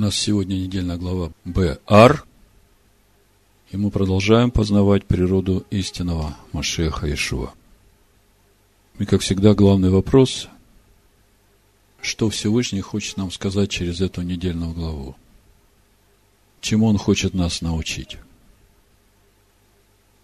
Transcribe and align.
нас 0.00 0.16
сегодня 0.16 0.54
недельная 0.54 0.96
глава 0.96 1.30
Б.Ар, 1.44 2.24
и 3.70 3.76
мы 3.76 3.90
продолжаем 3.90 4.50
познавать 4.50 5.04
природу 5.04 5.66
истинного 5.70 6.38
Машеха 6.52 7.12
Ишуа. 7.12 7.52
И, 8.98 9.04
как 9.04 9.20
всегда, 9.20 9.52
главный 9.54 9.90
вопрос, 9.90 10.48
что 12.00 12.30
Всевышний 12.30 12.80
хочет 12.80 13.18
нам 13.18 13.30
сказать 13.30 13.68
через 13.68 14.00
эту 14.00 14.22
недельную 14.22 14.72
главу? 14.72 15.16
Чему 16.62 16.86
Он 16.86 16.96
хочет 16.96 17.34
нас 17.34 17.60
научить? 17.60 18.16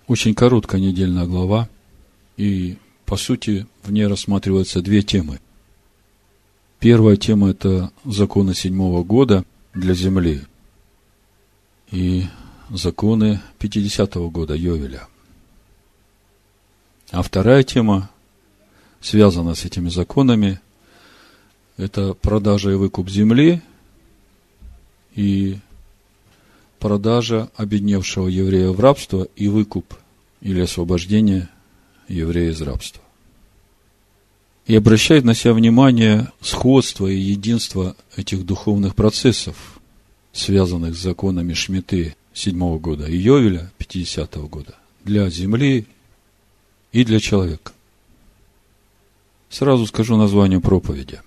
Очень 0.06 0.34
короткая 0.34 0.80
недельная 0.80 1.26
глава, 1.26 1.68
и, 2.38 2.78
по 3.04 3.18
сути, 3.18 3.66
в 3.82 3.92
ней 3.92 4.06
рассматриваются 4.06 4.80
две 4.80 5.02
темы. 5.02 5.38
Первая 6.80 7.16
тема– 7.16 7.50
это 7.50 7.92
законы 8.06 8.54
седьмого 8.54 9.04
года– 9.04 9.44
для 9.76 9.92
земли 9.92 10.40
и 11.90 12.24
законы 12.70 13.40
50-го 13.58 14.30
года 14.30 14.54
Йовеля. 14.54 15.06
А 17.10 17.22
вторая 17.22 17.62
тема, 17.62 18.10
связана 19.00 19.54
с 19.54 19.64
этими 19.66 19.90
законами, 19.90 20.60
это 21.76 22.14
продажа 22.14 22.70
и 22.70 22.74
выкуп 22.74 23.10
земли 23.10 23.62
и 25.14 25.58
продажа 26.78 27.50
обедневшего 27.54 28.28
еврея 28.28 28.70
в 28.70 28.80
рабство 28.80 29.28
и 29.36 29.48
выкуп 29.48 29.94
или 30.40 30.60
освобождение 30.62 31.50
еврея 32.08 32.50
из 32.50 32.62
рабства. 32.62 33.02
И 34.66 34.74
обращает 34.74 35.24
на 35.24 35.34
себя 35.34 35.54
внимание 35.54 36.32
сходство 36.40 37.06
и 37.06 37.16
единство 37.16 37.96
этих 38.16 38.44
духовных 38.44 38.96
процессов, 38.96 39.80
связанных 40.32 40.96
с 40.96 41.00
законами 41.00 41.54
Шмиты 41.54 42.16
седьмого 42.34 42.78
года 42.78 43.06
и 43.06 43.16
Йовеля 43.16 43.72
50 43.78 44.34
года, 44.48 44.74
для 45.04 45.30
земли 45.30 45.86
и 46.90 47.04
для 47.04 47.20
человека. 47.20 47.72
Сразу 49.50 49.86
скажу 49.86 50.16
название 50.16 50.60
проповеди. 50.60 51.20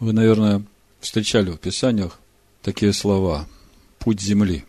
Вы, 0.00 0.12
наверное, 0.12 0.64
встречали 1.00 1.50
в 1.50 1.58
Писаниях 1.58 2.18
такие 2.60 2.92
слова 2.92 3.46
«путь 4.00 4.20
земли». 4.20 4.64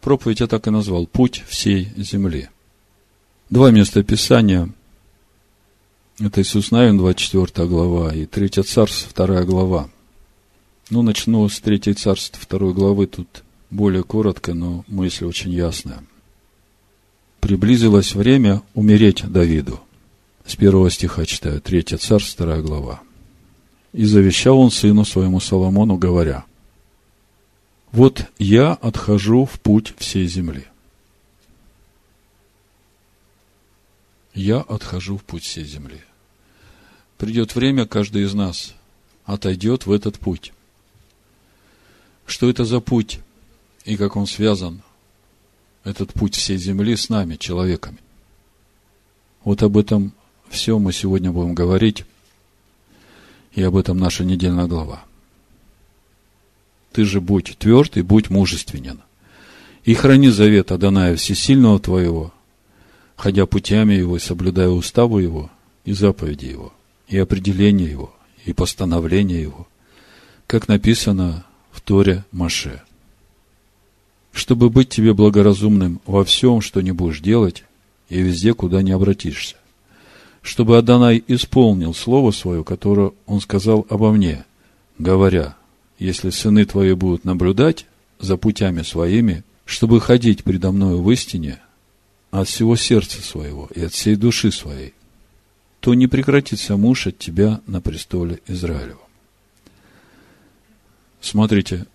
Проповедь 0.00 0.40
я 0.40 0.46
так 0.46 0.66
и 0.68 0.70
назвал 0.70 1.06
«Путь 1.06 1.42
всей 1.48 1.92
земли». 1.96 2.48
Два 3.52 3.70
места 3.70 4.02
Писания. 4.02 4.70
Это 6.18 6.40
Иисус 6.40 6.70
Навин, 6.70 6.96
24 6.96 7.68
глава, 7.68 8.14
и 8.14 8.24
3 8.24 8.48
Царств, 8.62 9.12
2 9.14 9.42
глава. 9.42 9.90
Ну, 10.88 11.02
начну 11.02 11.46
с 11.46 11.60
3 11.60 11.92
Царств, 11.92 12.48
2 12.48 12.72
главы. 12.72 13.06
Тут 13.06 13.44
более 13.68 14.04
коротко, 14.04 14.54
но 14.54 14.86
мысль 14.88 15.26
очень 15.26 15.52
ясная. 15.52 16.02
Приблизилось 17.40 18.14
время 18.14 18.62
умереть 18.72 19.22
Давиду. 19.30 19.80
С 20.46 20.56
первого 20.56 20.90
стиха 20.90 21.26
читаю, 21.26 21.60
3 21.60 21.98
Царств, 21.98 22.38
2 22.38 22.62
глава. 22.62 23.02
И 23.92 24.06
завещал 24.06 24.58
он 24.60 24.70
сыну 24.70 25.04
своему 25.04 25.40
Соломону, 25.40 25.98
говоря, 25.98 26.46
«Вот 27.90 28.24
я 28.38 28.72
отхожу 28.72 29.44
в 29.44 29.60
путь 29.60 29.92
всей 29.98 30.26
земли. 30.26 30.68
Я 34.34 34.60
отхожу 34.60 35.18
в 35.18 35.24
путь 35.24 35.44
всей 35.44 35.64
земли. 35.64 36.00
Придет 37.18 37.54
время, 37.54 37.86
каждый 37.86 38.24
из 38.24 38.34
нас 38.34 38.74
отойдет 39.24 39.86
в 39.86 39.92
этот 39.92 40.18
путь. 40.18 40.52
Что 42.26 42.48
это 42.48 42.64
за 42.64 42.80
путь 42.80 43.20
и 43.84 43.96
как 43.96 44.16
он 44.16 44.26
связан, 44.26 44.82
этот 45.84 46.12
путь 46.12 46.36
всей 46.36 46.56
земли 46.56 46.96
с 46.96 47.08
нами, 47.08 47.36
человеками. 47.36 47.98
Вот 49.44 49.62
об 49.62 49.76
этом 49.76 50.12
все 50.48 50.78
мы 50.78 50.92
сегодня 50.92 51.32
будем 51.32 51.54
говорить, 51.54 52.04
и 53.52 53.62
об 53.62 53.76
этом 53.76 53.98
наша 53.98 54.24
недельная 54.24 54.66
глава. 54.66 55.04
Ты 56.92 57.04
же 57.04 57.20
будь 57.20 57.56
тверд 57.58 57.96
и 57.96 58.02
будь 58.02 58.30
мужественен, 58.30 59.00
и 59.84 59.94
храни 59.94 60.28
завет 60.28 60.70
Адоная 60.70 61.16
Всесильного 61.16 61.80
твоего– 61.80 62.32
ходя 63.22 63.46
путями 63.46 63.94
его 63.94 64.16
и 64.16 64.18
соблюдая 64.18 64.70
уставу 64.70 65.20
его 65.20 65.48
и 65.84 65.92
заповеди 65.92 66.46
его, 66.46 66.72
и 67.06 67.16
определение 67.18 67.88
его, 67.88 68.12
и 68.44 68.52
постановление 68.52 69.40
его, 69.40 69.68
как 70.48 70.66
написано 70.66 71.46
в 71.70 71.80
Торе 71.82 72.24
Маше. 72.32 72.82
Чтобы 74.32 74.70
быть 74.70 74.88
тебе 74.88 75.14
благоразумным 75.14 76.00
во 76.04 76.24
всем, 76.24 76.60
что 76.60 76.80
не 76.80 76.90
будешь 76.90 77.20
делать, 77.20 77.62
и 78.08 78.20
везде, 78.20 78.54
куда 78.54 78.82
не 78.82 78.90
обратишься. 78.90 79.54
Чтобы 80.40 80.76
Адонай 80.76 81.22
исполнил 81.28 81.94
слово 81.94 82.32
свое, 82.32 82.64
которое 82.64 83.12
он 83.26 83.40
сказал 83.40 83.86
обо 83.88 84.10
мне, 84.10 84.44
говоря, 84.98 85.54
если 85.96 86.30
сыны 86.30 86.64
твои 86.64 86.94
будут 86.94 87.24
наблюдать 87.24 87.86
за 88.18 88.36
путями 88.36 88.82
своими, 88.82 89.44
чтобы 89.64 90.00
ходить 90.00 90.42
предо 90.42 90.72
мною 90.72 91.00
в 91.02 91.08
истине– 91.12 91.60
от 92.32 92.48
всего 92.48 92.74
сердца 92.76 93.22
своего 93.22 93.68
и 93.74 93.84
от 93.84 93.92
всей 93.92 94.16
души 94.16 94.50
своей, 94.50 94.94
то 95.80 95.94
не 95.94 96.08
прекратится 96.08 96.76
муж 96.76 97.06
от 97.06 97.18
тебя 97.18 97.60
на 97.66 97.80
престоле 97.80 98.40
Израилева. 98.48 99.02
Смотрите, 101.20 101.86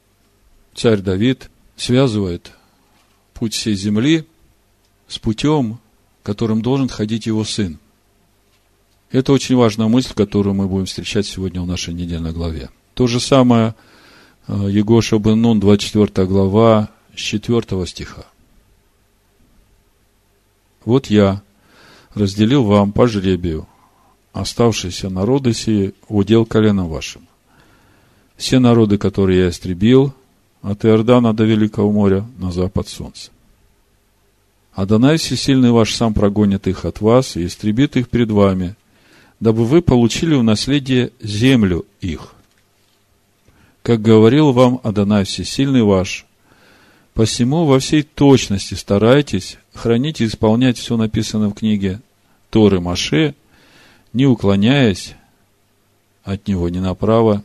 царь 0.73 1.01
Давид 1.01 1.49
связывает 1.75 2.51
путь 3.33 3.55
всей 3.55 3.75
земли 3.75 4.25
с 5.07 5.17
путем, 5.17 5.79
которым 6.21 6.61
должен 6.61 6.87
ходить 6.87 7.25
его 7.25 7.43
сын. 7.43 7.79
Это 9.09 9.33
очень 9.33 9.55
важная 9.55 9.87
мысль, 9.87 10.13
которую 10.13 10.53
мы 10.53 10.67
будем 10.67 10.85
встречать 10.85 11.25
сегодня 11.25 11.61
в 11.61 11.67
нашей 11.67 11.93
недельной 11.93 12.31
главе. 12.31 12.69
То 12.93 13.07
же 13.07 13.19
самое 13.19 13.73
э, 14.47 14.67
Егоша 14.69 15.17
бен 15.17 15.41
Нун, 15.41 15.59
24 15.59 16.27
глава, 16.27 16.89
с 17.15 17.19
4 17.19 17.85
стиха. 17.87 18.27
Вот 20.87 21.07
я 21.07 21.41
разделил 22.13 22.63
вам 22.63 22.93
по 22.93 23.07
жребию 23.07 23.67
оставшиеся 24.31 25.09
народы 25.09 25.53
сии 25.53 25.93
удел 26.07 26.45
коленом 26.45 26.87
вашим. 26.87 27.27
Все 28.37 28.59
народы, 28.59 28.97
которые 28.97 29.39
я 29.39 29.49
истребил, 29.49 30.13
от 30.61 30.85
Иордана 30.85 31.33
до 31.33 31.43
Великого 31.43 31.91
моря 31.91 32.25
на 32.37 32.53
запад 32.53 32.87
солнца. 32.87 33.31
Адонай 34.71 35.17
всесильный 35.17 35.71
ваш 35.71 35.93
сам 35.93 36.13
прогонит 36.13 36.67
их 36.67 36.85
от 36.85 37.01
вас 37.01 37.35
и 37.35 37.45
истребит 37.45 37.97
их 37.97 38.07
перед 38.07 38.31
вами, 38.31 38.77
дабы 39.41 39.65
вы 39.65 39.81
получили 39.81 40.35
в 40.35 40.43
наследие 40.43 41.11
землю 41.19 41.85
их. 41.99 42.33
Как 43.83 44.01
говорил 44.01 44.53
вам 44.53 44.79
Адонай 44.83 45.25
всесильный 45.25 45.83
ваш, 45.83 46.27
Посему 47.17 47.65
во 47.65 47.79
всей 47.79 48.03
точности 48.03 48.75
старайтесь 48.75 49.57
хранить 49.77 50.19
и 50.19 50.25
исполнять 50.25 50.77
все 50.77 50.97
написанное 50.97 51.49
в 51.49 51.53
книге 51.53 52.01
Торы 52.49 52.81
Маше, 52.81 53.35
не 54.11 54.25
уклоняясь 54.25 55.15
от 56.23 56.47
него 56.47 56.67
ни 56.67 56.79
направо, 56.79 57.43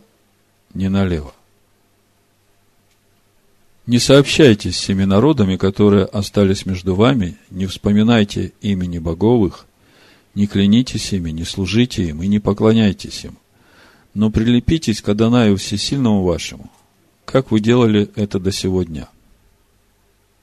ни 0.75 0.89
налево. 0.89 1.33
Не 3.87 3.99
сообщайтесь 3.99 4.77
с 4.77 4.87
теми 4.87 5.05
народами, 5.05 5.57
которые 5.57 6.05
остались 6.05 6.67
между 6.67 6.95
вами, 6.95 7.37
не 7.51 7.67
вспоминайте 7.67 8.53
имени 8.61 8.99
боговых, 8.99 9.67
не 10.35 10.47
клянитесь 10.47 11.13
ими, 11.13 11.31
не 11.31 11.45
служите 11.45 12.05
им 12.09 12.23
и 12.23 12.29
не 12.29 12.39
поклоняйтесь 12.39 13.25
им, 13.25 13.37
но 14.15 14.31
прилепитесь 14.31 15.03
к 15.03 15.09
Адонаю 15.09 15.57
Всесильному 15.57 16.23
вашему, 16.23 16.71
как 17.25 17.51
вы 17.51 17.61
делали 17.61 18.11
это 18.17 18.39
до 18.41 18.51
сегодня– 18.51 19.09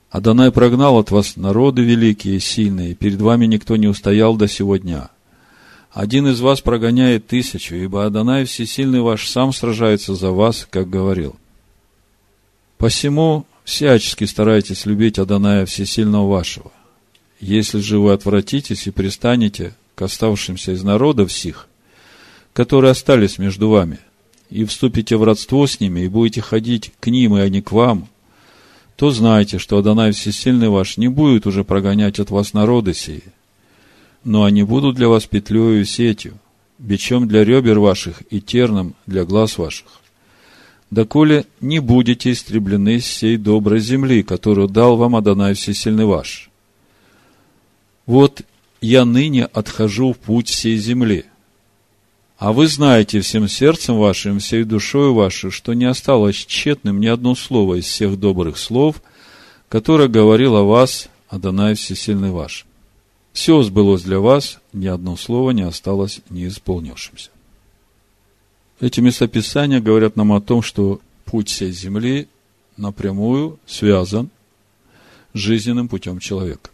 Адонай 0.09 0.51
прогнал 0.51 0.97
от 0.97 1.11
вас 1.11 1.35
народы 1.35 1.83
великие 1.83 2.39
сильные, 2.39 2.95
перед 2.95 3.21
вами 3.21 3.45
никто 3.45 3.75
не 3.75 3.87
устоял 3.87 4.35
до 4.35 4.47
сего 4.47 4.77
дня. 4.77 5.11
Один 5.91 6.27
из 6.27 6.41
вас 6.41 6.61
прогоняет 6.61 7.27
тысячу, 7.27 7.75
ибо 7.75 8.05
Адонай 8.05 8.45
всесильный 8.45 9.01
ваш 9.01 9.27
сам 9.27 9.53
сражается 9.53 10.15
за 10.15 10.31
вас, 10.31 10.67
как 10.69 10.89
говорил. 10.89 11.35
Посему 12.77 13.45
всячески 13.63 14.23
старайтесь 14.23 14.85
любить 14.85 15.19
Адоная 15.19 15.65
всесильного 15.65 16.27
вашего. 16.27 16.71
Если 17.39 17.79
же 17.79 17.99
вы 17.99 18.13
отвратитесь 18.13 18.87
и 18.87 18.91
пристанете 18.91 19.75
к 19.93 20.01
оставшимся 20.01 20.71
из 20.71 20.83
народов 20.83 21.31
сих, 21.31 21.67
которые 22.53 22.91
остались 22.91 23.37
между 23.37 23.69
вами, 23.69 23.99
и 24.49 24.65
вступите 24.65 25.17
в 25.17 25.23
родство 25.23 25.67
с 25.67 25.79
ними, 25.79 26.01
и 26.01 26.07
будете 26.07 26.41
ходить 26.41 26.91
к 26.99 27.07
ним, 27.07 27.37
и 27.37 27.41
они 27.41 27.61
к 27.61 27.71
вам– 27.71 28.07
то 28.99 29.11
знайте, 29.11 29.59
что 29.59 29.77
Адонай 29.77 30.11
Всесильный 30.11 30.67
ваш 30.67 30.97
не 30.97 31.07
будет 31.07 31.47
уже 31.47 31.63
прогонять 31.63 32.19
от 32.19 32.31
вас 32.31 32.51
народы 32.51 32.93
сии, 32.93 33.23
но 34.25 34.43
они 34.43 34.63
будут 34.63 34.97
для 34.97 35.07
вас 35.07 35.25
петлею 35.25 35.79
и 35.79 35.85
сетью, 35.85 36.37
бичом 36.79 37.25
для 37.25 37.45
ребер 37.45 37.79
ваших 37.79 38.21
и 38.29 38.41
терном 38.41 38.95
для 39.05 39.23
глаз 39.23 39.57
ваших. 39.57 39.87
Доколе 40.91 41.45
не 41.61 41.79
будете 41.79 42.33
истреблены 42.33 42.99
с 42.99 43.05
сей 43.05 43.37
доброй 43.37 43.79
земли, 43.79 44.21
которую 44.21 44.67
дал 44.67 44.97
вам 44.97 45.15
Адонай 45.15 45.53
Всесильный 45.53 46.03
ваш. 46.03 46.49
Вот 48.05 48.41
я 48.81 49.05
ныне 49.05 49.45
отхожу 49.45 50.11
в 50.11 50.17
путь 50.17 50.49
всей 50.49 50.75
земли. 50.75 51.23
А 52.39 52.53
вы 52.53 52.67
знаете 52.67 53.19
всем 53.19 53.49
сердцем 53.49 53.99
вашим, 53.99 54.39
всей 54.39 54.63
душою 54.63 55.13
вашей, 55.13 55.51
что 55.51 55.73
не 55.73 55.83
осталось 55.83 56.37
тщетным 56.37 57.01
ни 57.01 57.07
одно 57.07 57.35
слово 57.35 57.81
из 57.81 57.85
всех 57.85 58.17
добрых 58.17 58.57
слов, 58.57 59.03
которое 59.67 60.07
говорил 60.07 60.55
о 60.55 60.63
вас 60.63 61.09
Адонай 61.27 61.75
Всесильный 61.75 62.31
ваш. 62.31 62.65
Все 63.33 63.61
сбылось 63.61 64.03
для 64.03 64.21
вас, 64.21 64.61
ни 64.71 64.87
одно 64.87 65.17
слово 65.17 65.51
не 65.51 65.63
осталось 65.63 66.21
неисполнившимся. 66.29 67.29
Эти 68.79 69.01
местописания 69.01 69.81
говорят 69.81 70.15
нам 70.15 70.31
о 70.31 70.39
том, 70.39 70.61
что 70.61 71.01
путь 71.25 71.49
всей 71.49 71.73
земли 71.73 72.29
напрямую 72.77 73.59
связан 73.65 74.29
с 75.33 75.39
жизненным 75.39 75.89
путем 75.89 76.19
человека. 76.19 76.69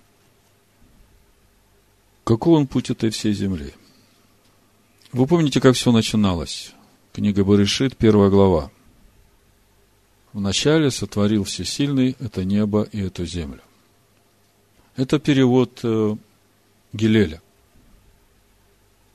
Какой 2.23 2.53
он 2.53 2.67
путь 2.67 2.91
этой 2.91 3.09
всей 3.09 3.33
земли? 3.33 3.73
Вы 5.15 5.27
помните, 5.27 5.62
как 5.62 5.75
все 5.75 5.94
начиналось? 5.94 6.73
Книга 7.13 7.45
Барышит, 7.45 7.95
первая 7.95 8.29
глава. 8.29 8.69
Вначале 10.33 10.91
сотворил 10.91 11.45
Всесильный 11.45 12.17
это 12.19 12.44
небо 12.44 12.85
и 12.91 13.00
эту 13.00 13.25
землю. 13.25 13.62
Это 14.97 15.17
перевод 15.19 15.79
э, 15.83 16.17
Гилеля. 16.91 17.41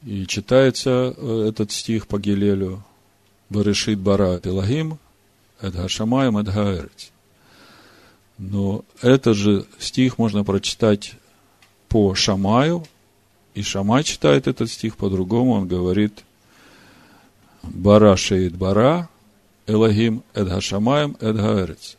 И 0.03 0.27
читается 0.27 1.15
э, 1.15 1.49
этот 1.51 1.71
стих 1.71 2.07
по 2.07 2.19
Гилелю. 2.19 2.83
Барышит 3.51 3.99
бара 3.99 4.39
Пелагим, 4.39 4.99
Эдгашамаем, 5.61 6.39
Эдгаэрец. 6.39 7.13
Но 8.39 8.87
этот 9.03 9.37
же 9.37 9.67
стих 9.79 10.17
можно 10.17 10.45
прочитать 10.45 11.17
по 11.91 12.15
Шамаю, 12.15 12.87
и 13.55 13.63
Шамай 13.63 14.05
читает 14.05 14.47
этот 14.47 14.71
стих 14.71 14.97
по-другому, 14.97 15.53
он 15.53 15.69
говорит 15.69 16.25
Бара 17.63 18.17
шеит 18.17 18.57
бара, 18.57 19.09
Элагим 19.67 20.23
Эдгашамаем 20.35 21.17
Эдгаэрец. 21.21 21.97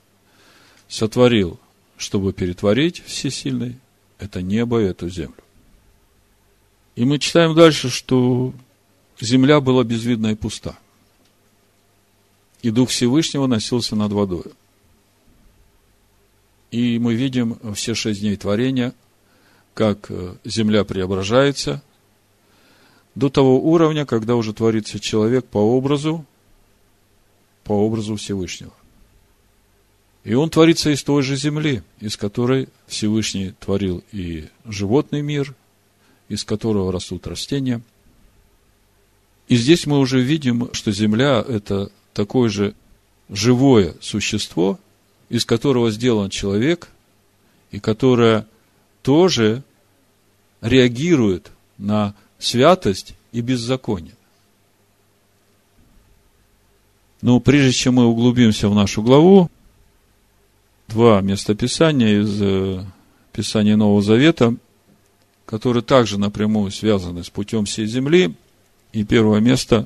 Сотворил, 0.87 1.59
чтобы 1.97 2.33
перетворить 2.33 3.03
всесильный 3.05 3.77
это 4.17 4.41
небо 4.41 4.81
и 4.81 4.85
эту 4.85 5.09
землю. 5.09 5.35
И 6.95 7.05
мы 7.05 7.19
читаем 7.19 7.55
дальше, 7.55 7.89
что 7.89 8.53
земля 9.19 9.61
была 9.61 9.83
безвидна 9.83 10.33
и 10.33 10.35
пуста. 10.35 10.77
И 12.61 12.69
Дух 12.69 12.89
Всевышнего 12.89 13.47
носился 13.47 13.95
над 13.95 14.11
водой. 14.11 14.45
И 16.69 16.99
мы 16.99 17.15
видим 17.15 17.57
все 17.73 17.95
шесть 17.95 18.21
дней 18.21 18.35
творения, 18.35 18.93
как 19.73 20.07
э, 20.09 20.35
земля 20.43 20.83
преображается 20.83 21.81
до 23.15 23.29
того 23.29 23.59
уровня, 23.59 24.05
когда 24.05 24.35
уже 24.35 24.53
творится 24.53 24.99
человек 24.99 25.45
по 25.45 25.57
образу, 25.57 26.25
по 27.63 27.73
образу 27.73 28.15
Всевышнего. 28.15 28.73
И 30.23 30.33
он 30.33 30.49
творится 30.49 30.91
из 30.91 31.03
той 31.03 31.23
же 31.23 31.35
земли, 31.35 31.83
из 31.99 32.15
которой 32.15 32.69
Всевышний 32.87 33.53
творил 33.59 34.03
и 34.11 34.47
животный 34.65 35.21
мир, 35.21 35.55
из 36.29 36.43
которого 36.43 36.91
растут 36.91 37.27
растения. 37.27 37.81
И 39.47 39.55
здесь 39.55 39.85
мы 39.85 39.99
уже 39.99 40.21
видим, 40.21 40.69
что 40.73 40.91
земля– 40.91 41.43
это 41.47 41.91
такое 42.13 42.49
же 42.49 42.75
живое 43.29 43.95
существо, 43.99 44.79
из 45.29 45.45
которого 45.45 45.91
сделан 45.91 46.29
человек, 46.29 46.89
и 47.71 47.79
которое 47.79 48.45
тоже 49.01 49.63
реагирует 50.61 51.51
на 51.77 52.15
святость 52.39 53.15
и 53.31 53.41
беззаконие. 53.41 54.13
Но 57.21 57.39
прежде 57.39 57.71
чем 57.71 57.95
мы 57.95 58.05
углубимся 58.05 58.67
в 58.67 58.75
нашу 58.75 59.03
главу, 59.03 59.49
два 60.87 61.21
местописания 61.21 62.21
из 62.21 62.41
э, 62.41 62.83
Писания 63.31 63.75
Нового 63.75 64.01
Завета– 64.01 64.55
которые 65.51 65.83
также 65.83 66.17
напрямую 66.17 66.71
связаны 66.71 67.25
с 67.25 67.29
путем 67.29 67.65
всей 67.65 67.85
земли. 67.85 68.33
И 68.93 69.03
первое 69.03 69.41
место 69.41 69.85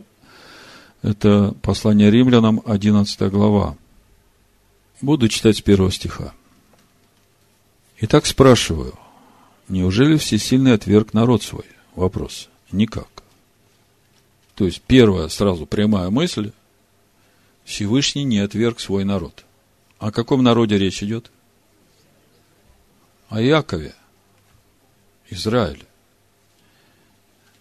–это 1.01 1.55
послание 1.63 2.11
римлянам, 2.11 2.61
11 2.63 3.19
глава. 3.31 3.75
Буду 5.01 5.27
читать 5.27 5.57
с 5.57 5.61
первого 5.61 5.91
стиха. 5.91 6.33
Итак, 7.99 8.27
спрашиваю, 8.27 8.93
неужели 9.67 10.17
всесильный 10.17 10.73
отверг 10.73 11.13
народ 11.13 11.43
свой? 11.43 11.65
Вопрос. 11.95 12.49
Никак. 12.71 13.07
То 14.55 14.65
есть, 14.65 14.81
первая 14.81 15.27
сразу 15.27 15.65
прямая 15.65 16.09
мысль– 16.09 16.51
Всевышний 17.65 18.23
не 18.23 18.39
отверг 18.39 18.79
свой 18.79 19.03
народ. 19.03 19.43
О 19.97 20.11
каком 20.11 20.43
народе 20.43 20.77
речь 20.77 21.01
идет? 21.01 21.31
О 23.27 23.41
Якове– 23.41 23.95
Израиля. 25.31 25.85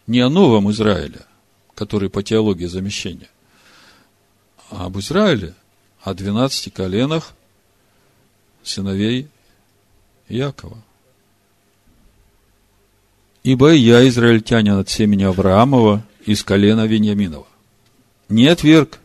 Не 0.07 0.21
о 0.21 0.29
новом 0.29 0.71
Израиле, 0.71 1.23
который 1.75 2.11
по 2.11 2.23
теологии 2.23 2.67
замещения, 2.67 3.31
а 4.71 4.87
об 4.87 4.99
Израиле, 4.99 5.55
о 6.03 6.13
двенадцати 6.13 6.69
коленах 6.69 7.33
сыновей 8.63 9.29
Якова. 10.29 10.83
Ибо 13.45 13.73
я 13.73 14.09
израильтянин 14.09 14.79
от 14.79 14.89
семени 14.89 15.23
Авраамова 15.23 16.05
из 16.27 16.43
колена 16.43 16.87
Вениаминова. 16.87 17.47
Не 18.29 18.49
отверг 18.49 18.99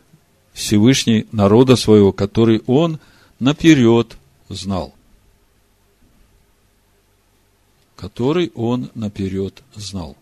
Всевышний 0.52 1.26
народа 1.30 1.76
своего, 1.76 2.12
который 2.12 2.62
он 2.66 2.98
наперед 3.38 4.16
знал 4.48 4.94
который 8.00 8.50
он 8.54 8.90
наперед 8.94 9.62
знал. 9.74 10.16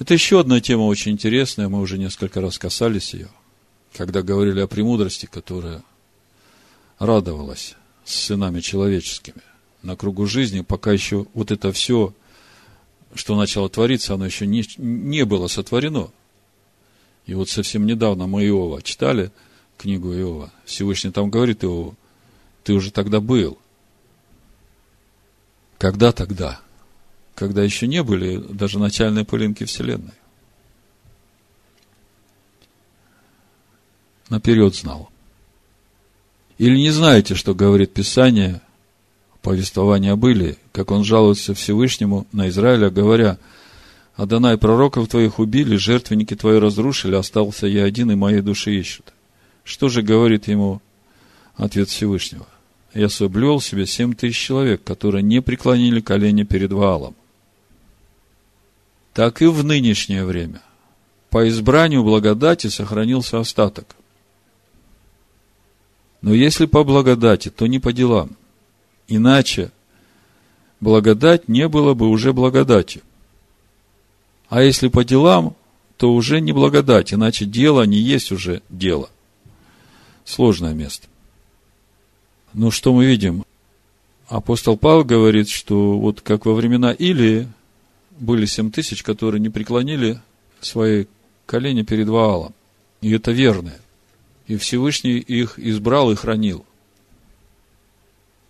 Это 0.00 0.14
еще 0.14 0.40
одна 0.40 0.60
тема 0.60 0.82
очень 0.82 1.12
интересная, 1.12 1.68
мы 1.68 1.80
уже 1.80 1.96
несколько 1.96 2.40
раз 2.40 2.58
касались 2.58 3.14
ее, 3.14 3.28
когда 3.92 4.22
говорили 4.22 4.58
о 4.58 4.66
премудрости, 4.66 5.26
которая 5.26 5.84
радовалась 6.98 7.76
с 8.04 8.14
сынами 8.14 8.58
человеческими 8.58 9.42
на 9.82 9.94
кругу 9.94 10.26
жизни, 10.26 10.62
пока 10.62 10.90
еще 10.90 11.26
вот 11.34 11.52
это 11.52 11.70
все, 11.70 12.12
что 13.14 13.36
начало 13.36 13.68
твориться, 13.68 14.14
оно 14.14 14.26
еще 14.26 14.46
не, 14.46 14.64
не 14.76 15.24
было 15.24 15.48
сотворено. 15.48 16.10
И 17.26 17.34
вот 17.34 17.48
совсем 17.48 17.86
недавно 17.86 18.26
мы 18.26 18.46
Иова 18.46 18.82
читали, 18.82 19.30
книгу 19.76 20.12
Иова. 20.12 20.52
Всевышний 20.64 21.10
там 21.10 21.30
говорит 21.30 21.64
Иову, 21.64 21.94
ты 22.64 22.72
уже 22.72 22.90
тогда 22.90 23.20
был– 23.20 23.58
когда 25.78 26.10
тогда? 26.10 26.60
Когда 27.36 27.62
еще 27.62 27.86
не 27.86 28.02
были 28.02 28.36
даже 28.36 28.80
начальные 28.80 29.24
пылинки 29.24 29.64
Вселенной. 29.64 30.12
Наперед 34.28 34.74
знал. 34.74 35.08
Или 36.58 36.76
не 36.76 36.90
знаете, 36.90 37.36
что 37.36 37.54
говорит 37.54 37.94
Писание, 37.94 38.60
повествование 39.42 40.16
были, 40.16 40.56
как 40.72 40.90
он 40.90 41.04
жалуется 41.04 41.54
Всевышнему 41.54 42.26
на 42.32 42.48
Израиля, 42.48 42.90
говоря, 42.90 43.38
«Адонай, 44.16 44.58
пророков 44.58 45.08
твоих 45.08 45.38
убили, 45.38 45.76
жертвенники 45.76 46.34
твои 46.34 46.58
разрушили, 46.58 47.14
остался 47.14 47.66
я 47.66 47.84
один, 47.84 48.10
и 48.10 48.16
моей 48.16 48.40
души 48.40 48.74
ищут». 48.78 49.12
Что 49.64 49.88
же 49.88 50.02
говорит 50.02 50.48
ему 50.48 50.80
ответ 51.56 51.88
Всевышнего? 51.88 52.46
я 52.94 53.08
соблюл 53.08 53.60
себе 53.60 53.86
семь 53.86 54.14
тысяч 54.14 54.38
человек, 54.38 54.82
которые 54.82 55.22
не 55.22 55.40
преклонили 55.40 56.00
колени 56.00 56.42
перед 56.42 56.72
Ваалом. 56.72 57.14
Так 59.12 59.42
и 59.42 59.46
в 59.46 59.64
нынешнее 59.64 60.24
время. 60.24 60.62
По 61.30 61.48
избранию 61.48 62.02
благодати 62.02 62.68
сохранился 62.68 63.38
остаток. 63.38 63.94
Но 66.22 66.32
если 66.34 66.66
по 66.66 66.82
благодати, 66.84 67.50
то 67.50 67.66
не 67.66 67.78
по 67.78 67.92
делам. 67.92 68.30
Иначе 69.08 69.72
благодать 70.80 71.48
не 71.48 71.66
было 71.66 71.94
бы 71.94 72.08
уже 72.08 72.32
благодатью. 72.32 73.02
А 74.48 74.62
если 74.62 74.88
по 74.88 75.04
делам, 75.04 75.56
то 75.96 76.12
уже 76.14 76.40
не 76.40 76.52
благодать, 76.52 77.12
иначе 77.12 77.44
дело 77.44 77.82
не 77.82 77.98
есть 77.98 78.30
уже 78.30 78.62
дело. 78.68 79.10
Сложное 80.24 80.74
место. 80.74 81.08
Но 82.52 82.70
что 82.70 82.94
мы 82.94 83.06
видим? 83.06 83.44
Апостол 84.28 84.76
Павел 84.76 85.04
говорит, 85.04 85.48
что 85.48 85.98
вот 85.98 86.20
как 86.20 86.46
во 86.46 86.54
времена 86.54 86.92
Илии 86.92 87.48
были 88.18 88.46
семь 88.46 88.70
тысяч, 88.70 89.02
которые 89.02 89.40
не 89.40 89.48
преклонили 89.48 90.20
свои 90.60 91.06
колени 91.46 91.82
перед 91.82 92.08
Ваалом. 92.08 92.54
И 93.00 93.10
это 93.10 93.32
верное. 93.32 93.80
И 94.46 94.56
Всевышний 94.56 95.18
их 95.18 95.58
избрал 95.58 96.10
и 96.10 96.14
хранил. 96.14 96.64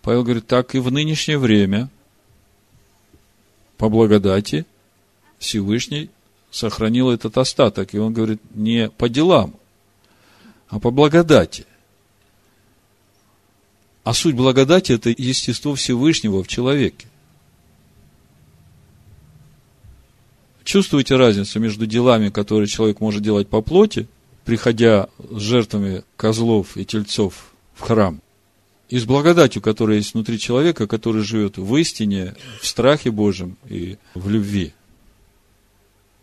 Павел 0.01 0.23
говорит, 0.23 0.47
так 0.47 0.75
и 0.75 0.79
в 0.79 0.91
нынешнее 0.91 1.37
время 1.37 1.89
по 3.77 3.89
благодати 3.89 4.65
Всевышний 5.39 6.09
сохранил 6.51 7.09
этот 7.09 7.37
остаток. 7.37 7.93
И 7.93 7.99
он 7.99 8.13
говорит, 8.13 8.41
не 8.53 8.89
по 8.89 9.09
делам, 9.09 9.55
а 10.67 10.79
по 10.79 10.91
благодати. 10.91 11.65
А 14.03 14.13
суть 14.13 14.35
благодати– 14.35 14.91
это 14.93 15.09
естество 15.09 15.75
Всевышнего 15.75 16.43
в 16.43 16.47
человеке. 16.47 17.07
Чувствуете 20.63 21.15
разницу 21.15 21.59
между 21.59 21.85
делами, 21.85 22.29
которые 22.29 22.67
человек 22.67 22.99
может 22.99 23.23
делать 23.23 23.47
по 23.47 23.61
плоти, 23.61 24.07
приходя 24.45 25.09
с 25.17 25.39
жертвами 25.39 26.03
козлов 26.15 26.77
и 26.77 26.85
тельцов 26.85 27.53
в 27.73 27.81
храм, 27.81 28.21
и 28.89 28.97
с 28.97 29.05
благодатью, 29.05 29.61
которая 29.61 29.97
есть 29.97 30.13
внутри 30.13 30.39
человека, 30.39 30.87
который 30.87 31.21
живет 31.21 31.57
в 31.57 31.75
истине, 31.75 32.35
в 32.59 32.65
страхе 32.65 33.11
Божьем 33.11 33.55
и 33.67 33.97
в 34.15 34.29
любви. 34.29 34.73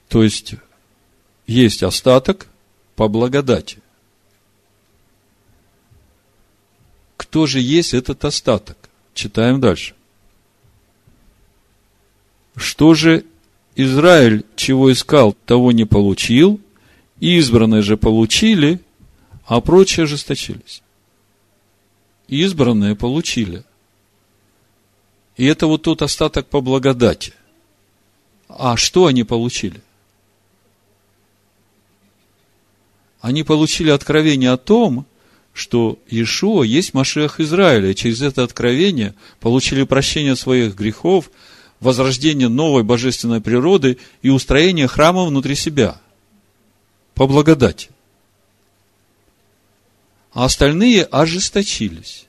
То 0.09 0.23
есть, 0.23 0.55
есть 1.47 1.83
остаток 1.85 2.49
по 2.97 3.09
благодати. 3.09 3.79
Кто 7.17 7.47
же 7.47 7.61
есть 7.61 7.95
этот 7.95 8.25
остаток? 8.25 8.77
Читаем 9.15 9.61
дальше. 9.61 9.95
Что 12.57 12.95
же 12.95 13.25
Израиль 13.77 14.45
чего 14.57 14.91
искал, 14.91 15.35
того 15.45 15.71
не 15.71 15.85
получил, 15.85 16.61
избранные 17.21 17.83
же 17.83 17.97
получили, 17.97 18.81
а 19.45 19.61
прочие 19.61 20.05
ожесточились. 20.05 20.83
Избранные 22.29 22.97
получили. 22.97 23.65
И 25.37 25.45
это 25.45 25.67
вот 25.67 25.83
тот 25.83 26.03
остаток 26.03 26.47
по 26.47 26.61
благодати. 26.61 27.35
А 28.49 28.77
что 28.77 29.07
они 29.07 29.23
получили? 29.23 29.81
Они 33.21 33.43
получили 33.43 33.91
откровение 33.91 34.51
о 34.51 34.57
том, 34.57 35.07
что 35.53 35.99
Иешуа 36.09 36.63
есть 36.63 36.95
Машех 36.95 37.41
Израиля. 37.41 37.91
И 37.91 37.95
через 37.95 38.23
это 38.23 38.43
откровение 38.43 39.15
получили 39.41 39.85
прощение 39.85 40.37
своих 40.37 40.75
грехов, 40.75 41.31
возрождение 41.81 42.49
новой 42.49 42.83
божественной 42.83 43.41
природы 43.41 43.99
и 44.23 44.31
устроение 44.31 44.87
храма 44.87 45.25
внутри 45.25 45.55
себя. 45.55 46.01
По 47.15 47.27
благодати. 47.27 47.89
А 50.37 50.45
остальные 50.45 51.05
ожесточились. 51.05 52.27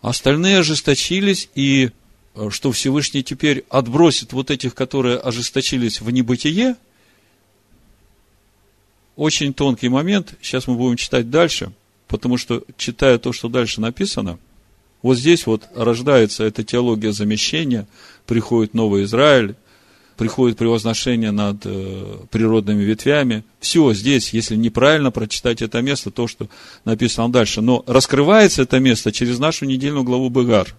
Остальные 0.00 0.60
ожесточились, 0.60 1.50
и 1.54 1.90
э, 2.34 2.48
что 2.50 2.72
Всевышний 2.72 3.22
теперь 3.22 3.66
отбросит 3.68 4.32
вот 4.32 4.50
этих, 4.50 4.74
которые 4.74 5.18
ожесточились 5.18 6.00
в 6.00 6.10
небытие– 6.10 6.76
очень 9.16 9.54
тонкий 9.54 9.88
момент, 9.88 10.34
сейчас 10.42 10.66
мы 10.66 10.74
будем 10.74 10.96
читать 10.96 11.30
дальше, 11.30 11.72
потому 12.08 12.36
что, 12.36 12.64
читая 12.76 13.18
то, 13.18 13.32
что 13.32 13.48
дальше 13.48 13.80
написано, 13.80 14.38
вот 15.02 15.18
здесь 15.18 15.46
вот 15.46 15.68
рождается 15.74 16.44
эта 16.44 16.64
теология 16.64 17.12
замещения, 17.12 17.86
приходит 18.26 18.74
новый 18.74 19.04
Израиль, 19.04 19.54
приходит 20.16 20.56
превозношение 20.56 21.30
над 21.30 21.58
э, 21.64 22.18
природными 22.30 22.82
ветвями. 22.82 23.44
Все 23.60 23.92
здесь, 23.92 24.32
если 24.32 24.56
неправильно 24.56 25.10
прочитать 25.10 25.62
это 25.62 25.80
место, 25.82 26.10
то, 26.10 26.26
что 26.28 26.48
написано 26.84 27.30
дальше. 27.30 27.60
Но 27.60 27.84
раскрывается 27.86 28.62
это 28.62 28.78
место 28.78 29.12
через 29.12 29.38
нашу 29.38 29.64
недельную 29.64 30.04
главу 30.04 30.28
Бегар. 30.28 30.74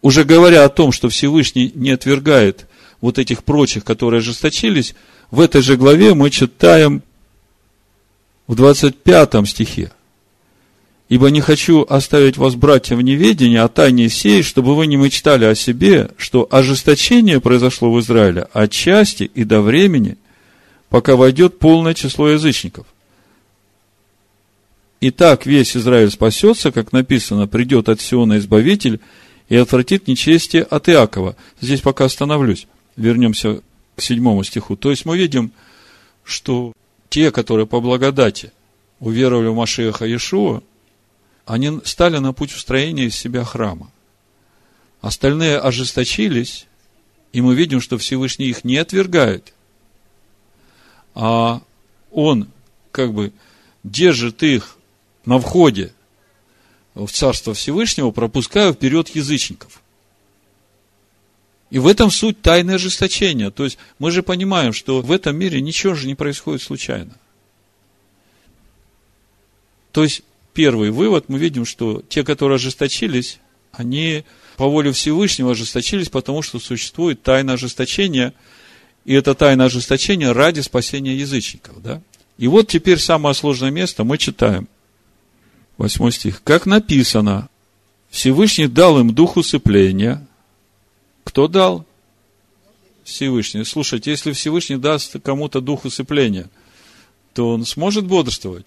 Уже 0.00 0.24
говоря 0.24 0.64
о 0.64 0.68
том, 0.68 0.92
что 0.92 1.08
Всевышний 1.08 1.72
не 1.74 1.90
отвергает 1.90 2.66
вот 3.00 3.18
этих 3.18 3.44
прочих, 3.44 3.84
которые 3.84 4.18
ожесточились, 4.18 4.94
в 5.30 5.40
этой 5.40 5.60
же 5.60 5.76
главе 5.76 6.14
мы 6.14 6.30
читаем 6.30 7.02
в 8.46 8.54
25 8.54 9.46
стихе. 9.46 9.92
«Ибо 11.08 11.30
не 11.30 11.40
хочу 11.40 11.86
оставить 11.88 12.36
вас, 12.36 12.54
братья, 12.54 12.94
в 12.94 13.02
неведении 13.02 13.56
о 13.56 13.68
тайне 13.68 14.08
сей, 14.08 14.42
чтобы 14.42 14.76
вы 14.76 14.86
не 14.86 14.96
мечтали 14.96 15.46
о 15.46 15.54
себе, 15.54 16.10
что 16.18 16.46
ожесточение 16.50 17.40
произошло 17.40 17.90
в 17.90 17.98
Израиле 18.00 18.46
отчасти 18.52 19.24
и 19.34 19.44
до 19.44 19.62
времени, 19.62 20.18
пока 20.90 21.16
войдет 21.16 21.58
полное 21.58 21.94
число 21.94 22.28
язычников. 22.28 22.86
И 25.00 25.10
так 25.10 25.46
весь 25.46 25.76
Израиль 25.76 26.10
спасется, 26.10 26.72
как 26.72 26.92
написано, 26.92 27.46
придет 27.46 27.88
от 27.88 28.00
Сиона 28.00 28.38
Избавитель 28.38 29.00
и 29.48 29.56
отвратит 29.56 30.08
нечестие 30.08 30.62
от 30.62 30.88
Иакова. 30.88 31.36
Здесь 31.60 31.80
пока 31.80 32.06
остановлюсь. 32.06 32.66
Вернемся 32.96 33.60
к 33.96 34.02
седьмому 34.02 34.42
стиху. 34.42 34.76
То 34.76 34.90
есть 34.90 35.04
мы 35.04 35.16
видим, 35.16 35.52
что 36.24 36.72
те, 37.08 37.30
которые 37.30 37.66
по 37.66 37.80
благодати 37.80 38.52
уверовали 38.98 39.48
в 39.48 39.54
Машеха 39.54 40.04
Иешуа, 40.04 40.62
они 41.48 41.80
стали 41.84 42.18
на 42.18 42.32
путь 42.32 42.54
устроения 42.54 43.06
из 43.06 43.16
себя 43.16 43.44
храма. 43.44 43.90
Остальные 45.00 45.58
ожесточились, 45.58 46.66
и 47.32 47.40
мы 47.40 47.54
видим, 47.54 47.80
что 47.80 47.98
Всевышний 47.98 48.46
их 48.46 48.64
не 48.64 48.76
отвергает, 48.76 49.54
а 51.14 51.62
он 52.10 52.48
как 52.92 53.12
бы 53.12 53.32
держит 53.82 54.42
их 54.42 54.76
на 55.24 55.38
входе 55.38 55.92
в 56.94 57.08
Царство 57.08 57.54
Всевышнего, 57.54 58.10
пропуская 58.10 58.72
вперед 58.72 59.08
язычников– 59.08 59.82
и 61.70 61.78
в 61.78 61.86
этом 61.86 62.10
суть 62.10 62.40
тайны 62.40 62.72
ожесточения. 62.72 63.50
То 63.50 63.64
есть 63.64 63.78
мы 63.98 64.10
же 64.10 64.22
понимаем, 64.22 64.72
что 64.72 65.02
в 65.02 65.12
этом 65.12 65.36
мире 65.36 65.60
ничего 65.60 65.94
же 65.94 66.06
не 66.06 66.14
происходит 66.14 66.62
случайно. 66.62 67.14
То 69.92 70.02
есть 70.02 70.22
первый 70.58 70.90
вывод, 70.90 71.28
мы 71.28 71.38
видим, 71.38 71.64
что 71.64 72.02
те, 72.08 72.24
которые 72.24 72.56
ожесточились, 72.56 73.38
они 73.70 74.24
по 74.56 74.66
воле 74.66 74.90
Всевышнего 74.90 75.52
ожесточились, 75.52 76.08
потому 76.08 76.42
что 76.42 76.58
существует 76.58 77.22
тайна 77.22 77.52
ожесточения, 77.52 78.34
и 79.04 79.14
это 79.14 79.36
тайна 79.36 79.66
ожесточения 79.66 80.32
ради 80.32 80.58
спасения 80.58 81.14
язычников. 81.14 81.80
Да? 81.80 82.02
И 82.38 82.48
вот 82.48 82.66
теперь 82.66 82.98
самое 82.98 83.36
сложное 83.36 83.70
место 83.70 84.02
мы 84.02 84.18
читаем. 84.18 84.66
Восьмой 85.76 86.10
стих. 86.10 86.42
Как 86.42 86.66
написано, 86.66 87.48
Всевышний 88.10 88.66
дал 88.66 88.98
им 88.98 89.14
дух 89.14 89.36
усыпления, 89.36 90.26
кто 91.22 91.46
дал? 91.46 91.86
Всевышний. 93.04 93.62
Слушайте, 93.62 94.10
если 94.10 94.32
Всевышний 94.32 94.76
даст 94.76 95.20
кому-то 95.22 95.60
дух 95.60 95.84
усыпления, 95.84 96.50
то 97.32 97.50
он 97.50 97.64
сможет 97.64 98.06
бодрствовать? 98.06 98.66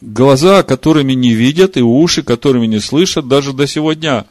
Глаза, 0.00 0.62
которыми 0.62 1.12
не 1.12 1.34
видят, 1.34 1.76
и 1.76 1.82
уши, 1.82 2.22
которыми 2.22 2.66
не 2.66 2.80
слышат, 2.80 3.28
даже 3.28 3.52
до 3.52 3.66
сего 3.66 3.92
дня. 3.92 4.26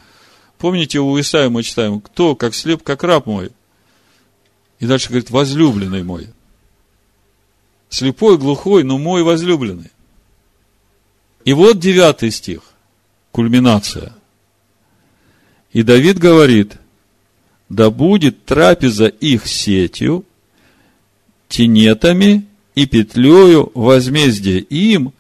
Помните, 0.57 0.99
у 0.99 1.19
Исаия 1.19 1.49
мы 1.49 1.63
читаем, 1.63 1.99
кто, 1.99 2.35
как 2.35 2.53
слеп, 2.53 2.83
как 2.83 3.03
раб 3.03 3.25
мой. 3.25 3.51
И 4.79 4.85
дальше 4.85 5.09
говорит, 5.09 5.29
возлюбленный 5.29 6.03
мой. 6.03 6.29
Слепой, 7.89 8.37
глухой, 8.37 8.83
но 8.83 8.97
мой 8.97 9.23
возлюбленный. 9.23 9.91
И 11.45 11.53
вот 11.53 11.79
девятый 11.79 12.31
стих, 12.31 12.61
кульминация– 13.31 14.15
и 15.73 15.81
Давид 15.81 16.19
говорит, 16.19 16.77
да 17.67 17.89
будет 17.89 18.45
трапеза 18.45 19.07
их 19.07 19.47
сетью, 19.47 20.23
тенетами 21.49 22.45
и 22.75 22.85
петлею 22.85 23.71
возмездие 23.73 24.59
им, 24.59 25.13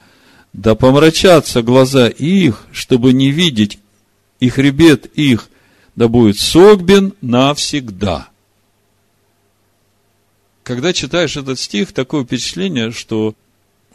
да 0.53 0.75
помрачатся 0.75 1.63
глаза 1.63 2.07
их, 2.07 2.65
чтобы 2.71 3.11
не 3.11 3.31
видеть, 3.31 3.79
и 4.39 4.49
хребет 4.49 5.07
их, 5.17 5.49
да 5.95 6.07
будет 6.07 6.37
согбен 6.37 7.13
навсегда. 7.21 8.29
Когда 10.63 10.93
читаешь 10.93 11.35
этот 11.35 11.59
стих, 11.59 11.91
такое 11.91 12.23
впечатление, 12.23 12.91
что 12.91 13.35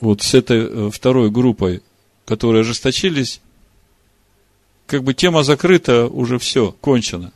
вот 0.01 0.23
с 0.23 0.35
этой 0.35 0.67
э, 0.69 0.91
второй 0.93 1.31
группой, 1.31 1.83
которые 2.27 2.61
ожесточились, 2.61 3.41
как 4.87 5.03
бы 5.03 5.15
тема 5.15 5.43
закрыта, 5.45 6.07
уже 6.07 6.39
все, 6.39 6.73
кончено. 6.81 7.33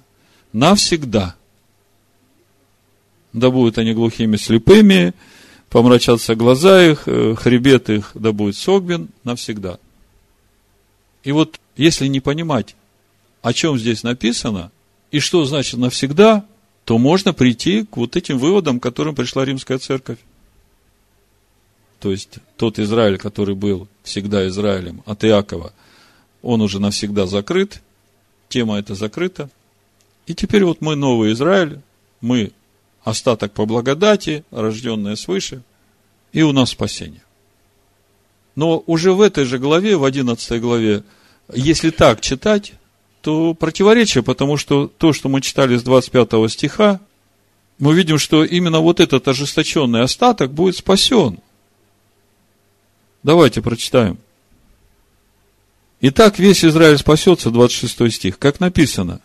Навсегда. 0.52 1.34
Да 3.32 3.50
будут 3.50 3.78
они 3.78 3.94
глухими, 3.94 4.36
слепыми, 4.36 5.14
помрачатся 5.72 6.34
глаза 6.34 6.84
их, 6.84 7.08
э, 7.08 7.34
хребет 7.34 7.88
их, 7.88 8.10
да 8.14 8.32
будет 8.32 8.56
согбен 8.56 9.08
навсегда. 9.24 9.78
И 11.24 11.32
вот, 11.32 11.58
если 11.76 12.06
не 12.08 12.20
понимать, 12.20 12.76
о 13.40 13.54
чем 13.54 13.78
здесь 13.78 14.02
написано, 14.02 14.70
и 15.10 15.18
что 15.18 15.44
значит 15.46 15.78
навсегда, 15.80 16.44
то 16.84 16.98
можно 16.98 17.32
прийти 17.32 17.84
к 17.86 17.96
вот 17.96 18.16
этим 18.16 18.38
выводам, 18.38 18.78
к 18.78 18.82
которым 18.82 19.14
пришла 19.14 19.46
римская 19.46 19.78
церковь. 19.78 20.18
То 22.00 22.10
есть 22.10 22.38
тот 22.58 22.78
Израиль, 22.78 23.16
который 23.16 23.54
был 23.54 23.88
всегда 24.02 24.46
Израилем 24.48 25.02
от 25.06 25.24
Иакова, 25.24 25.72
он 26.42 26.60
уже 26.60 26.80
навсегда 26.80 27.26
закрыт, 27.26 27.80
тема 28.48 28.78
эта 28.78 28.94
закрыта. 28.94 29.48
И 30.26 30.34
теперь 30.34 30.64
вот 30.64 30.82
мы 30.82 30.96
новый 30.96 31.32
Израиль, 31.32 31.80
мы 32.20 32.52
остаток 33.04 33.52
по 33.52 33.66
благодати, 33.66 34.44
рожденные 34.50 35.16
свыше, 35.16 35.62
и 36.32 36.42
у 36.42 36.52
нас 36.52 36.70
спасение. 36.70 37.22
Но 38.54 38.82
уже 38.86 39.12
в 39.12 39.20
этой 39.20 39.44
же 39.44 39.58
главе, 39.58 39.96
в 39.96 40.04
11 40.04 40.60
главе, 40.60 41.04
если 41.52 41.90
так 41.90 42.20
читать, 42.20 42.74
то 43.22 43.54
противоречие, 43.54 44.22
потому 44.22 44.56
что 44.56 44.86
то, 44.86 45.12
что 45.12 45.28
мы 45.28 45.40
читали 45.40 45.76
с 45.76 45.82
25 45.82 46.50
стиха, 46.50 47.00
мы 47.78 47.94
видим, 47.94 48.18
что 48.18 48.44
именно 48.44 48.80
вот 48.80 49.00
этот 49.00 49.26
ожесточенный 49.28 50.02
остаток 50.02 50.52
будет 50.52 50.76
спасен– 50.76 51.38
Давайте 53.22 53.62
прочитаем. 53.62 54.18
Итак, 56.00 56.40
весь 56.40 56.64
Израиль 56.64 56.98
спасется, 56.98 57.50
26 57.50 58.12
стих, 58.12 58.38
как 58.38 58.58
написано. 58.58 59.20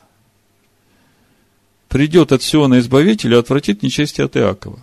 Придет 1.90 2.32
от 2.32 2.44
Сиона 2.44 2.80
Избавитель 2.80 3.34
и 3.34 3.38
отвратит 3.38 3.84
нечестие 3.84 4.26
от 4.26 4.36
Иакова. 4.36 4.80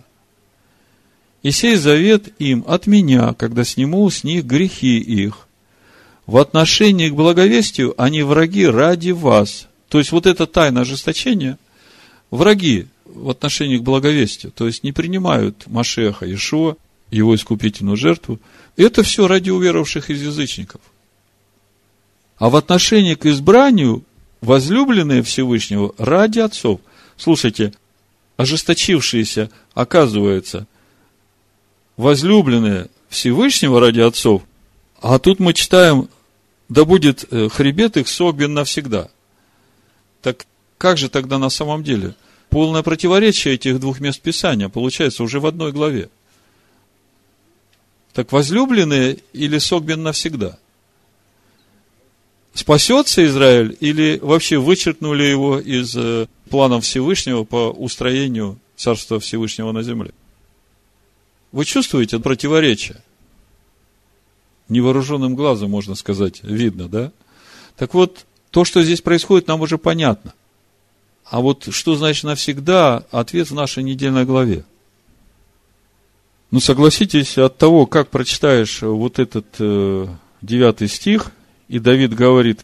И 1.43 1.51
сей 1.51 1.75
завет 1.75 2.33
им 2.39 2.63
от 2.67 2.87
меня, 2.87 3.33
когда 3.33 3.63
сниму 3.63 4.09
с 4.09 4.23
них 4.23 4.45
грехи 4.45 4.97
их. 4.97 5.47
В 6.25 6.37
отношении 6.37 7.09
к 7.09 7.13
благовестию 7.13 7.93
они 8.01 8.23
враги 8.23 8.65
ради 8.65 9.11
вас. 9.11 9.67
То 9.89 9.99
есть, 9.99 10.11
вот 10.11 10.25
это 10.25 10.47
тайна 10.47 10.81
ожесточения, 10.81 11.59
враги 12.31 12.87
в 13.05 13.29
отношении 13.29 13.77
к 13.77 13.83
благовестию. 13.83 14.51
То 14.51 14.65
есть, 14.65 14.83
не 14.83 14.91
принимают 14.91 15.67
Машеха 15.67 16.31
Ишуа, 16.33 16.77
его 17.11 17.35
искупительную 17.35 17.97
жертву– 17.97 18.39
это 18.77 19.03
все 19.03 19.27
ради 19.27 19.49
уверовавших 19.49 20.09
из 20.09 20.21
язычников. 20.21 20.81
А 22.37 22.49
в 22.49 22.55
отношении 22.55 23.15
к 23.15 23.25
избранию 23.25 24.03
возлюбленные 24.41 25.23
Всевышнего 25.23 25.93
ради 25.97 26.39
отцов. 26.39 26.81
Слушайте, 27.17 27.73
ожесточившиеся, 28.37 29.49
оказывается, 29.73 30.67
возлюбленные 31.97 32.89
Всевышнего 33.09 33.79
ради 33.79 34.01
отцов, 34.01 34.43
а 35.01 35.19
тут 35.19 35.39
мы 35.39 35.53
читаем, 35.53 36.09
да 36.67 36.83
будет 36.83 37.25
э, 37.31 37.49
хребет 37.49 37.97
их 37.97 38.07
согбен 38.07 38.53
навсегда. 38.53 39.09
Так 40.21 40.45
как 40.77 40.97
же 40.97 41.09
тогда 41.09 41.37
на 41.37 41.49
самом 41.49 41.83
деле? 41.83 42.15
Полное 42.49 42.83
противоречие 42.83 43.55
этих 43.55 43.79
двух 43.79 43.99
мест 43.99 44.21
Писания 44.21 44.69
получается 44.69 45.23
уже 45.23 45.39
в 45.39 45.45
одной 45.45 45.71
главе. 45.71 46.09
Так 48.13 48.31
возлюбленные 48.31 49.19
или 49.33 49.57
согбен 49.57 50.03
навсегда? 50.03 50.57
Спасется 52.53 53.25
Израиль 53.25 53.75
или 53.81 54.17
вообще 54.21 54.57
вычеркнули 54.57 55.23
его 55.23 55.59
из 55.59 55.95
э, 56.45 56.49
планов 56.49 56.83
Всевышнего 56.83 57.43
по 57.43 57.71
устроению 57.71 58.59
Царства 58.75 59.19
Всевышнего 59.19 59.71
на 59.71 59.83
земле? 59.83 60.11
Вы 61.51 61.65
чувствуете 61.65 62.19
противоречие? 62.19 63.01
Невооруженным 64.67 65.35
глазом, 65.35 65.71
можно 65.71 65.95
сказать, 65.95 66.41
видно, 66.43 66.87
да? 66.87 67.11
Так 67.77 67.93
вот, 67.93 68.25
то, 68.49 68.65
что 68.65 68.83
здесь 68.83 69.01
происходит, 69.01 69.47
нам 69.47 69.61
уже 69.61 69.77
понятно. 69.77 70.33
А 71.25 71.39
вот 71.39 71.67
что 71.71 71.95
значит 71.95 72.23
навсегда, 72.23 73.05
ответ 73.11 73.49
в 73.49 73.53
нашей 73.53 73.83
недельной 73.83 74.25
главе– 74.25 74.65
ну, 76.55 76.61
согласитесь, 76.61 77.37
от 77.37 77.57
того, 77.57 77.85
как 77.85 78.09
прочитаешь 78.09 78.81
вот 78.81 79.19
этот 79.19 79.45
э, 79.59 80.07
девятый 80.41 80.87
стих, 80.87 81.31
и 81.67 81.79
Давид 81.79 82.13
говорит, 82.13 82.61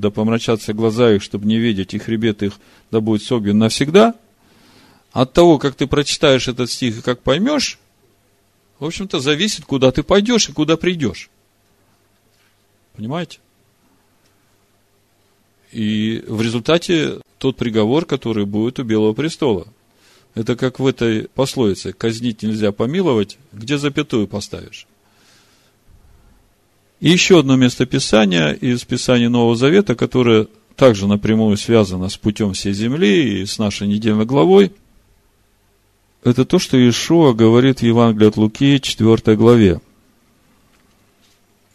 да 0.00 0.10
помрачатся 0.10 0.72
глаза 0.72 1.14
их, 1.14 1.22
чтобы 1.22 1.46
не 1.46 1.58
видеть, 1.58 1.94
и 1.94 1.98
хребет 1.98 2.42
их 2.42 2.54
да 2.90 3.00
будет 3.00 3.22
согбен 3.22 3.58
навсегда, 3.58 4.14
от 5.12 5.32
того, 5.32 5.58
как 5.58 5.74
ты 5.74 5.86
прочитаешь 5.86 6.48
этот 6.48 6.70
стих 6.70 6.98
и 6.98 7.02
как 7.02 7.20
поймешь, 7.20 7.78
в 8.78 8.84
общем-то, 8.84 9.18
зависит, 9.18 9.64
куда 9.64 9.90
ты 9.90 10.02
пойдешь 10.02 10.48
и 10.48 10.52
куда 10.52 10.76
придешь. 10.76 11.30
Понимаете? 12.94 13.40
И 15.72 16.24
в 16.26 16.40
результате 16.40 17.20
тот 17.38 17.56
приговор, 17.56 18.04
который 18.04 18.46
будет 18.46 18.78
у 18.78 18.84
Белого 18.84 19.12
престола– 19.14 19.66
это 20.38 20.54
как 20.54 20.78
в 20.78 20.86
этой 20.86 21.28
пословице, 21.28 21.92
казнить 21.92 22.44
нельзя 22.44 22.70
помиловать, 22.70 23.38
где 23.52 23.76
запятую 23.76 24.28
поставишь. 24.28 24.86
И 27.00 27.10
еще 27.10 27.40
одно 27.40 27.56
местописание 27.56 28.56
из 28.56 28.84
Писания 28.84 29.28
Нового 29.28 29.56
Завета, 29.56 29.94
которое 29.94 30.48
также 30.76 31.06
напрямую 31.06 31.56
связано 31.56 32.08
с 32.08 32.16
путем 32.16 32.52
всей 32.52 32.72
земли 32.72 33.42
и 33.42 33.46
с 33.46 33.58
нашей 33.58 33.86
недельной 33.86 34.24
главой, 34.24 34.72
это 36.24 36.44
то, 36.44 36.58
что 36.58 36.76
Иешуа 36.76 37.32
говорит 37.32 37.80
в 37.80 37.84
Евангелии 37.84 38.28
от 38.28 38.36
Луки, 38.36 38.80
4 38.80 39.36
главе. 39.36 39.80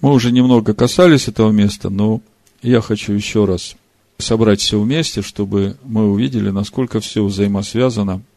Мы 0.01 0.11
уже 0.11 0.31
немного 0.31 0.73
касались 0.73 1.27
этого 1.27 1.51
места, 1.51 1.89
но 1.89 2.21
я 2.61 2.81
хочу 2.81 3.13
еще 3.13 3.45
раз 3.45 3.75
собрать 4.17 4.59
все 4.59 4.79
вместе, 4.79 5.21
чтобы 5.21 5.77
мы 5.83 6.11
увидели, 6.11 6.49
насколько 6.49 6.99
все 6.99 7.23
взаимосвязано– 7.23 8.21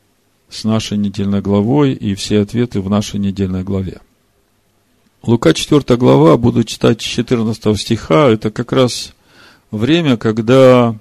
с 0.48 0.64
нашей 0.64 0.98
недельной 0.98 1.40
главой 1.40 1.92
и 1.92 2.14
все 2.14 2.40
ответы 2.40 2.80
в 2.80 2.88
нашей 2.88 3.18
недельной 3.20 3.64
главе. 3.64 4.00
Лука 5.26 5.52
4 5.52 5.96
глава, 5.96 6.36
буду 6.36 6.62
читать 6.62 7.00
14 7.00 7.80
стиха, 7.80 8.28
это 8.28 8.52
как 8.52 8.70
раз 8.70 9.12
время, 9.72 10.16
когда 10.16 10.96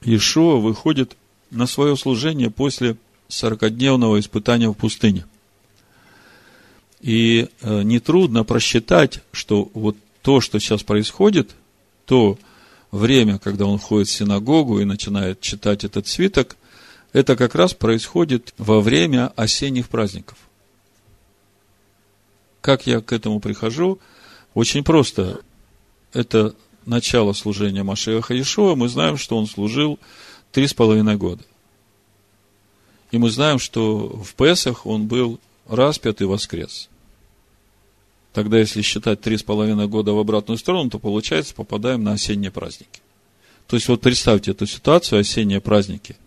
Ишуа 0.00 0.56
выходит 0.56 1.16
на 1.52 1.68
свое 1.68 1.96
служение 1.96 2.50
после 2.50 2.96
40-дневного 3.28 4.18
испытания 4.18 4.68
в 4.68 4.74
пустыне. 4.74 5.24
И 7.00 7.46
э, 7.60 7.82
нетрудно 7.84 8.42
просчитать, 8.42 9.22
что 9.30 9.70
вот 9.72 9.96
то, 10.22 10.40
что 10.40 10.58
сейчас 10.58 10.82
происходит, 10.82 11.54
то 12.06 12.40
время, 12.90 13.38
когда 13.38 13.66
он 13.66 13.78
ходит 13.78 14.08
в 14.08 14.12
синагогу 14.12 14.80
и 14.80 14.84
начинает 14.84 15.40
читать 15.40 15.84
этот 15.84 16.08
свиток, 16.08 16.56
это 17.12 17.36
как 17.36 17.54
раз 17.54 17.72
происходит 17.74 18.52
во 18.58 18.80
время 18.80 19.28
осенних 19.36 19.88
праздников. 19.88 20.38
Как 22.60 22.86
я 22.86 23.00
к 23.00 23.12
этому 23.12 23.40
прихожу? 23.40 23.98
Очень 24.54 24.84
просто. 24.84 25.40
Это 26.12 26.54
начало 26.86 27.32
служения 27.32 27.82
Машеха 27.82 28.34
Иешуа. 28.34 28.74
Мы 28.74 28.88
знаем, 28.88 29.16
что 29.16 29.36
он 29.38 29.46
служил 29.46 29.98
три 30.52 30.66
с 30.66 30.74
половиной 30.74 31.16
года. 31.16 31.42
И 33.10 33.18
мы 33.18 33.30
знаем, 33.30 33.58
что 33.58 34.08
в 34.08 34.34
Песах 34.34 34.86
он 34.86 35.06
был 35.06 35.40
распят 35.66 36.20
и 36.20 36.24
воскрес. 36.24 36.88
Тогда, 38.32 38.58
если 38.58 38.82
считать 38.82 39.20
три 39.20 39.36
с 39.36 39.42
половиной 39.42 39.88
года 39.88 40.12
в 40.12 40.18
обратную 40.18 40.58
сторону, 40.58 40.90
то 40.90 40.98
получается, 40.98 41.54
попадаем 41.54 42.04
на 42.04 42.12
осенние 42.12 42.52
праздники. 42.52 43.00
То 43.66 43.76
есть, 43.76 43.88
вот 43.88 44.00
представьте 44.00 44.52
эту 44.52 44.66
ситуацию, 44.66 45.20
осенние 45.20 45.60
праздники– 45.60 46.16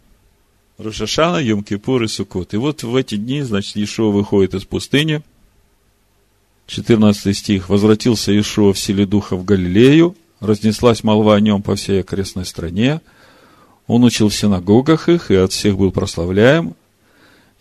Рошашана, 0.77 1.37
Йом-Кипур 1.37 2.03
и 2.03 2.07
Сукот. 2.07 2.53
И 2.53 2.57
вот 2.57 2.83
в 2.83 2.95
эти 2.95 3.15
дни, 3.15 3.41
значит, 3.41 3.77
Ишуа 3.77 4.11
выходит 4.11 4.53
из 4.55 4.65
пустыни. 4.65 5.21
14 6.73 7.37
стих. 7.37 7.69
«Возвратился 7.69 8.37
Ишуа 8.37 8.73
в 8.73 8.79
силе 8.79 9.05
духа 9.05 9.35
в 9.35 9.45
Галилею, 9.45 10.15
разнеслась 10.39 11.03
молва 11.03 11.35
о 11.35 11.39
нем 11.39 11.61
по 11.61 11.75
всей 11.75 12.01
окрестной 12.01 12.45
стране. 12.45 12.99
Он 13.85 14.03
учил 14.03 14.29
в 14.29 14.35
синагогах 14.35 15.07
их, 15.07 15.29
и 15.29 15.35
от 15.35 15.51
всех 15.51 15.77
был 15.77 15.91
прославляем. 15.91 16.75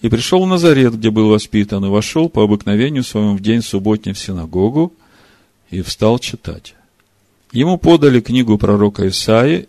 И 0.01 0.09
пришел 0.09 0.43
в 0.43 0.49
Назарет, 0.49 0.95
где 0.95 1.11
был 1.11 1.29
воспитан, 1.29 1.85
и 1.85 1.89
вошел 1.89 2.31
по 2.31 2.43
обыкновению 2.43 3.05
своему 3.05 3.37
в 3.37 3.41
день 3.41 3.61
субботний 3.61 4.15
в 4.15 4.19
синагогу, 4.19 4.95
и 5.71 5.83
встал 5.83 6.19
читать. 6.19 6.75
Ему 7.53 7.77
подали 7.77 8.21
книгу 8.21 8.57
пророка 8.57 9.07
Исаи, 9.07 9.69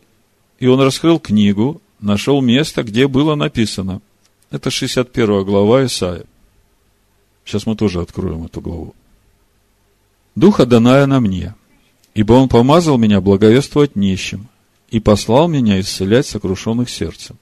и 0.59 0.67
он 0.67 0.79
раскрыл 0.79 1.19
книгу, 1.19 1.81
нашел 1.99 2.41
место, 2.41 2.83
где 2.83 3.09
было 3.09 3.35
написано. 3.35 4.01
Это 4.51 4.71
61 4.71 5.43
глава 5.43 5.85
Исаия. 5.85 6.23
Сейчас 7.43 7.65
мы 7.65 7.75
тоже 7.75 8.01
откроем 8.01 8.45
эту 8.45 8.61
главу. 8.61 8.95
Духа 10.35 10.65
Даная 10.65 11.05
на 11.05 11.19
мне, 11.19 11.55
ибо 12.13 12.33
Он 12.33 12.49
помазал 12.49 12.97
меня 12.97 13.21
благовествовать 13.21 13.95
нищим 13.95 14.47
и 14.89 14.99
послал 14.99 15.47
меня 15.47 15.79
исцелять 15.79 16.25
сокрушенных 16.25 16.89
сердцем, 16.89 17.37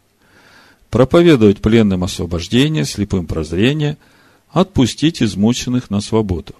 проповедовать 0.89 1.61
пленным 1.61 2.03
освобождение, 2.03 2.85
слепым 2.85 3.27
прозрение, 3.27 3.97
отпустить 4.49 5.23
измученных 5.23 5.89
на 5.89 6.01
свободу. 6.01 6.53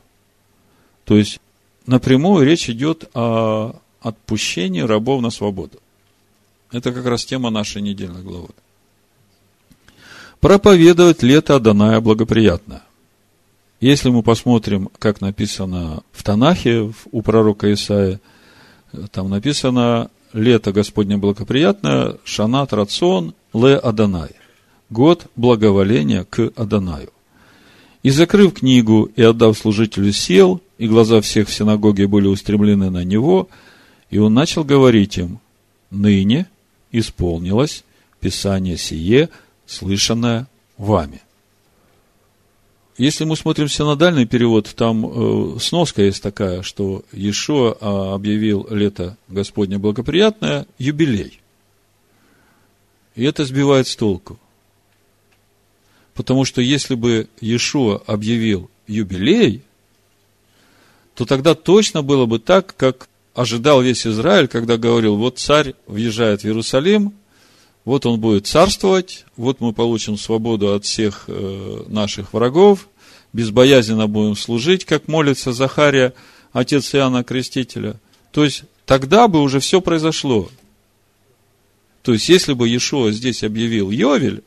То 1.05 1.17
есть, 1.17 1.39
напрямую 1.85 2.45
речь 2.45 2.69
идет 2.69 3.09
о 3.13 3.75
отпущении 4.01 4.81
рабов 4.81 5.21
на 5.21 5.29
свободу. 5.29 5.79
Это 6.71 6.93
как 6.93 7.05
раз 7.05 7.25
тема 7.25 7.49
нашей 7.49 7.81
недельной 7.81 8.23
главы. 8.23 8.49
Проповедовать 10.39 11.21
лето 11.21 11.55
Адоная 11.55 11.99
благоприятно. 11.99 12.81
Если 13.81 14.11
мы 14.11 14.21
посмотрим, 14.21 14.89
как 14.99 15.21
написано 15.21 16.03
в 16.11 16.21
Танахе 16.21 16.93
у 17.11 17.21
пророка 17.23 17.73
Исаия, 17.73 18.21
там 19.11 19.31
написано 19.31 20.11
лето 20.33 20.71
Господне 20.71 21.17
благоприятное, 21.17 22.17
Шанат 22.23 22.73
Рацион 22.73 23.33
Ле 23.53 23.75
Адонай. 23.75 24.29
Год 24.91 25.25
благоволения 25.35 26.25
к 26.25 26.51
Адонаю. 26.55 27.09
И 28.03 28.11
закрыв 28.11 28.53
книгу 28.53 29.09
и 29.15 29.23
отдав 29.23 29.57
служителю 29.57 30.11
сел, 30.13 30.61
и 30.77 30.87
глаза 30.87 31.19
всех 31.21 31.49
в 31.49 31.53
синагоге 31.53 32.05
были 32.07 32.27
устремлены 32.27 32.91
на 32.91 33.03
него, 33.03 33.49
и 34.11 34.19
он 34.19 34.35
начал 34.35 34.63
говорить 34.63 35.17
им, 35.17 35.39
ныне 35.89 36.45
исполнилось 36.91 37.83
Писание 38.19 38.77
сие, 38.77 39.29
слышанное 39.65 40.47
вами. 40.77 41.21
Если 43.01 43.23
мы 43.23 43.35
смотрим 43.35 43.67
синодальный 43.67 44.27
перевод, 44.27 44.71
там 44.75 45.55
э, 45.55 45.59
сноска 45.59 46.03
есть 46.03 46.21
такая, 46.21 46.61
что 46.61 47.03
Иешуа 47.11 47.75
а, 47.81 48.13
объявил 48.13 48.67
лето 48.69 49.17
Господне 49.27 49.79
благоприятное, 49.79 50.67
юбилей. 50.77 51.41
И 53.15 53.23
это 53.23 53.43
сбивает 53.43 53.87
с 53.87 53.95
толку. 53.95 54.39
Потому 56.13 56.45
что 56.45 56.61
если 56.61 56.93
бы 56.93 57.27
Иешуа 57.39 58.03
объявил 58.05 58.69
юбилей, 58.85 59.63
то 61.15 61.25
тогда 61.25 61.55
точно 61.55 62.03
было 62.03 62.27
бы 62.27 62.37
так, 62.37 62.75
как 62.75 63.09
ожидал 63.33 63.81
весь 63.81 64.05
Израиль, 64.05 64.47
когда 64.47 64.77
говорил, 64.77 65.15
вот 65.15 65.39
царь 65.39 65.73
въезжает 65.87 66.41
в 66.41 66.45
Иерусалим, 66.45 67.13
вот 67.83 68.05
он 68.05 68.19
будет 68.19 68.45
царствовать, 68.45 69.25
вот 69.37 69.59
мы 69.59 69.73
получим 69.73 70.17
свободу 70.17 70.75
от 70.75 70.85
всех 70.85 71.23
э, 71.27 71.83
наших 71.87 72.33
врагов, 72.33 72.87
безбоязненно 73.33 74.07
будем 74.07 74.35
служить, 74.35 74.85
как 74.85 75.07
молится 75.07 75.53
Захария, 75.53 76.13
отец 76.51 76.93
Иоанна 76.93 77.23
Крестителя. 77.23 77.99
То 78.31 78.43
есть, 78.43 78.63
тогда 78.85 79.27
бы 79.27 79.41
уже 79.41 79.59
все 79.59 79.81
произошло. 79.81 80.49
То 82.03 82.13
есть, 82.13 82.29
если 82.29 82.53
бы 82.53 82.67
Иешуа 82.67 83.11
здесь 83.11 83.43
объявил 83.43 83.91
Йовель, 83.91 84.43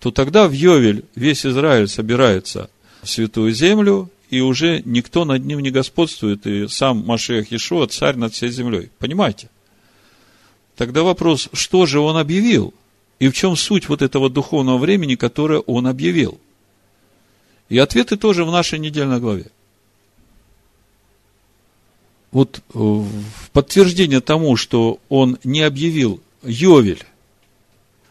то 0.00 0.10
тогда 0.10 0.46
в 0.46 0.52
Йовель 0.52 1.04
весь 1.14 1.44
Израиль 1.44 1.88
собирается 1.88 2.70
в 3.02 3.08
Святую 3.08 3.52
Землю, 3.52 4.10
и 4.30 4.40
уже 4.40 4.82
никто 4.84 5.24
над 5.24 5.44
ним 5.44 5.60
не 5.60 5.70
господствует, 5.70 6.46
и 6.46 6.68
сам 6.68 7.04
Машех 7.04 7.50
Иешуа 7.50 7.86
царь 7.86 8.16
над 8.16 8.34
всей 8.34 8.50
землей. 8.50 8.90
Понимаете? 8.98 9.48
Тогда 10.76 11.02
вопрос, 11.02 11.48
что 11.52 11.86
же 11.86 11.98
он 11.98 12.16
объявил? 12.16 12.72
И 13.18 13.28
в 13.28 13.32
чем 13.32 13.56
суть 13.56 13.88
вот 13.88 14.00
этого 14.00 14.30
духовного 14.30 14.78
времени, 14.78 15.16
которое 15.16 15.58
он 15.60 15.88
объявил? 15.88 16.38
И 17.68 17.78
ответы 17.78 18.16
тоже 18.16 18.44
в 18.44 18.50
нашей 18.50 18.78
недельной 18.78 19.20
главе. 19.20 19.46
Вот 22.30 22.58
э, 22.58 22.78
в 22.78 23.50
подтверждение 23.52 24.20
тому, 24.20 24.56
что 24.56 25.00
он 25.08 25.38
не 25.44 25.62
объявил 25.62 26.20
Йовель, 26.42 27.04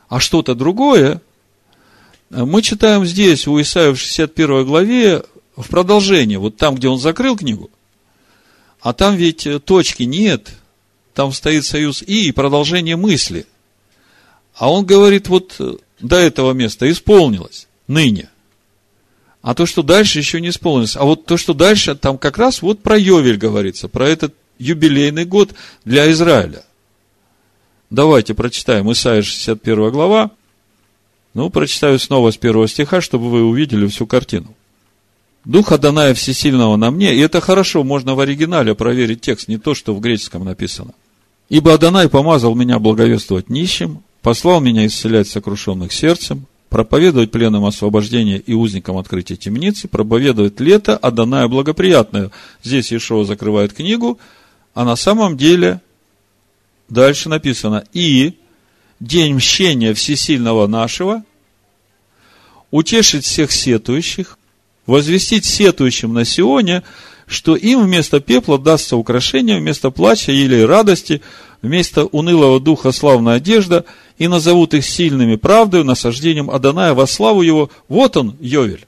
а 0.09 0.19
что-то 0.19 0.55
другое, 0.55 1.21
мы 2.29 2.61
читаем 2.61 3.05
здесь 3.05 3.47
у 3.47 3.59
Исаия 3.61 3.93
в 3.93 3.97
61 3.97 4.65
главе 4.65 5.23
в 5.55 5.67
продолжение, 5.69 6.39
вот 6.39 6.57
там, 6.57 6.75
где 6.75 6.87
он 6.87 6.99
закрыл 6.99 7.37
книгу, 7.37 7.69
а 8.81 8.93
там 8.93 9.15
ведь 9.15 9.47
точки 9.65 10.03
нет, 10.03 10.53
там 11.13 11.31
стоит 11.31 11.65
союз 11.65 12.03
«и» 12.03 12.27
и 12.27 12.31
продолжение 12.31 12.95
мысли. 12.95 13.47
А 14.55 14.71
он 14.71 14.85
говорит, 14.85 15.29
вот 15.29 15.59
до 15.99 16.15
этого 16.15 16.53
места 16.53 16.89
исполнилось, 16.89 17.67
ныне. 17.87 18.29
А 19.41 19.53
то, 19.53 19.65
что 19.65 19.83
дальше, 19.83 20.19
еще 20.19 20.41
не 20.41 20.49
исполнилось. 20.49 20.95
А 20.95 21.03
вот 21.03 21.25
то, 21.25 21.37
что 21.37 21.53
дальше, 21.53 21.95
там 21.95 22.17
как 22.17 22.37
раз 22.37 22.61
вот 22.61 22.81
про 22.81 22.97
Йовель 22.97 23.37
говорится, 23.37 23.87
про 23.87 24.07
этот 24.07 24.33
юбилейный 24.59 25.25
год 25.25 25.53
для 25.85 26.11
Израиля. 26.11 26.63
Давайте 27.89 28.33
прочитаем 28.33 28.91
Исайя 28.91 29.21
61 29.21 29.91
глава. 29.91 30.31
Ну, 31.33 31.49
прочитаю 31.49 31.99
снова 31.99 32.31
с 32.31 32.37
первого 32.37 32.67
стиха, 32.67 32.99
чтобы 32.99 33.29
вы 33.29 33.43
увидели 33.43 33.87
всю 33.87 34.07
картину. 34.07 34.55
Дух 35.45 35.71
Адоная 35.71 36.13
Всесильного 36.13 36.75
на 36.75 36.91
мне, 36.91 37.15
и 37.15 37.19
это 37.19 37.39
хорошо, 37.39 37.83
можно 37.85 38.15
в 38.15 38.19
оригинале 38.19 38.75
проверить 38.75 39.21
текст, 39.21 39.47
не 39.47 39.57
то, 39.57 39.73
что 39.73 39.95
в 39.95 40.01
греческом 40.01 40.43
написано. 40.43 40.93
Ибо 41.47 41.75
Адонай 41.75 42.09
помазал 42.09 42.53
меня 42.55 42.79
благовествовать 42.79 43.49
нищим, 43.49 44.03
послал 44.21 44.59
меня 44.59 44.85
исцелять 44.85 45.29
сокрушенных 45.29 45.93
сердцем, 45.93 46.47
проповедовать 46.69 47.31
пленным 47.31 47.65
освобождение 47.65 48.39
и 48.39 48.53
узникам 48.53 48.97
открытия 48.97 49.35
темницы, 49.35 49.87
проповедовать 49.87 50.59
лето, 50.59 50.97
Адоная 50.97 51.47
благоприятное. 51.47 52.31
Здесь 52.63 52.91
Ишова 52.91 53.25
закрывает 53.25 53.73
книгу, 53.73 54.19
а 54.73 54.83
на 54.83 54.95
самом 54.95 55.37
деле 55.37 55.81
дальше 56.89 57.29
написано, 57.29 57.83
и 57.93 58.37
день 58.99 59.35
мщения 59.35 59.93
всесильного 59.93 60.67
нашего, 60.67 61.23
утешить 62.71 63.25
всех 63.25 63.51
сетующих, 63.51 64.37
возвестить 64.85 65.45
сетующим 65.45 66.13
на 66.13 66.25
Сионе, 66.25 66.83
что 67.27 67.55
им 67.55 67.83
вместо 67.83 68.19
пепла 68.21 68.57
дастся 68.57 68.95
украшение, 68.95 69.59
вместо 69.59 69.91
плача 69.91 70.31
или 70.31 70.61
радости, 70.61 71.21
вместо 71.61 72.05
унылого 72.05 72.59
духа 72.59 72.91
славная 72.91 73.35
одежда, 73.35 73.85
и 74.17 74.27
назовут 74.27 74.73
их 74.73 74.85
сильными 74.85 75.35
правдой, 75.35 75.83
насаждением 75.83 76.49
Аданая 76.49 76.93
во 76.93 77.05
славу 77.05 77.41
его. 77.41 77.69
Вот 77.89 78.17
он, 78.17 78.35
Йовель. 78.39 78.87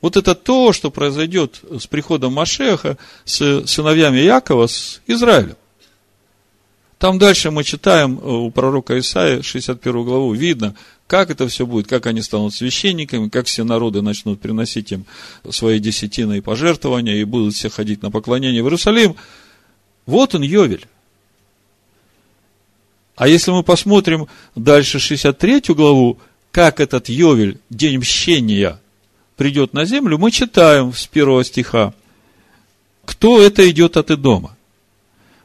Вот 0.00 0.16
это 0.18 0.34
то, 0.34 0.72
что 0.72 0.90
произойдет 0.90 1.62
с 1.78 1.86
приходом 1.86 2.34
Машеха, 2.34 2.98
с 3.24 3.64
сыновьями 3.66 4.18
Якова, 4.18 4.66
с 4.66 5.00
Израилем. 5.06 5.56
Там 6.98 7.18
дальше 7.18 7.50
мы 7.50 7.64
читаем 7.64 8.18
э, 8.18 8.26
у 8.26 8.50
пророка 8.50 8.98
Исаия 8.98 9.42
61 9.42 10.04
главу, 10.04 10.32
видно, 10.32 10.74
как 11.06 11.30
это 11.30 11.46
все 11.48 11.66
будет, 11.66 11.86
как 11.86 12.06
они 12.06 12.22
станут 12.22 12.54
священниками, 12.54 13.28
как 13.28 13.46
все 13.46 13.64
народы 13.64 14.00
начнут 14.00 14.40
приносить 14.40 14.92
им 14.92 15.04
свои 15.50 15.78
десятины 15.78 16.38
и 16.38 16.40
пожертвования, 16.40 17.16
и 17.16 17.24
будут 17.24 17.54
все 17.54 17.68
ходить 17.68 18.02
на 18.02 18.10
поклонение 18.10 18.62
в 18.62 18.66
Иерусалим. 18.66 19.16
Вот 20.06 20.34
он, 20.34 20.42
Йовель. 20.42 20.86
А 23.16 23.28
если 23.28 23.50
мы 23.50 23.62
посмотрим 23.62 24.26
дальше 24.56 24.98
63 24.98 25.62
главу, 25.68 26.18
как 26.50 26.80
этот 26.80 27.08
Йовель, 27.08 27.58
день 27.70 27.98
мщения, 27.98 28.80
придет 29.36 29.72
на 29.72 29.84
землю, 29.84 30.18
мы 30.18 30.30
читаем 30.30 30.92
с 30.92 31.06
первого 31.06 31.44
стиха, 31.44 31.94
кто 33.04 33.42
это 33.42 33.68
идет 33.70 33.96
от 33.96 34.10
Идома 34.10 34.56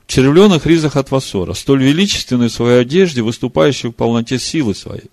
в 0.08 0.12
червленых 0.12 0.66
ризах 0.66 0.96
от 0.96 1.12
Васора, 1.12 1.54
столь 1.54 1.84
величественной 1.84 2.48
в 2.48 2.54
своей 2.54 2.82
одежде, 2.82 3.22
выступающий 3.22 3.90
в 3.90 3.92
полноте 3.92 4.40
силы 4.40 4.74
своей. 4.74 5.10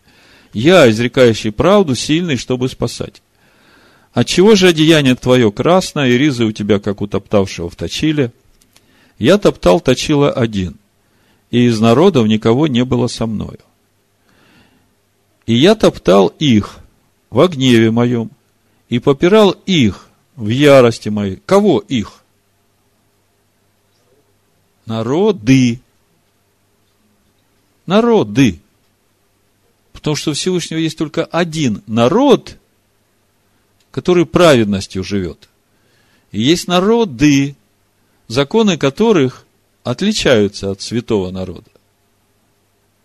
Я, 0.56 0.88
изрекающий 0.88 1.52
правду, 1.52 1.94
сильный, 1.94 2.38
чтобы 2.38 2.70
спасать. 2.70 3.20
Отчего 4.14 4.54
же 4.54 4.68
одеяние 4.68 5.14
твое 5.14 5.52
красное, 5.52 6.08
и 6.08 6.16
ризы 6.16 6.46
у 6.46 6.52
тебя, 6.52 6.78
как 6.78 7.02
у 7.02 7.06
топтавшего 7.06 7.68
в 7.68 7.76
точиле? 7.76 8.32
Я 9.18 9.36
топтал 9.36 9.80
точила 9.80 10.32
один, 10.32 10.78
и 11.50 11.66
из 11.66 11.78
народов 11.78 12.26
никого 12.26 12.68
не 12.68 12.86
было 12.86 13.06
со 13.06 13.26
мною. 13.26 13.58
И 15.44 15.52
я 15.52 15.74
топтал 15.74 16.28
их 16.38 16.78
в 17.28 17.46
гневе 17.48 17.90
моем, 17.90 18.30
и 18.88 18.98
попирал 18.98 19.50
их 19.66 20.08
в 20.36 20.48
ярости 20.48 21.10
моей. 21.10 21.36
Кого 21.44 21.80
их? 21.80 22.22
Народы. 24.86 25.80
Народы. 27.84 28.58
Потому 30.06 30.14
что 30.14 30.30
у 30.30 30.34
Всевышнего 30.34 30.78
есть 30.78 30.96
только 30.96 31.24
один 31.24 31.82
народ, 31.88 32.58
который 33.90 34.24
праведностью 34.24 35.02
живет. 35.02 35.48
И 36.30 36.40
есть 36.40 36.68
народы, 36.68 37.56
законы 38.28 38.78
которых 38.78 39.46
отличаются 39.82 40.70
от 40.70 40.80
святого 40.80 41.32
народа. 41.32 41.68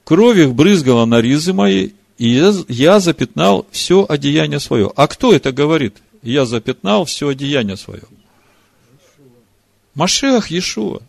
Кровь 0.04 0.38
их 0.38 0.54
брызгала 0.54 1.06
на 1.06 1.22
ризы 1.22 1.54
мои, 1.54 1.90
и 2.20 2.30
я, 2.30 2.54
я 2.68 3.00
запятнал 3.00 3.66
все 3.72 4.06
одеяние 4.08 4.60
свое. 4.60 4.92
А 4.96 5.08
кто 5.08 5.34
это 5.34 5.52
говорит? 5.52 5.98
Я 6.22 6.46
запятнал 6.46 7.06
все 7.06 7.30
одеяние 7.30 7.78
свое. 7.78 8.04
Машех 9.96 10.52
Иешуа. 10.52 11.02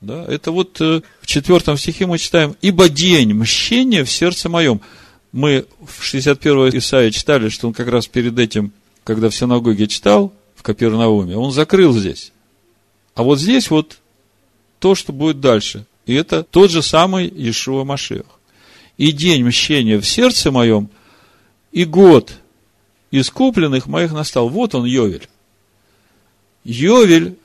Да, 0.00 0.24
это 0.24 0.50
вот 0.50 0.80
э, 0.80 1.02
в 1.20 1.26
четвертом 1.28 1.78
стихе 1.78 2.06
мы 2.06 2.18
читаем, 2.18 2.56
«Ибо 2.62 2.88
день 2.88 3.32
мщения 3.32 4.02
в 4.02 4.10
сердце 4.10 4.48
моем». 4.48 4.82
Мы 5.32 5.66
в 5.84 6.02
61 6.02 6.78
Исаии 6.78 7.10
читали, 7.10 7.48
что 7.48 7.68
он 7.68 7.74
как 7.74 7.88
раз 7.88 8.06
перед 8.06 8.38
этим, 8.38 8.72
когда 9.04 9.28
в 9.28 9.34
синагоге 9.34 9.86
читал, 9.86 10.32
в 10.54 10.62
Капернауме, 10.62 11.36
он 11.36 11.52
закрыл 11.52 11.92
здесь. 11.92 12.32
А 13.14 13.22
вот 13.22 13.38
здесь 13.38 13.70
вот 13.70 13.98
то, 14.78 14.94
что 14.94 15.12
будет 15.12 15.40
дальше. 15.40 15.86
И 16.06 16.14
это 16.14 16.42
тот 16.42 16.70
же 16.70 16.82
самый 16.82 17.28
Ишуа 17.28 17.84
Машех. 17.84 18.24
И 18.96 19.12
день 19.12 19.44
мщения 19.44 19.98
в 20.00 20.06
сердце 20.06 20.50
моем, 20.50 20.88
и 21.72 21.84
год 21.84 22.32
искупленных 23.10 23.86
моих 23.86 24.12
настал. 24.12 24.48
Вот 24.48 24.74
он, 24.74 24.86
Йовель. 24.86 25.28
Йовель, 26.64 27.36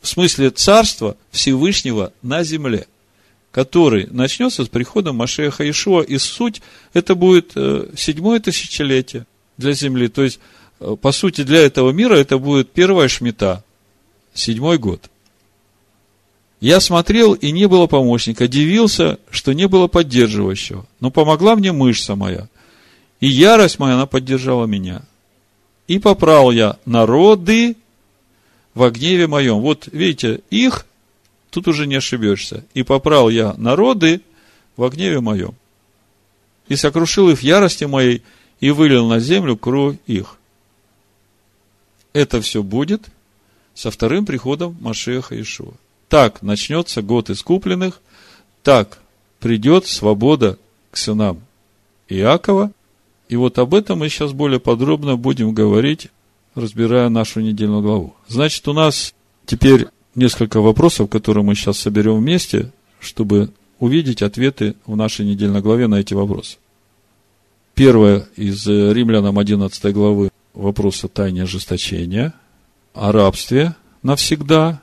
в 0.00 0.08
смысле 0.08 0.50
царства 0.50 1.16
Всевышнего 1.30 2.12
на 2.22 2.44
земле, 2.44 2.86
который 3.54 4.08
начнется 4.10 4.64
с 4.64 4.68
приходом 4.68 5.14
Машеха 5.14 5.70
Ишуа, 5.70 6.02
и 6.02 6.18
суть, 6.18 6.60
это 6.92 7.14
будет 7.14 7.52
э, 7.54 7.86
седьмое 7.96 8.40
тысячелетие 8.40 9.26
для 9.58 9.72
земли. 9.74 10.08
То 10.08 10.24
есть, 10.24 10.40
э, 10.80 10.96
по 11.00 11.12
сути, 11.12 11.44
для 11.44 11.60
этого 11.60 11.92
мира 11.92 12.16
это 12.16 12.38
будет 12.38 12.72
первая 12.72 13.06
шмита, 13.06 13.62
седьмой 14.34 14.78
год. 14.78 15.08
Я 16.58 16.80
смотрел, 16.80 17.34
и 17.34 17.52
не 17.52 17.68
было 17.68 17.86
помощника, 17.86 18.48
дивился, 18.48 19.20
что 19.30 19.52
не 19.52 19.68
было 19.68 19.86
поддерживающего. 19.86 20.84
Но 20.98 21.12
помогла 21.12 21.54
мне 21.54 21.70
мышца 21.70 22.16
моя, 22.16 22.48
и 23.20 23.28
ярость 23.28 23.78
моя, 23.78 23.94
она 23.94 24.06
поддержала 24.06 24.66
меня. 24.66 25.02
И 25.86 26.00
поправил 26.00 26.50
я 26.50 26.76
народы 26.86 27.76
во 28.74 28.90
гневе 28.90 29.28
моем. 29.28 29.60
Вот 29.60 29.88
видите, 29.92 30.40
их, 30.50 30.86
тут 31.54 31.68
уже 31.68 31.86
не 31.86 31.94
ошибешься. 31.94 32.64
И 32.74 32.82
поправил 32.82 33.28
я 33.28 33.54
народы 33.56 34.20
во 34.76 34.88
гневе 34.88 35.20
моем. 35.20 35.54
И 36.66 36.74
сокрушил 36.74 37.30
их 37.30 37.38
в 37.38 37.42
ярости 37.42 37.84
моей, 37.84 38.22
и 38.58 38.70
вылил 38.70 39.06
на 39.06 39.20
землю 39.20 39.56
кровь 39.56 39.96
их. 40.06 40.36
Это 42.12 42.40
все 42.40 42.62
будет 42.62 43.02
со 43.72 43.92
вторым 43.92 44.26
приходом 44.26 44.76
Машеха 44.80 45.40
Ишуа. 45.40 45.74
Так 46.08 46.42
начнется 46.42 47.02
год 47.02 47.30
искупленных, 47.30 48.00
так 48.64 48.98
придет 49.38 49.86
свобода 49.86 50.58
к 50.90 50.96
сынам 50.96 51.40
Иакова. 52.08 52.72
И 53.28 53.36
вот 53.36 53.58
об 53.58 53.74
этом 53.74 54.00
мы 54.00 54.08
сейчас 54.08 54.32
более 54.32 54.58
подробно 54.58 55.16
будем 55.16 55.54
говорить, 55.54 56.08
разбирая 56.54 57.08
нашу 57.10 57.40
недельную 57.40 57.82
главу. 57.82 58.14
Значит, 58.26 58.66
у 58.66 58.72
нас 58.72 59.14
теперь 59.46 59.86
несколько 60.14 60.60
вопросов, 60.60 61.10
которые 61.10 61.44
мы 61.44 61.54
сейчас 61.54 61.78
соберем 61.78 62.18
вместе, 62.18 62.72
чтобы 63.00 63.50
увидеть 63.78 64.22
ответы 64.22 64.76
в 64.86 64.96
нашей 64.96 65.26
недельной 65.26 65.60
главе 65.60 65.86
на 65.86 65.96
эти 65.96 66.14
вопросы. 66.14 66.56
Первое 67.74 68.28
из 68.36 68.66
Римлянам 68.66 69.38
11 69.38 69.92
главы 69.92 70.30
вопрос 70.54 71.04
о 71.04 71.08
тайне 71.08 71.42
ожесточения, 71.42 72.32
о 72.94 73.10
рабстве 73.10 73.74
навсегда 74.02 74.80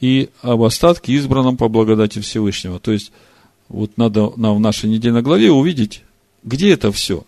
и 0.00 0.30
об 0.40 0.62
остатке, 0.62 1.12
избранном 1.12 1.56
по 1.56 1.68
благодати 1.68 2.18
Всевышнего. 2.20 2.80
То 2.80 2.92
есть, 2.92 3.12
вот 3.68 3.98
надо 3.98 4.32
нам 4.36 4.56
в 4.56 4.60
нашей 4.60 4.88
недельной 4.88 5.22
главе 5.22 5.50
увидеть, 5.50 6.02
где 6.42 6.72
это 6.72 6.90
все, 6.90 7.24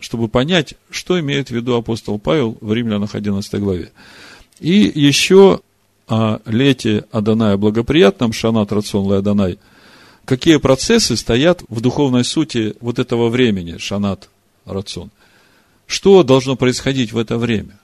чтобы 0.00 0.28
понять, 0.28 0.74
что 0.90 1.18
имеет 1.20 1.48
в 1.48 1.50
виду 1.52 1.76
апостол 1.76 2.18
Павел 2.18 2.58
в 2.60 2.72
Римлянах 2.72 3.14
11 3.14 3.60
главе. 3.60 3.92
И 4.60 4.92
еще 4.94 5.60
о 6.08 6.38
лете 6.46 7.04
Аданая 7.12 7.56
благоприятном, 7.56 8.32
Шанат 8.32 8.72
Рацион 8.72 9.12
Адонай, 9.12 9.58
какие 10.24 10.56
процессы 10.56 11.16
стоят 11.16 11.62
в 11.68 11.80
духовной 11.80 12.24
сути 12.24 12.74
вот 12.80 12.98
этого 12.98 13.28
времени, 13.28 13.78
Шанат 13.78 14.28
Рацион. 14.64 15.10
Что 15.86 16.22
должно 16.22 16.56
происходить 16.56 17.12
в 17.12 17.18
это 17.18 17.38
время? 17.38 17.78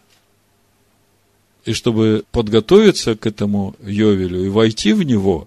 И 1.65 1.73
чтобы 1.73 2.25
подготовиться 2.33 3.17
к 3.17 3.27
этому 3.27 3.75
Йовелю 3.85 4.45
и 4.45 4.49
войти 4.49 4.93
в 4.93 5.03
него, 5.03 5.47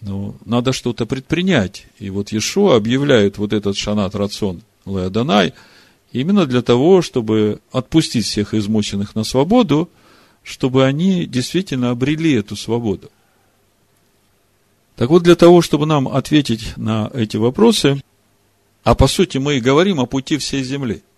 ну, 0.00 0.36
надо 0.44 0.72
что-то 0.72 1.06
предпринять. 1.06 1.86
И 1.98 2.10
вот 2.10 2.32
Иешуа 2.32 2.76
объявляет 2.76 3.38
вот 3.38 3.52
этот 3.52 3.76
шанат 3.76 4.14
рацион 4.14 4.62
Леоданай 4.84 5.54
именно 6.12 6.46
для 6.46 6.62
того, 6.62 7.02
чтобы 7.02 7.60
отпустить 7.70 8.26
всех 8.26 8.54
измученных 8.54 9.14
на 9.14 9.24
свободу, 9.24 9.88
чтобы 10.42 10.84
они 10.84 11.26
действительно 11.26 11.90
обрели 11.90 12.34
эту 12.34 12.56
свободу. 12.56 13.10
Так 14.96 15.08
вот, 15.10 15.22
для 15.22 15.36
того, 15.36 15.62
чтобы 15.62 15.86
нам 15.86 16.08
ответить 16.08 16.76
на 16.76 17.10
эти 17.14 17.36
вопросы, 17.36 18.00
а 18.84 18.94
по 18.94 19.06
сути 19.06 19.38
мы 19.38 19.56
и 19.56 19.60
говорим 19.60 20.00
о 20.00 20.06
пути 20.06 20.36
всей 20.38 20.62
земли– 20.62 21.02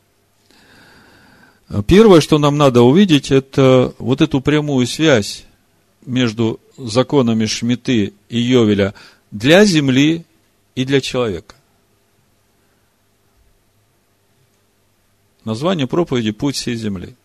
Первое, 1.87 2.21
что 2.21 2.39
нам 2.39 2.59
надо 2.59 2.83
увидеть, 2.83 3.31
это 3.31 3.95
вот 3.99 4.21
эту 4.21 4.41
прямую 4.41 4.87
связь 4.87 5.45
между 6.05 6.61
законами 6.77 7.47
Шмиты 7.47 8.13
и 8.29 8.39
Йовеля 8.39 8.95
для 9.31 9.65
земли 9.65 10.25
и 10.75 10.85
для 10.85 11.01
человека. 11.01 11.55
Название 15.45 15.87
проповеди 15.87 16.31
«Путь 16.31 16.57
всей 16.57 16.77
земли». 16.77 17.17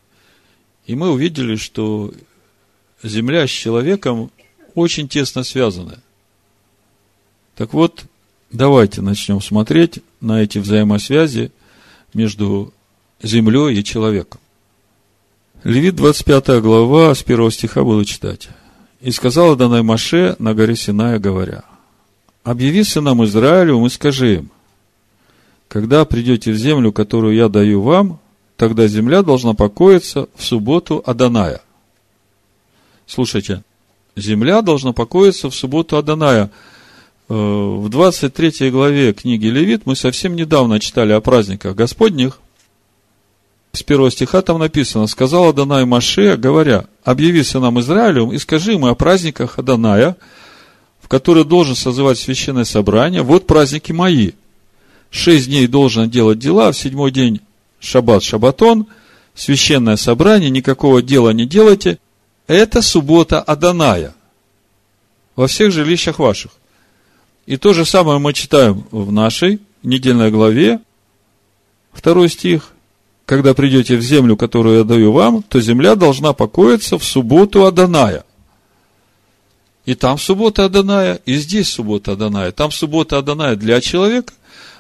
И 0.86 0.96
мы 0.96 1.12
увидели, 1.12 1.56
что 1.56 2.14
земля 3.04 3.48
с 3.48 3.52
человеком 3.52 4.32
очень 4.76 5.08
тесно 5.08 5.44
связаны. 5.44 6.00
Так 7.56 7.74
вот, 7.74 8.06
давайте 8.52 9.02
начнем 9.02 9.42
смотреть 9.42 10.00
на 10.22 10.42
эти 10.42 10.58
взаимосвязи 10.58 11.52
между 12.14 12.74
землей 13.22 13.80
и 13.80 13.84
человеком. 13.84 14.40
Левит 15.64 15.96
25 15.96 16.62
глава, 16.62 17.14
с 17.14 17.22
первого 17.22 17.52
стиха 17.52 17.84
буду 17.84 18.06
читать. 18.06 18.50
«И 19.02 19.12
сказал 19.12 19.52
Адонай 19.52 19.82
Маше 19.82 20.36
на 20.40 20.54
горе 20.54 20.76
Синая, 20.76 21.20
говоря, 21.20 21.64
«Объяви 22.44 22.84
сынам 22.84 23.24
Израилю, 23.26 23.86
и 23.86 23.90
скажи 23.90 24.36
им, 24.36 24.52
когда 25.68 26.06
придете 26.06 26.52
в 26.52 26.56
землю, 26.56 26.92
которую 26.92 27.36
я 27.36 27.50
даю 27.50 27.82
вам, 27.82 28.20
тогда 28.60 28.86
земля 28.86 29.24
должна 29.24 29.56
покоиться 29.56 30.28
в 30.36 30.44
субботу 30.44 31.02
Аданая». 31.06 31.62
Слушайте, 33.08 33.64
земля 34.16 34.62
должна 34.62 34.94
покоиться 34.94 35.50
в 35.50 35.56
субботу 35.56 35.98
Аданая. 35.98 36.52
Э, 37.28 37.34
в 37.34 37.90
23 37.90 38.70
главе 38.70 39.14
книги 39.14 39.48
Левит 39.48 39.88
мы 39.88 39.96
совсем 39.96 40.36
недавно 40.36 40.80
читали 40.80 41.14
о 41.14 41.22
праздниках 41.22 41.76
Господних– 41.76 42.40
с 43.72 43.84
первого 43.84 44.10
стиха 44.10 44.42
там 44.42 44.60
написано, 44.60 45.08
сказал 45.08 45.50
Адонай 45.50 45.86
Маше, 45.86 46.38
говоря, 46.38 46.86
объяви 47.04 47.44
сынам 47.44 47.80
Израилю 47.80 48.32
и 48.32 48.38
скажи 48.40 48.74
им 48.74 48.86
о 48.86 48.96
праздниках 48.96 49.60
Адоная, 49.60 50.18
в 51.00 51.08
которые 51.08 51.46
должен 51.46 51.76
созывать 51.76 52.18
священное 52.18 52.64
собрание, 52.64 53.22
вот 53.22 53.46
праздники 53.46 53.92
мои. 53.92 54.32
Шесть 55.12 55.48
дней 55.48 55.68
должен 55.68 56.10
делать 56.10 56.40
дела, 56.40 56.72
в 56.72 56.78
седьмой 56.78 57.12
день 57.12 57.42
шаббат, 57.80 58.24
шаббатон, 58.24 58.88
священное 59.36 59.96
собрание, 59.96 60.50
никакого 60.50 61.02
дела 61.02 61.32
не 61.32 61.46
делайте. 61.46 62.00
Это 62.48 62.82
суббота 62.82 63.42
Адоная 63.42 64.16
во 65.36 65.48
всех 65.48 65.72
жилищах 65.72 66.20
ваших. 66.20 66.52
И 67.46 67.58
то 67.58 67.74
же 67.74 67.86
самое 67.86 68.20
мы 68.20 68.34
читаем 68.34 68.86
в 68.92 69.12
нашей 69.12 69.60
недельной 69.84 70.32
главе, 70.32 70.80
второй 71.94 72.30
стих– 72.30 72.72
когда 73.30 73.54
придете 73.54 73.96
в 73.96 74.02
землю, 74.02 74.36
которую 74.36 74.80
я 74.80 74.84
даю 74.84 75.12
вам, 75.12 75.44
то 75.44 75.62
земля 75.62 75.94
должна 75.94 76.34
покоиться 76.34 76.98
в 76.98 77.04
субботу 77.04 77.64
Аданая. 77.64 78.24
И 79.86 79.94
там 79.94 80.18
суббота 80.18 80.66
Аданая, 80.66 81.20
и 81.28 81.36
здесь 81.36 81.72
суббота 81.72 82.14
Аданая. 82.14 82.52
Там 82.52 82.72
суббота 82.72 83.20
Аданая 83.20 83.56
для 83.56 83.82
человека, 83.82 84.34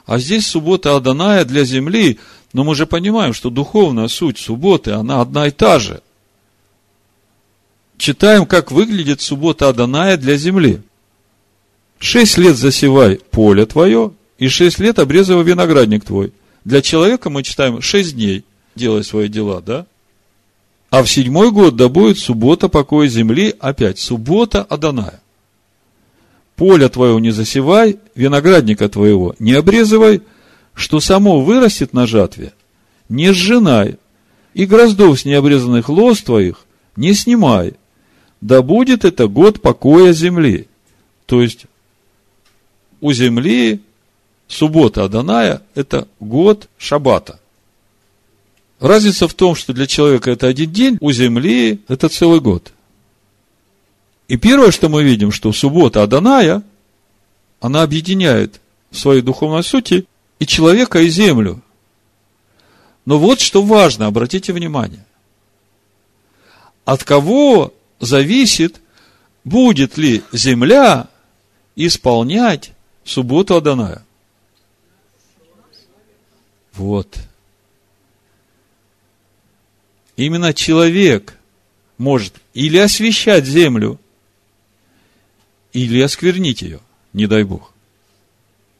а 0.07 0.17
здесь 0.17 0.47
суббота 0.47 0.95
Аданая 0.95 1.45
для 1.45 1.63
земли. 1.63 2.17
Но 2.53 2.63
мы 2.63 2.75
же 2.75 2.85
понимаем, 2.85 3.33
что 3.33 3.49
духовная 3.49 4.07
суть 4.07 4.37
субботы, 4.37 4.91
она 4.91 5.21
одна 5.21 5.47
и 5.47 5.51
та 5.51 5.79
же. 5.79 6.01
Читаем, 7.97 8.45
как 8.45 8.71
выглядит 8.71 9.21
суббота 9.21 9.69
Аданая 9.69 10.17
для 10.17 10.35
земли. 10.37 10.81
Шесть 11.99 12.37
лет 12.37 12.55
засевай 12.55 13.19
поле 13.29 13.65
твое, 13.65 14.13
и 14.37 14.47
шесть 14.47 14.79
лет 14.79 14.99
обрезывай 14.99 15.43
виноградник 15.43 16.05
твой. 16.05 16.31
Для 16.63 16.81
человека 16.81 17.29
мы 17.29 17.43
читаем 17.43 17.81
6 17.81 18.15
дней, 18.15 18.45
делай 18.75 19.03
свои 19.03 19.27
дела, 19.27 19.61
да? 19.61 19.85
А 20.89 21.03
в 21.03 21.09
седьмой 21.09 21.51
год 21.51 21.75
да 21.75 21.87
будет 21.87 22.17
суббота 22.17 22.67
покоя 22.67 23.07
земли, 23.07 23.53
опять, 23.59 23.99
суббота 23.99 24.63
Аданая. 24.63 25.21
Поле 26.55 26.89
твое 26.89 27.19
не 27.21 27.31
засевай, 27.31 27.99
виноградника 28.15 28.89
твоего 28.89 29.35
не 29.39 29.53
обрезывай, 29.53 30.21
что 30.79 31.01
само 31.01 31.41
вырастет 31.41 31.91
на 31.91 32.07
жатве, 32.07 32.53
не 33.09 33.33
сжинай, 33.33 33.97
и 34.53 34.65
гроздов 34.65 35.19
с 35.19 35.25
необрезанных 35.25 35.89
лоз 35.89 36.21
твоих 36.21 36.65
не 36.95 37.13
снимай, 37.13 37.73
да 38.39 38.61
будет 38.61 39.03
это 39.03 39.27
год 39.27 39.61
покоя 39.61 40.13
земли. 40.13 40.67
То 41.25 41.41
есть, 41.41 41.65
у 43.01 43.11
земли 43.11 43.81
суббота 44.47 45.03
Аданая– 45.03 45.61
это 45.75 46.07
год 46.21 46.69
Шаббата. 46.77 47.41
Разница 48.79 49.27
в 49.27 49.33
том, 49.33 49.55
что 49.55 49.73
для 49.73 49.85
человека 49.85 50.31
это 50.31 50.47
один 50.47 50.71
день, 50.71 50.97
у 51.01 51.11
земли 51.11 51.81
это 51.89 52.07
целый 52.07 52.39
год. 52.39 52.71
И 54.29 54.37
первое, 54.37 54.71
что 54.71 54.87
мы 54.87 55.03
видим, 55.03 55.33
что 55.33 55.51
суббота 55.51 56.03
Аданая, 56.03 56.63
она 57.59 57.81
объединяет 57.81 58.61
в 58.91 58.97
своей 58.97 59.21
духовной 59.21 59.63
сути 59.63 60.05
и 60.39 60.47
человека, 60.47 60.99
и 60.99 61.09
землю. 61.09 61.61
Но 63.05 63.19
вот 63.19 63.39
что 63.39 63.61
важно, 63.61 64.07
обратите 64.07 64.53
внимание. 64.53 65.05
От 66.85 67.03
кого 67.03 67.73
зависит, 67.99 68.81
будет 69.43 69.97
ли 69.97 70.23
земля 70.31 71.07
исполнять 71.75 72.71
субботу 73.03 73.55
Аданая? 73.55 74.05
Вот. 76.73 77.17
Именно 80.15 80.53
человек 80.53 81.37
может 81.97 82.35
или 82.53 82.77
освещать 82.77 83.45
землю, 83.45 83.99
или 85.73 86.01
осквернить 86.01 86.61
ее, 86.61 86.79
не 87.13 87.27
дай 87.27 87.43
Бог. 87.43 87.73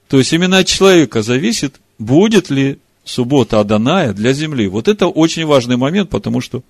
То 0.10 0.18
есть 0.18 0.34
именно 0.34 0.58
от 0.58 0.68
человека 0.68 1.22
зависит, 1.22 1.80
будет 2.00 2.50
ли 2.50 2.80
суббота 3.06 3.60
Аданая 3.60 4.12
для 4.12 4.34
земли. 4.34 4.68
Вот 4.68 4.88
это 4.88 5.08
очень 5.08 5.46
важный 5.46 5.78
момент, 5.78 6.10
потому 6.10 6.42
что 6.42 6.64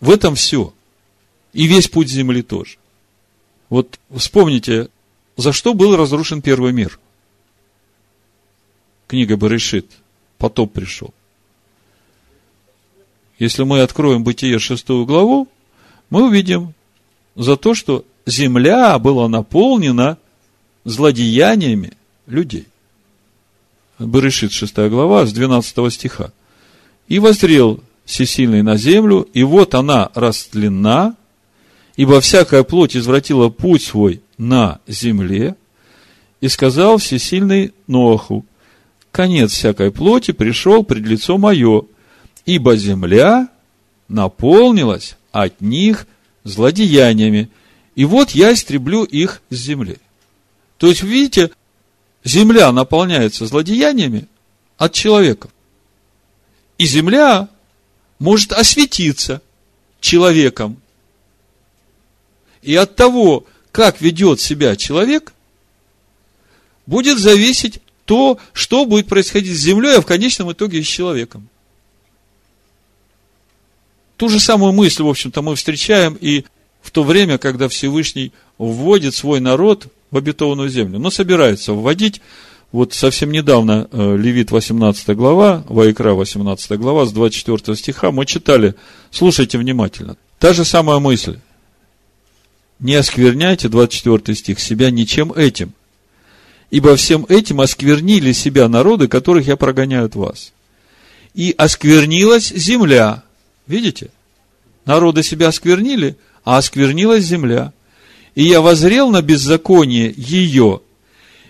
в 0.00 0.10
этом 0.10 0.34
все. 0.34 0.74
И 1.52 1.66
весь 1.66 1.88
путь 1.88 2.08
земли 2.08 2.42
тоже. 2.42 2.78
Вот 3.68 4.00
вспомните, 4.14 4.88
за 5.36 5.52
что 5.52 5.72
был 5.72 5.96
разрушен 5.96 6.42
первый 6.42 6.72
мир. 6.72 6.98
Книга 9.06 9.36
Барышит. 9.36 9.86
Потоп 10.36 10.72
пришел. 10.72 11.14
Если 13.38 13.62
мы 13.62 13.82
откроем 13.82 14.24
Бытие 14.24 14.58
шестую 14.58 15.06
главу, 15.06 15.48
мы 16.10 16.26
увидим 16.26 16.74
за 17.36 17.56
то, 17.56 17.74
что 17.74 18.04
земля 18.26 18.98
была 18.98 19.28
наполнена 19.28 20.18
злодеяниями 20.84 21.92
людей. 22.28 22.66
Берешит 23.98 24.52
6 24.52 24.76
глава, 24.88 25.26
с 25.26 25.32
12 25.32 25.92
стиха. 25.92 26.32
«И 27.08 27.18
воззрел 27.18 27.82
всесильный 28.04 28.62
на 28.62 28.76
землю, 28.76 29.28
и 29.32 29.42
вот 29.42 29.74
она 29.74 30.10
растлена, 30.14 31.16
ибо 31.96 32.20
всякая 32.20 32.62
плоть 32.62 32.96
извратила 32.96 33.48
путь 33.48 33.82
свой 33.82 34.22
на 34.38 34.80
земле, 34.86 35.56
и 36.40 36.48
сказал 36.48 36.98
всесильный 36.98 37.72
Ноху, 37.86 38.46
конец 39.10 39.52
всякой 39.52 39.90
плоти 39.90 40.30
пришел 40.30 40.84
пред 40.84 41.04
лицо 41.04 41.38
мое, 41.38 41.82
ибо 42.46 42.76
земля 42.76 43.48
наполнилась 44.06 45.16
от 45.32 45.60
них 45.60 46.06
злодеяниями, 46.44 47.50
и 47.94 48.04
вот 48.04 48.30
я 48.30 48.52
истреблю 48.52 49.04
их 49.04 49.42
с 49.50 49.56
земли. 49.56 49.98
То 50.78 50.86
есть, 50.86 51.02
видите, 51.02 51.50
земля 52.28 52.70
наполняется 52.72 53.46
злодеяниями 53.46 54.28
от 54.76 54.92
человека. 54.92 55.48
И 56.76 56.86
земля 56.86 57.48
может 58.18 58.52
осветиться 58.52 59.42
человеком. 60.00 60.80
И 62.62 62.74
от 62.74 62.94
того, 62.96 63.46
как 63.72 64.00
ведет 64.00 64.40
себя 64.40 64.76
человек, 64.76 65.32
будет 66.86 67.18
зависеть 67.18 67.80
то, 68.04 68.38
что 68.52 68.84
будет 68.84 69.06
происходить 69.06 69.56
с 69.56 69.60
землей, 69.62 69.96
а 69.96 70.00
в 70.00 70.06
конечном 70.06 70.52
итоге 70.52 70.82
с 70.82 70.86
человеком. 70.86 71.48
Ту 74.16 74.28
же 74.28 74.40
самую 74.40 74.72
мысль, 74.72 75.02
в 75.02 75.08
общем-то, 75.08 75.42
мы 75.42 75.54
встречаем 75.54 76.16
и 76.20 76.44
в 76.80 76.90
то 76.90 77.04
время, 77.04 77.38
когда 77.38 77.68
Всевышний 77.68 78.32
вводит 78.56 79.14
свой 79.14 79.40
народ 79.40 79.86
в 80.10 80.16
обетованную 80.16 80.68
землю. 80.68 80.98
Но 80.98 81.10
собирается 81.10 81.72
вводить. 81.72 82.20
Вот 82.70 82.92
совсем 82.92 83.30
недавно 83.32 83.88
э, 83.90 84.16
Левит 84.16 84.50
18 84.50 85.16
глава, 85.16 85.64
Ваикра 85.68 86.12
18 86.12 86.72
глава, 86.78 87.06
с 87.06 87.12
24 87.12 87.76
стиха 87.76 88.10
мы 88.10 88.26
читали. 88.26 88.74
Слушайте 89.10 89.56
внимательно. 89.56 90.16
Та 90.38 90.52
же 90.52 90.64
самая 90.64 90.98
мысль. 90.98 91.38
Не 92.78 92.94
оскверняйте, 92.94 93.68
24 93.68 94.36
стих, 94.36 94.60
себя 94.60 94.90
ничем 94.90 95.32
этим. 95.32 95.72
Ибо 96.70 96.94
всем 96.96 97.24
этим 97.28 97.60
осквернили 97.60 98.32
себя 98.32 98.68
народы, 98.68 99.08
которых 99.08 99.46
я 99.46 99.56
прогоняю 99.56 100.04
от 100.04 100.14
вас. 100.14 100.52
И 101.34 101.54
осквернилась 101.56 102.48
земля. 102.48 103.22
Видите? 103.66 104.10
Народы 104.84 105.22
себя 105.22 105.48
осквернили, 105.48 106.16
а 106.44 106.58
осквернилась 106.58 107.24
земля. 107.24 107.72
И 108.38 108.44
я 108.44 108.60
возрел 108.60 109.10
на 109.10 109.20
беззаконие 109.20 110.14
ее, 110.16 110.80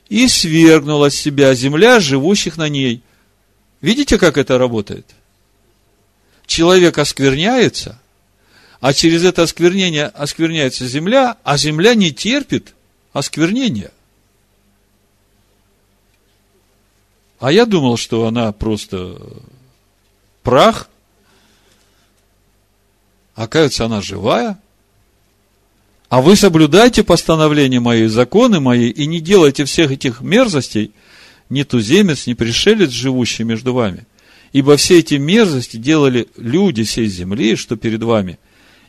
и 0.08 0.26
свергнула 0.26 1.10
с 1.10 1.14
себя 1.16 1.54
земля 1.54 2.00
живущих 2.00 2.56
на 2.56 2.70
ней. 2.70 3.02
Видите, 3.82 4.16
как 4.16 4.38
это 4.38 4.56
работает? 4.56 5.04
Человек 6.46 6.96
оскверняется, 6.96 8.00
а 8.80 8.94
через 8.94 9.22
это 9.22 9.42
осквернение 9.42 10.06
оскверняется 10.06 10.86
земля, 10.86 11.36
а 11.44 11.58
земля 11.58 11.94
не 11.94 12.10
терпит 12.10 12.74
осквернения. 13.12 13.92
А 17.38 17.52
я 17.52 17.66
думал, 17.66 17.98
что 17.98 18.26
она 18.26 18.50
просто 18.52 19.20
прах, 20.42 20.88
оказывается, 23.34 23.84
она 23.84 24.00
живая– 24.00 24.58
а 26.08 26.22
вы 26.22 26.36
соблюдайте 26.36 27.04
постановления 27.04 27.80
мои, 27.80 28.06
законы 28.06 28.60
мои, 28.60 28.88
и 28.88 29.06
не 29.06 29.20
делайте 29.20 29.64
всех 29.64 29.90
этих 29.90 30.22
мерзостей, 30.22 30.92
ни 31.50 31.62
туземец, 31.64 32.26
ни 32.26 32.34
пришелец, 32.34 32.90
живущий 32.90 33.44
между 33.44 33.74
вами. 33.74 34.06
Ибо 34.52 34.76
все 34.76 35.00
эти 35.00 35.14
мерзости 35.14 35.76
делали 35.76 36.28
люди 36.38 36.82
сей 36.82 37.06
земли, 37.06 37.56
что 37.56 37.76
перед 37.76 38.02
вами, 38.02 38.38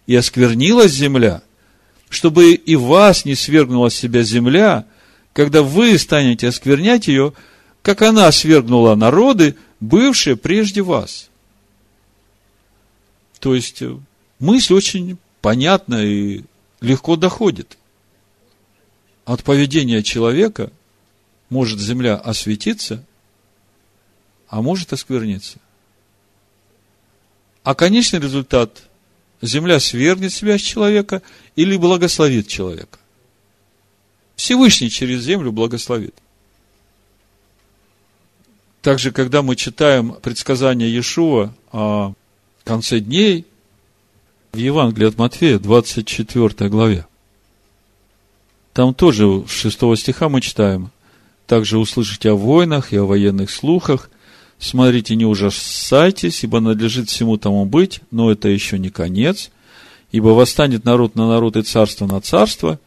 и 0.07 0.15
осквернилась 0.15 0.93
земля, 0.93 1.41
чтобы 2.09 2.53
и 2.53 2.75
вас 2.77 3.25
не 3.25 3.35
свергнула 3.35 3.89
с 3.89 3.95
себя 3.95 4.23
земля, 4.23 4.85
когда 5.33 5.61
вы 5.61 5.97
станете 5.97 6.47
осквернять 6.47 7.07
ее, 7.07 7.33
как 7.81 8.01
она 8.01 8.31
свергнула 8.31 8.95
народы, 8.95 9.55
бывшие 9.81 10.37
прежде 10.37 10.81
вас. 10.81 11.29
То 13.39 13.55
есть, 13.55 13.83
мысль 14.39 14.73
очень 14.73 15.17
понятна 15.41 16.05
и 16.05 16.43
легко 16.81 17.15
доходит. 17.15 17.77
От 19.25 19.43
поведения 19.43 20.01
человека 20.03 20.71
может 21.49 21.79
земля 21.79 22.15
осветиться, 22.15 23.05
а 24.47 24.61
может 24.61 24.93
оскверниться. 24.93 25.59
А 27.63 27.75
конечный 27.75 28.19
результат– 28.19 28.83
земля 29.41 29.79
свергнет 29.79 30.33
себя 30.33 30.57
с 30.57 30.61
человека 30.61 31.21
или 31.55 31.77
благословит 31.77 32.47
человека. 32.47 32.99
Всевышний 34.35 34.89
через 34.89 35.23
землю 35.23 35.51
благословит. 35.51 36.15
Также, 38.81 39.11
когда 39.11 39.41
мы 39.41 39.55
читаем 39.55 40.13
предсказание 40.13 40.89
Иешуа 40.89 41.53
о 41.71 42.13
конце 42.63 42.99
дней, 42.99 43.45
в 44.51 44.57
Евангелии 44.57 45.07
от 45.07 45.17
Матфея, 45.17 45.59
24 45.59 46.69
главе. 46.69 47.05
Там 48.73 48.93
тоже 48.93 49.43
с 49.47 49.51
6 49.51 49.97
стиха 49.97 50.29
мы 50.29 50.41
читаем. 50.41 50.91
Также 51.47 51.77
услышите 51.77 52.31
о 52.31 52.35
войнах 52.35 52.93
и 52.93 52.97
о 52.97 53.05
военных 53.05 53.51
слухах. 53.51 54.09
Смотрите, 54.59 55.15
не 55.15 55.25
ужасайтесь, 55.25 56.43
ибо 56.43 56.59
надлежит 56.59 57.09
всему 57.09 57.37
тому 57.37 57.65
быть, 57.65 58.01
но 58.11 58.31
это 58.31 58.49
еще 58.49 58.77
не 58.77 58.89
конец. 58.89 59.51
Ибо 60.11 60.29
восстанет 60.29 60.85
народ 60.85 61.15
на 61.15 61.27
народ 61.27 61.55
и 61.55 61.61
царство 61.61 62.07
на 62.07 62.19
царство, 62.19 62.79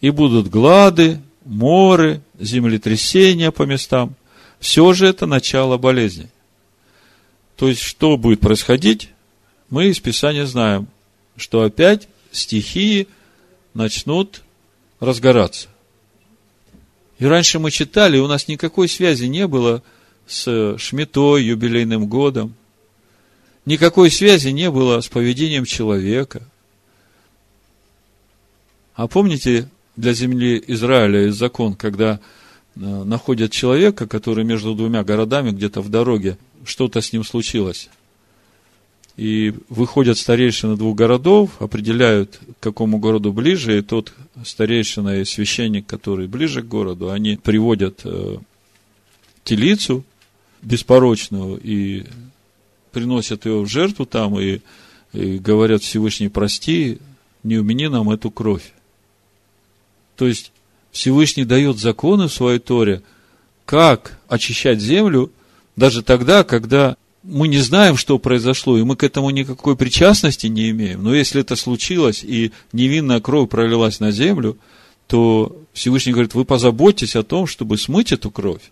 и 0.00 0.10
будут 0.10 0.48
глады, 0.48 1.20
моры, 1.44 2.20
землетрясения 2.38 3.50
по 3.50 3.62
местам. 3.62 4.14
Все 4.60 4.92
же 4.92 5.06
это 5.06 5.26
начало 5.26 5.78
болезни. 5.78 6.28
То 7.56 7.68
есть, 7.68 7.80
что 7.80 8.16
будет 8.16 8.40
происходить, 8.40 9.10
мы 9.70 9.86
из 9.86 9.98
Писания 9.98 10.46
знаем 10.46 10.88
что 11.38 11.62
опять 11.62 12.08
стихии 12.30 13.08
начнут 13.74 14.42
разгораться. 15.00 15.68
И 17.18 17.26
раньше 17.26 17.58
мы 17.58 17.70
читали, 17.70 18.18
у 18.18 18.26
нас 18.26 18.48
никакой 18.48 18.88
связи 18.88 19.24
не 19.24 19.46
было 19.46 19.82
с 20.26 20.76
Шмитой, 20.78 21.44
юбилейным 21.44 22.06
годом. 22.06 22.54
Никакой 23.64 24.10
связи 24.10 24.48
не 24.48 24.70
было 24.70 25.00
с 25.00 25.08
поведением 25.08 25.64
человека. 25.64 26.42
А 28.94 29.08
помните, 29.08 29.68
для 29.96 30.12
земли 30.12 30.62
Израиля 30.68 31.26
есть 31.26 31.38
закон, 31.38 31.74
когда 31.74 32.20
э, 32.76 32.80
находят 32.80 33.52
человека, 33.52 34.06
который 34.06 34.44
между 34.44 34.74
двумя 34.74 35.04
городами 35.04 35.50
где-то 35.50 35.80
в 35.80 35.88
дороге, 35.88 36.38
что-то 36.64 37.00
с 37.00 37.12
ним 37.12 37.24
случилось. 37.24 37.90
И 39.18 39.52
выходят 39.68 40.16
старейшины 40.16 40.76
двух 40.76 40.94
городов, 40.94 41.50
определяют, 41.60 42.38
к 42.60 42.62
какому 42.62 42.98
городу 42.98 43.32
ближе, 43.32 43.76
и 43.76 43.82
тот 43.82 44.12
старейшина 44.44 45.20
и 45.20 45.24
священник, 45.24 45.86
который 45.86 46.28
ближе 46.28 46.62
к 46.62 46.68
городу, 46.68 47.10
они 47.10 47.36
приводят 47.36 48.02
э, 48.04 48.36
телицу 49.42 50.04
беспорочную 50.62 51.58
и 51.60 52.04
приносят 52.92 53.44
ее 53.44 53.62
в 53.62 53.66
жертву 53.66 54.06
там, 54.06 54.38
и, 54.38 54.60
и 55.12 55.38
говорят 55.38 55.82
Всевышний, 55.82 56.28
прости, 56.28 56.98
не 57.42 57.58
умени 57.58 57.88
нам 57.88 58.10
эту 58.10 58.30
кровь. 58.30 58.72
То 60.14 60.28
есть, 60.28 60.52
Всевышний 60.92 61.44
дает 61.44 61.78
законы 61.78 62.28
в 62.28 62.32
своей 62.32 62.60
Торе, 62.60 63.02
как 63.64 64.16
очищать 64.28 64.80
землю, 64.80 65.32
даже 65.74 66.04
тогда, 66.04 66.44
когда 66.44 66.96
мы 67.28 67.46
не 67.46 67.58
знаем, 67.58 67.96
что 67.98 68.18
произошло, 68.18 68.78
и 68.78 68.82
мы 68.82 68.96
к 68.96 69.04
этому 69.04 69.28
никакой 69.28 69.76
причастности 69.76 70.46
не 70.46 70.70
имеем. 70.70 71.02
Но 71.02 71.14
если 71.14 71.42
это 71.42 71.56
случилось, 71.56 72.24
и 72.24 72.52
невинная 72.72 73.20
кровь 73.20 73.50
пролилась 73.50 74.00
на 74.00 74.10
землю, 74.12 74.56
то 75.06 75.62
Всевышний 75.74 76.12
говорит, 76.12 76.34
вы 76.34 76.46
позаботьтесь 76.46 77.16
о 77.16 77.22
том, 77.22 77.46
чтобы 77.46 77.76
смыть 77.76 78.12
эту 78.12 78.30
кровь. 78.30 78.62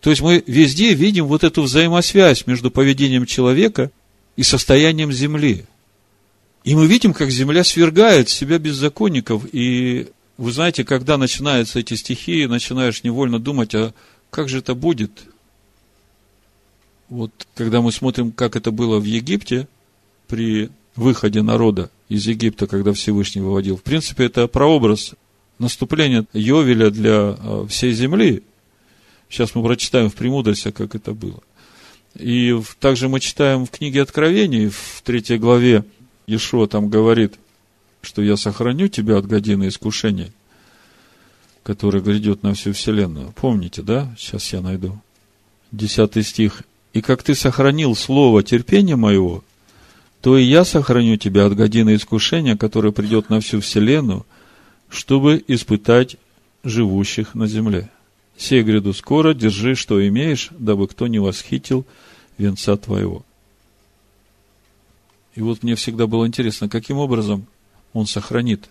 То 0.00 0.08
есть 0.08 0.22
мы 0.22 0.42
везде 0.46 0.94
видим 0.94 1.26
вот 1.26 1.44
эту 1.44 1.62
взаимосвязь 1.62 2.46
между 2.46 2.70
поведением 2.70 3.26
человека 3.26 3.90
и 4.36 4.42
состоянием 4.42 5.12
земли. 5.12 5.64
И 6.64 6.74
мы 6.74 6.86
видим, 6.86 7.12
как 7.12 7.30
земля 7.30 7.62
свергает 7.62 8.30
себя 8.30 8.58
беззаконников. 8.58 9.42
И 9.52 10.08
вы 10.38 10.52
знаете, 10.52 10.82
когда 10.84 11.18
начинаются 11.18 11.78
эти 11.78 11.94
стихи, 11.94 12.46
начинаешь 12.46 13.04
невольно 13.04 13.38
думать, 13.38 13.74
а 13.74 13.92
как 14.30 14.48
же 14.48 14.58
это 14.58 14.74
будет– 14.74 15.10
вот 17.08 17.30
когда 17.54 17.80
мы 17.80 17.92
смотрим, 17.92 18.32
как 18.32 18.56
это 18.56 18.70
было 18.70 18.98
в 18.98 19.04
Египте 19.04 19.68
при 20.28 20.70
выходе 20.94 21.42
народа 21.42 21.90
из 22.08 22.26
Египта, 22.26 22.66
когда 22.66 22.92
Всевышний 22.92 23.42
выводил, 23.42 23.76
в 23.76 23.82
принципе, 23.82 24.24
это 24.24 24.48
прообраз 24.48 25.14
наступления 25.58 26.26
Йовеля 26.32 26.90
для 26.90 27.36
а, 27.38 27.66
всей 27.68 27.92
земли. 27.92 28.42
Сейчас 29.28 29.54
мы 29.54 29.62
прочитаем 29.62 30.10
в 30.10 30.14
Премудрости, 30.14 30.70
как 30.70 30.94
это 30.94 31.12
было. 31.12 31.42
И 32.14 32.58
также 32.80 33.08
мы 33.08 33.20
читаем 33.20 33.66
в 33.66 33.70
книге 33.70 34.02
Откровений, 34.02 34.68
в 34.68 35.02
третьей 35.04 35.38
главе, 35.38 35.84
Ишуа 36.26 36.66
там 36.66 36.88
говорит, 36.88 37.34
что 38.02 38.22
я 38.22 38.36
сохраню 38.36 38.88
тебя 38.88 39.18
от 39.18 39.26
годины 39.26 39.68
искушения, 39.68 40.32
которое 41.62 42.00
грядет 42.00 42.42
на 42.42 42.54
всю 42.54 42.72
вселенную. 42.72 43.32
Помните, 43.32 43.82
да? 43.82 44.14
Сейчас 44.18 44.52
я 44.52 44.60
найду. 44.60 44.98
Десятый 45.72 46.22
стих. 46.22 46.62
И 46.96 47.02
как 47.02 47.22
ты 47.22 47.34
сохранил 47.34 47.94
слово 47.94 48.42
терпения 48.42 48.96
моего, 48.96 49.44
то 50.22 50.38
и 50.38 50.44
я 50.44 50.64
сохраню 50.64 51.18
тебя 51.18 51.44
от 51.44 51.54
годины 51.54 51.94
искушения, 51.94 52.56
которое 52.56 52.90
придет 52.90 53.28
на 53.28 53.42
всю 53.42 53.60
вселенную, 53.60 54.24
чтобы 54.88 55.44
испытать 55.46 56.16
живущих 56.64 57.34
на 57.34 57.48
земле. 57.48 57.90
Сей 58.38 58.62
гряду 58.62 58.94
скоро, 58.94 59.34
держи, 59.34 59.74
что 59.74 60.08
имеешь, 60.08 60.48
дабы 60.52 60.88
кто 60.88 61.06
не 61.06 61.18
восхитил 61.18 61.84
венца 62.38 62.78
твоего. 62.78 63.26
И 65.34 65.42
вот 65.42 65.62
мне 65.62 65.74
всегда 65.74 66.06
было 66.06 66.26
интересно, 66.26 66.70
каким 66.70 66.96
образом 66.96 67.46
он 67.92 68.06
сохранит. 68.06 68.70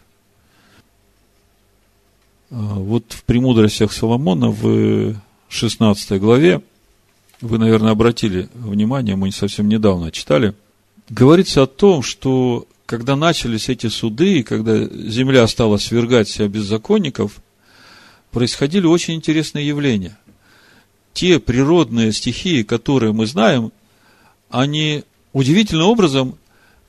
А, 2.49 2.55
вот 2.55 3.05
в 3.09 3.23
«Премудростях 3.23 3.93
Соломона» 3.93 4.49
в 4.49 5.13
16 5.49 6.19
главе 6.19 6.63
вы, 7.42 7.58
наверное, 7.58 7.92
обратили 7.92 8.50
внимание, 8.54 9.16
мы 9.16 9.32
совсем 9.32 9.68
недавно 9.68 10.12
читали, 10.12 10.54
говорится 11.10 11.64
о 11.64 11.68
том, 11.68 12.02
что 12.02 12.68
когда 12.86 13.16
начались 13.16 13.70
эти 13.70 13.88
суды, 13.88 14.40
и 14.40 14.44
когда 14.44 14.86
земля 14.86 15.48
стала 15.48 15.78
свергать 15.78 16.30
себя 16.30 16.48
беззаконников, 16.48 17.42
происходили 18.32 18.86
очень 18.86 19.16
интересные 19.16 19.68
явления. 19.68 20.18
Те 21.14 21.40
природные 21.40 22.12
стихии, 22.12 22.64
которые 22.64 23.14
мы 23.14 23.26
знаем, 23.26 23.72
они 24.50 25.04
удивительным 25.34 25.88
образом 25.88 26.38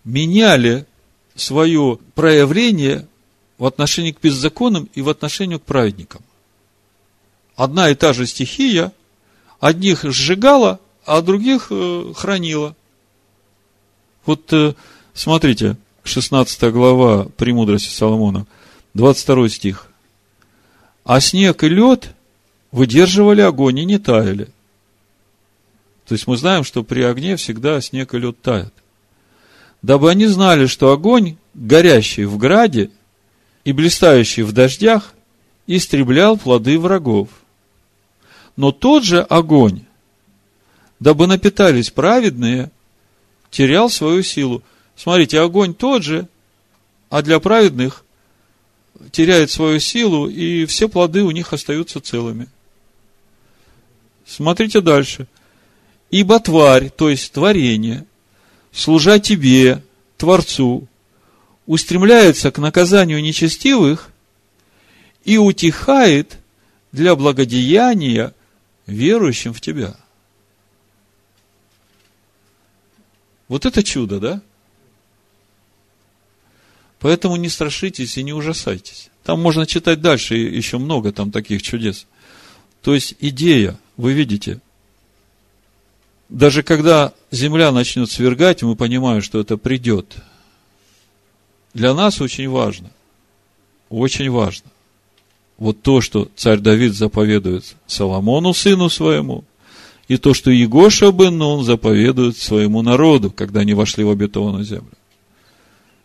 меняли 0.05 0.87
свое 1.35 1.99
проявление 2.15 3.07
в 3.59 3.65
отношении 3.65 4.13
к 4.13 4.21
беззаконным 4.21 4.89
и 4.95 5.03
в 5.03 5.09
отношении 5.09 5.57
к 5.57 5.63
праведникам. 5.63 6.23
Одна 7.57 7.91
и 7.91 7.95
та 7.95 8.13
же 8.13 8.27
стихия– 8.27 8.93
Одних 9.61 10.05
сжигала, 10.05 10.81
а 11.05 11.23
других 11.23 11.69
э, 11.71 12.13
хранила. 12.15 12.77
Вот 14.27 14.53
э, 14.53 14.75
смотрите, 15.15 15.77
16 16.05 16.73
глава 16.73 17.29
Премудрости 17.37 17.89
Соломона, 17.89 18.47
22 18.95 19.49
стих. 19.49 19.87
А 21.05 21.21
снег 21.21 21.63
и 21.63 21.69
лед 21.69 22.15
выдерживали 22.71 23.41
огонь 23.41 23.79
и 23.79 23.85
не 23.85 23.99
таяли. 23.99 24.49
То 26.07 26.15
есть 26.15 26.27
мы 26.27 26.37
знаем, 26.37 26.63
что 26.63 26.83
при 26.85 27.03
огне 27.03 27.37
всегда 27.37 27.81
снег 27.81 28.15
и 28.15 28.19
лед 28.19 28.41
тают. 28.43 28.75
Дабы 29.83 30.11
они 30.11 30.27
знали, 30.27 30.67
что 30.67 30.93
огонь, 30.93 31.37
горящий 31.55 32.25
в 32.25 32.37
граде 32.37 32.91
и 33.65 33.73
блистающий 33.73 34.43
в 34.43 34.53
дождях, 34.53 35.15
истреблял 35.67 36.37
плоды 36.37 36.79
врагов– 36.79 37.29
но 38.57 38.73
тот 38.73 39.05
же 39.05 39.21
огонь, 39.21 39.85
дабы 40.99 41.27
напитались 41.27 41.91
праведные, 41.91 42.71
терял 43.51 43.91
свою 43.91 44.23
силу. 44.23 44.63
Смотрите, 44.97 45.41
огонь 45.41 45.75
тот 45.75 46.03
же, 46.03 46.27
а 47.11 47.23
для 47.23 47.39
праведных 47.39 48.05
теряет 49.13 49.51
свою 49.51 49.79
силу, 49.79 50.29
и 50.29 50.65
все 50.67 50.89
плоды 50.89 51.23
у 51.23 51.31
них 51.31 51.53
остаются 51.53 52.01
целыми. 52.01 52.49
Смотрите 54.27 54.81
дальше. 54.81 55.27
Ибо 56.11 56.41
тварь, 56.41 56.91
то 56.91 57.11
есть 57.11 57.33
творение, 57.33 58.07
служа 58.73 59.19
тебе, 59.19 59.83
Творцу, 60.17 60.87
устремляется 61.67 62.51
к 62.51 62.59
наказанию 62.59 63.23
нечестивых 63.23 64.11
и 65.25 65.37
утихает 65.37 66.39
для 66.93 67.17
благодеяния 67.17 68.33
верующим 68.87 69.53
в 69.53 69.61
тебя. 69.61 69.97
Вот 73.49 73.67
это 73.67 73.83
чудо, 73.83 74.19
да? 74.19 74.43
Поэтому 76.99 77.37
не 77.37 77.49
страшитесь 77.49 78.17
и 78.17 78.23
не 78.23 78.33
ужасайтесь. 78.33 79.11
Там 79.23 79.41
можно 79.41 79.67
читать 79.67 80.01
дальше, 80.01 80.37
еще 80.37 80.79
много 80.79 81.13
там 81.13 81.31
таких 81.31 81.63
чудес. 81.63 82.07
То 82.81 82.95
есть 82.95 83.15
идея, 83.21 83.79
вы 83.97 84.13
видите, 84.13 84.61
даже 86.29 86.63
когда 86.63 87.13
земля 87.31 87.71
начнет 87.71 88.11
свергать, 88.11 88.63
мы 88.63 88.77
понимаем, 88.77 89.23
что 89.23 89.41
это 89.41 89.57
придет. 89.57 90.17
Для 91.75 91.95
нас 91.95 92.21
очень 92.21 92.49
важно, 92.49 92.91
очень 93.89 94.31
важно, 94.31 94.71
вот 95.59 95.83
то, 95.83 96.01
что 96.01 96.29
царь 96.37 96.59
Давид 96.59 96.95
заповедует 96.95 97.77
Соломону, 97.87 98.53
сыну 98.53 98.89
своему, 98.89 99.45
и 100.09 100.19
то, 100.19 100.35
что 100.35 100.51
Егоша 100.51 101.11
бен 101.11 101.39
Нун 101.39 101.65
заповедует 101.65 102.37
своему 102.37 102.83
народу, 102.83 103.31
когда 103.31 103.61
они 103.61 103.75
вошли 103.75 104.05
в 104.05 104.11
обетованную 104.11 104.65
землю. 104.65 104.93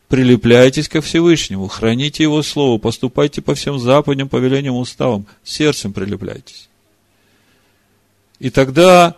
Прилепляйтесь 0.08 0.90
ко 0.90 1.02
Всевышнему, 1.02 1.68
храните 1.68 2.24
Его 2.24 2.42
Слово, 2.42 2.78
поступайте 2.80 3.42
по 3.42 3.56
всем 3.56 3.80
заповедям, 3.80 4.28
повелениям, 4.28 4.76
уставам, 4.76 5.26
сердцем 5.44 5.94
прилепляйтесь. 5.94 6.68
И 8.40 8.50
тогда 8.50 9.18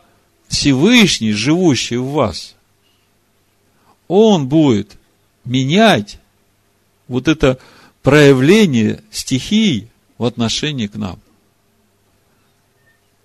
Всевышний, 0.50 1.32
живущий 1.32 1.98
в 1.98 2.10
вас, 2.10 2.56
Он 4.08 4.48
будет 4.48 4.98
менять 5.46 6.20
вот 7.08 7.28
это 7.28 7.58
проявление 8.02 9.02
стихий 9.12 9.88
в 10.18 10.26
отношении 10.26 10.88
к 10.88 10.95
нам. 10.95 11.20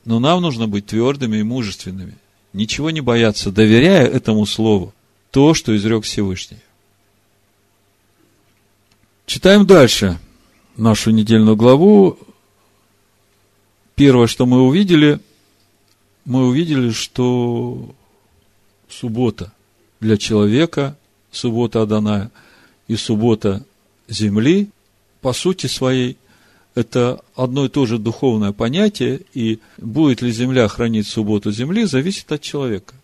Но 0.05 0.18
нам 0.18 0.41
нужно 0.41 0.66
быть 0.66 0.86
твердыми 0.86 1.39
и 1.39 1.43
мужественными. 1.43 2.14
Ничего 2.53 2.91
не 2.91 3.01
бояться, 3.01 3.51
доверяя 3.51 4.07
этому 4.07 4.47
слову 4.47 4.95
то, 5.30 5.53
что 5.53 5.76
изрек 5.76 6.05
Всевышний. 6.05 6.59
Читаем 9.26 9.66
дальше 9.66 10.18
нашу 10.76 11.11
недельную 11.11 11.57
главу. 11.57 12.18
Первое, 13.95 14.26
что 14.26 14.47
мы 14.47 14.62
увидели, 14.62 15.20
мы 16.24 16.47
увидели, 16.47 16.91
что 16.91 17.95
суббота 18.89 19.53
для 20.01 20.16
человека, 20.16 20.97
суббота 21.30 21.82
Аданая 21.82 22.30
и 22.86 22.97
суббота 22.97 23.66
земли, 24.09 24.70
по 25.20 25.34
сути 25.34 25.66
своей– 25.66 26.16
это 26.79 27.24
одно 27.35 27.64
и 27.64 27.68
то 27.68 27.87
же 27.87 27.99
духовное 27.99 28.53
понятие, 28.53 29.22
и 29.35 29.59
будет 29.79 30.22
ли 30.22 30.31
земля 30.31 30.68
хранить 30.68 31.09
субботу 31.09 31.51
земли, 31.51 31.85
зависит 31.85 32.31
от 32.31 32.41
человека. 32.41 32.95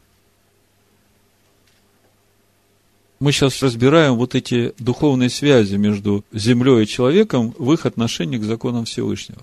Мы 3.18 3.32
сейчас 3.32 3.60
разбираем 3.64 4.14
вот 4.14 4.36
эти 4.36 4.74
духовные 4.78 5.28
связи 5.28 5.74
между 5.74 6.24
землей 6.32 6.84
и 6.84 6.86
человеком 6.86 7.52
в 7.58 7.72
их 7.72 7.84
отношении 7.84 8.38
к 8.38 8.44
законам 8.44 8.84
Всевышнего. 8.84 9.42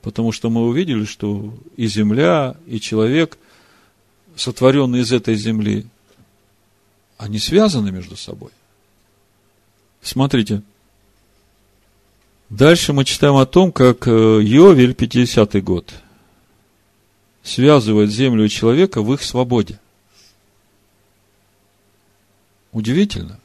Потому 0.00 0.32
что 0.32 0.48
мы 0.48 0.66
увидели, 0.66 1.04
что 1.04 1.52
и 1.76 1.86
земля, 1.88 2.56
и 2.66 2.80
человек, 2.80 3.36
сотворенный 4.34 5.00
из 5.00 5.12
этой 5.12 5.34
земли, 5.34 5.84
они 7.18 7.38
связаны 7.38 7.90
между 7.90 8.16
собой. 8.16 8.52
Смотрите. 10.00 10.62
Дальше 12.48 12.92
мы 12.92 13.04
читаем 13.04 13.36
о 13.36 13.46
том, 13.46 13.72
как 13.72 14.06
э, 14.06 14.10
Йовель, 14.10 14.92
50-й 14.92 15.60
год, 15.60 15.92
связывает 17.42 18.10
землю 18.10 18.44
и 18.44 18.48
человека 18.48 19.02
в 19.02 19.12
их 19.12 19.22
свободе. 19.22 19.80
Удивительно. 22.70 23.40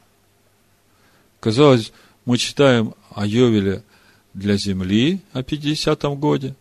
Казалось, 1.40 1.92
мы 2.24 2.38
читаем 2.38 2.94
о 3.10 3.26
Йовеле 3.26 3.82
для 4.34 4.56
земли 4.56 5.20
о 5.32 5.40
50-м 5.40 6.16
годе, 6.16 6.54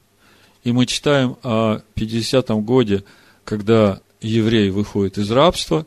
и 0.63 0.71
мы 0.71 0.87
читаем 0.87 1.37
о 1.43 1.81
50-м 1.95 2.63
годе, 2.63 3.03
когда 3.43 4.01
еврей 4.19 4.71
выходит 4.71 5.17
из 5.19 5.29
рабства. 5.31 5.85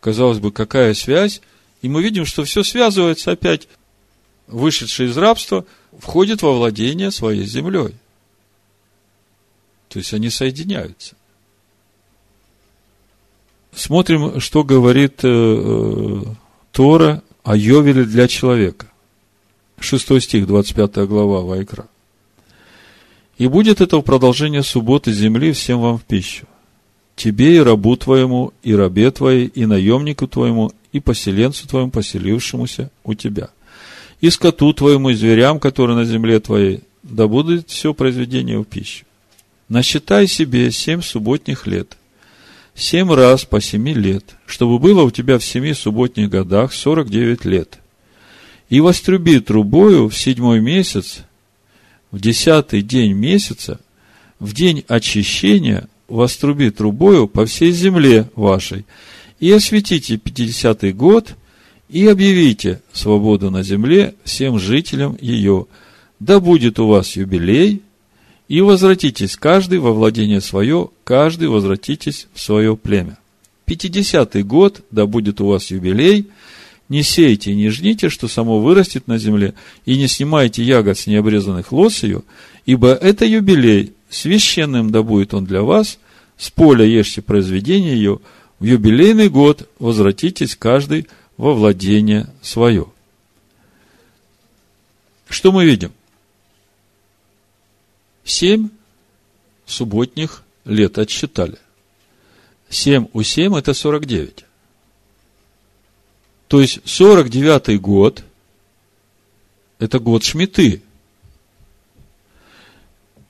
Казалось 0.00 0.38
бы, 0.38 0.50
какая 0.50 0.94
связь? 0.94 1.42
И 1.82 1.88
мы 1.88 2.02
видим, 2.02 2.24
что 2.24 2.44
все 2.44 2.62
связывается 2.62 3.32
опять. 3.32 3.68
Вышедший 4.46 5.06
из 5.06 5.16
рабства 5.16 5.66
входит 6.00 6.42
во 6.42 6.52
владение 6.52 7.10
своей 7.10 7.44
землей. 7.44 7.94
То 9.88 9.98
есть 9.98 10.12
они 10.14 10.30
соединяются. 10.30 11.14
Смотрим, 13.72 14.40
что 14.40 14.64
говорит 14.64 15.20
э, 15.22 15.28
э, 15.28 16.22
Тора 16.72 17.22
о 17.42 17.56
Йовеле 17.56 18.04
для 18.04 18.28
человека. 18.28 18.86
6 19.78 20.20
стих, 20.22 20.46
25 20.46 21.08
глава 21.08 21.40
Вайкра. 21.42 21.86
«И 23.38 23.46
будет 23.46 23.80
это 23.80 23.98
в 23.98 24.02
продолжение 24.02 24.62
субботы 24.62 25.12
земли 25.12 25.52
всем 25.52 25.80
вам 25.80 25.98
в 25.98 26.02
пищу. 26.04 26.46
Тебе 27.16 27.56
и 27.56 27.60
рабу 27.60 27.96
твоему, 27.96 28.52
и 28.62 28.74
рабе 28.74 29.10
твоей, 29.10 29.46
и 29.46 29.66
наемнику 29.66 30.26
твоему, 30.26 30.72
и 30.92 31.00
поселенцу 31.00 31.66
твоему, 31.66 31.90
поселившемуся 31.90 32.90
у 33.04 33.14
тебя. 33.14 33.50
И 34.20 34.30
скоту 34.30 34.72
твоему, 34.72 35.10
и 35.10 35.14
зверям, 35.14 35.58
которые 35.58 35.96
на 35.96 36.04
земле 36.04 36.40
твоей, 36.40 36.80
да 37.02 37.26
будет 37.26 37.70
все 37.70 37.94
произведение 37.94 38.58
в 38.58 38.64
пищу. 38.64 39.04
Насчитай 39.68 40.26
себе 40.26 40.70
семь 40.70 41.00
субботних 41.00 41.66
лет, 41.66 41.96
семь 42.74 43.12
раз 43.12 43.44
по 43.44 43.60
семи 43.60 43.94
лет, 43.94 44.24
чтобы 44.46 44.78
было 44.78 45.02
у 45.02 45.10
тебя 45.10 45.38
в 45.38 45.44
семи 45.44 45.72
субботних 45.72 46.28
годах 46.28 46.72
сорок 46.72 47.08
девять 47.08 47.44
лет. 47.44 47.78
И 48.68 48.80
воструби 48.80 49.40
трубою 49.40 50.08
в 50.08 50.16
седьмой 50.16 50.60
месяц, 50.60 51.24
в 52.10 52.20
десятый 52.20 52.82
день 52.82 53.12
месяца, 53.12 53.80
в 54.38 54.52
день 54.54 54.84
очищения, 54.88 55.88
воструби 56.08 56.70
трубою 56.70 57.28
по 57.28 57.46
всей 57.46 57.70
земле 57.70 58.28
вашей, 58.34 58.84
и 59.38 59.50
осветите 59.50 60.16
пятидесятый 60.18 60.92
год, 60.92 61.36
и 61.90 62.06
объявите 62.06 62.80
свободу 62.92 63.50
на 63.50 63.62
земле 63.62 64.14
всем 64.24 64.58
жителям 64.58 65.16
ее. 65.20 65.66
Да 66.20 66.38
будет 66.40 66.78
у 66.78 66.86
вас 66.86 67.16
юбилей, 67.16 67.82
и 68.48 68.60
возвратитесь 68.60 69.36
каждый 69.36 69.78
во 69.78 69.92
владение 69.92 70.40
свое, 70.40 70.90
каждый 71.04 71.48
возвратитесь 71.48 72.26
в 72.34 72.40
свое 72.40 72.76
племя. 72.76 73.18
Пятидесятый 73.64 74.42
год, 74.42 74.82
да 74.90 75.06
будет 75.06 75.40
у 75.40 75.46
вас 75.46 75.70
юбилей, 75.70 76.26
не 76.88 77.04
сейте 77.04 77.52
и 77.52 77.54
не 77.54 77.68
жните, 77.68 78.08
что 78.08 78.26
само 78.26 78.60
вырастет 78.60 79.06
на 79.06 79.18
земле, 79.18 79.54
и 79.86 79.96
не 79.96 80.08
снимайте 80.08 80.64
ягод 80.64 80.98
с 80.98 81.06
необрезанных 81.06 81.70
лос 81.70 82.02
ее, 82.02 82.22
ибо 82.66 82.92
это 82.92 83.24
юбилей, 83.24 83.92
священным 84.08 84.90
да 84.90 85.02
будет 85.02 85.32
он 85.32 85.44
для 85.44 85.62
вас, 85.62 85.98
с 86.36 86.50
поля 86.50 86.84
ешьте 86.84 87.22
произведение 87.22 87.94
ее, 87.94 88.18
в 88.58 88.64
юбилейный 88.64 89.28
год 89.28 89.68
возвратитесь 89.78 90.56
каждый 90.56 91.06
во 91.40 91.54
владение 91.54 92.26
свое. 92.42 92.86
Что 95.26 95.52
мы 95.52 95.64
видим? 95.64 95.90
Семь 98.24 98.68
субботних 99.64 100.42
лет 100.66 100.98
отсчитали. 100.98 101.56
Семь 102.68 103.08
у 103.14 103.22
семь– 103.22 103.54
это 103.56 103.72
сорок 103.72 104.04
девять. 104.04 104.44
То 106.46 106.60
есть, 106.60 106.86
сорок 106.86 107.30
девятый 107.30 107.78
год– 107.78 108.22
это 109.78 109.98
год 109.98 110.22
шмиты. 110.22 110.82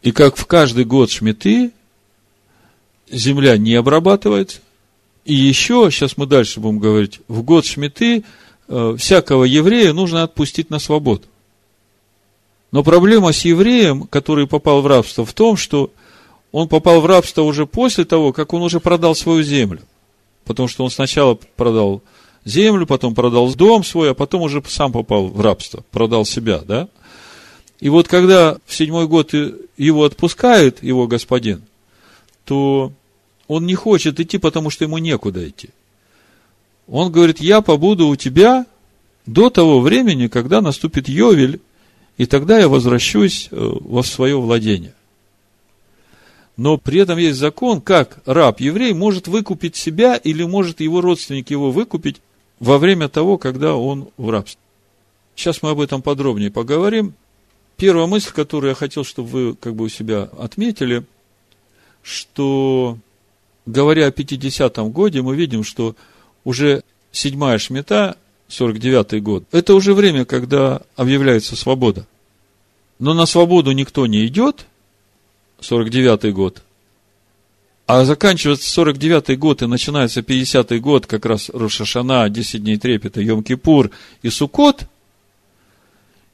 И 0.03 0.11
как 0.11 0.35
в 0.35 0.47
каждый 0.47 0.85
год 0.85 1.13
шмиты, 1.13 1.71
земля 3.09 3.57
не 3.57 3.77
обрабатывается. 3.77 4.63
И 5.25 5.35
еще, 5.35 5.89
сейчас 5.91 6.17
мы 6.17 6.27
дальше 6.27 6.61
будем 6.61 6.79
говорить, 6.79 7.21
в 7.29 7.43
год 7.43 7.67
шмиты 7.67 8.25
э, 8.69 8.97
всякого 8.99 9.45
еврея 9.45 9.93
нужно 9.93 10.23
отпустить 10.23 10.71
на 10.71 10.79
свободу. 10.79 11.25
Но 12.73 12.83
проблема 12.83 13.33
с 13.33 13.45
евреем, 13.45 14.05
который 14.05 14.47
попал 14.47 14.81
в 14.81 14.87
рабство, 14.87 15.25
в 15.25 15.33
том, 15.33 15.57
что 15.57 15.91
он 16.53 16.69
попал 16.69 17.01
в 17.01 17.07
рабство 17.07 17.43
уже 17.43 17.67
после 17.67 18.05
того, 18.05 18.33
как 18.33 18.53
он 18.53 18.63
уже 18.63 18.81
продал 18.81 19.15
свою 19.15 19.43
землю. 19.43 19.83
Потому 20.45 20.69
что 20.69 20.85
он 20.85 20.91
сначала 20.91 21.39
продал 21.57 22.03
землю, 22.45 22.87
потом 22.87 23.15
продал 23.15 23.53
дом 23.55 23.85
свой, 23.85 24.11
а 24.11 24.15
потом 24.15 24.43
уже 24.43 24.63
сам 24.67 24.93
попал 24.93 25.29
в 25.29 25.41
рабство, 25.41 25.85
продал 25.91 26.25
себя, 26.25 26.59
да? 26.59 26.89
И 27.81 27.89
вот 27.89 28.09
когда 28.09 28.59
в 28.67 28.75
седьмой 28.75 29.07
год 29.07 29.33
его 29.77 30.05
отпускает 30.05 30.83
его 30.83 31.07
господин, 31.07 31.63
то 32.45 32.93
он 33.51 33.67
не 33.67 33.75
хочет 33.75 34.21
идти, 34.21 34.39
потому 34.39 34.71
что 34.71 34.85
ему 34.85 34.99
некуда 34.99 35.49
идти. 35.49 35.71
Он 36.87 37.11
говорит, 37.11 37.41
я 37.41 37.63
побуду 37.63 38.07
у 38.07 38.15
тебя 38.15 38.65
до 39.27 39.51
того 39.51 39.81
времени, 39.81 40.29
когда 40.29 40.61
наступит 40.61 41.09
Йовель, 41.09 41.61
и 42.17 42.27
тогда 42.27 42.61
я 42.61 42.69
возвращусь 42.69 43.49
э, 43.51 43.57
во 43.57 44.05
свое 44.05 44.41
владение. 44.41 44.95
Но 46.57 46.79
при 46.79 47.01
этом 47.01 47.19
есть 47.19 47.39
закон, 47.39 47.81
как 47.81 48.21
раб-еврей 48.25 48.93
может 48.93 49.27
выкупить 49.27 49.75
себя 49.75 50.15
или 50.15 50.45
может 50.45 50.81
его 50.81 51.01
родственник 51.01 51.51
его 51.51 51.73
выкупить 51.73 52.21
во 52.61 52.79
время 52.79 53.09
того, 53.09 53.37
когда 53.37 53.75
он 53.75 54.11
в 54.17 54.31
рабстве. 54.31 54.61
Сейчас 55.35 55.61
мы 55.61 55.71
об 55.71 55.81
этом 55.81 56.03
подробнее 56.03 56.53
поговорим. 56.53 57.15
Первая 57.77 58.07
мысль, 58.07 58.31
которую 58.31 58.69
я 58.69 58.75
хотел, 58.77 59.03
чтобы 59.03 59.29
вы 59.29 59.55
как 59.57 59.75
бы 59.75 59.87
у 59.87 59.89
себя 59.89 60.31
отметили, 60.39 61.05
что, 62.05 62.97
говоря 63.67 64.07
о 64.07 64.11
50-м 64.11 64.91
годе, 64.91 65.23
мы 65.23 65.37
видим, 65.37 65.65
что 65.65 65.97
уже 66.45 66.83
седьмая 67.13 67.59
шмета 67.59 68.17
49 68.49 69.23
год, 69.23 69.45
это 69.53 69.75
уже 69.75 69.95
время, 69.95 70.25
когда 70.25 70.83
объявляется 70.97 71.57
свобода. 71.57 72.07
Но 72.99 73.15
на 73.15 73.27
свободу 73.27 73.73
никто 73.73 74.07
не 74.07 74.27
идет, 74.27 74.67
49 75.61 76.33
год, 76.35 76.63
а 77.93 78.05
заканчивается 78.05 78.71
49 78.71 79.37
год 79.37 79.63
и 79.63 79.67
начинается 79.67 80.23
50 80.23 80.81
год, 80.81 81.07
как 81.07 81.27
раз 81.27 81.51
Рошашана, 81.51 82.29
10 82.29 82.63
дней 82.63 82.79
трепета, 82.79 83.21
Йом-Кипур 83.21 83.91
и 84.23 84.31
Сукот. 84.31 84.85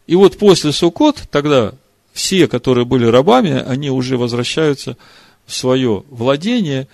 И 0.07 0.15
вот 0.17 0.37
после 0.37 0.73
Сукот, 0.73 1.23
тогда 1.31 1.73
все, 2.13 2.47
которые 2.47 2.85
были 2.85 3.07
рабами, 3.07 3.53
они 3.53 3.91
уже 3.91 4.19
возвращаются 4.19 4.99
в 5.47 5.55
свое 5.55 6.05
владение, 6.11 6.89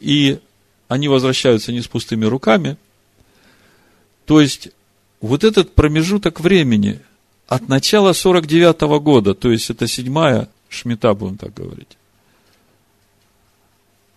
и 0.00 0.38
они 0.88 1.08
возвращаются 1.08 1.72
не 1.72 1.80
с 1.80 1.86
пустыми 1.86 2.24
руками, 2.24 2.76
то 4.26 4.40
есть, 4.40 4.68
вот 5.20 5.44
этот 5.44 5.74
промежуток 5.74 6.40
времени 6.40 7.00
от 7.46 7.68
начала 7.68 8.12
49 8.12 8.82
-го 8.82 9.00
года, 9.00 9.34
то 9.34 9.50
есть 9.50 9.70
это 9.70 9.86
седьмая 9.86 10.48
шмета, 10.68 11.14
будем 11.14 11.36
так 11.36 11.54
говорить, 11.54 11.96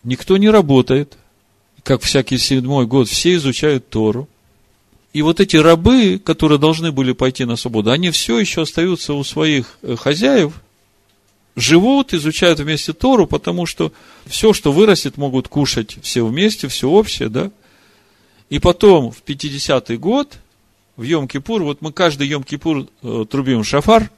никто 0.04 0.38
не 0.38 0.50
работает, 0.50 1.18
как 1.84 2.02
всякий 2.02 2.38
седьмой 2.38 2.86
год, 2.86 3.08
все 3.08 3.36
изучают 3.36 3.90
Тору. 3.90 4.28
И 5.14 5.22
вот 5.22 5.40
эти 5.40 5.56
рабы, 5.56 6.20
которые 6.20 6.60
должны 6.60 6.92
были 6.92 7.14
пойти 7.14 7.46
на 7.46 7.56
свободу, 7.56 7.92
они 7.92 8.12
все 8.12 8.40
еще 8.40 8.64
остаются 8.64 9.14
у 9.14 9.24
своих 9.24 9.80
э, 9.82 9.96
хозяев, 9.96 10.62
живут, 11.58 12.14
изучают 12.14 12.60
вместе 12.60 12.94
Тору, 12.94 13.26
потому 13.26 13.66
что 13.66 13.92
все, 14.28 14.54
что 14.54 14.72
вырастет, 14.72 15.18
могут 15.18 15.48
кушать 15.48 15.98
все 16.04 16.24
вместе, 16.24 16.68
все 16.68 16.88
общее, 16.88 17.30
да? 17.30 17.52
И 18.50 18.60
потом, 18.60 19.12
в 19.12 19.24
50-й 19.24 19.98
год, 19.98 20.38
в 20.96 21.02
Йом-Кипур, 21.02 21.64
вот 21.64 21.82
мы 21.82 21.92
каждый 21.92 22.30
Йом-Кипур 22.30 22.88
э, 23.02 23.26
трубим 23.30 23.64
шафар, 23.64 24.12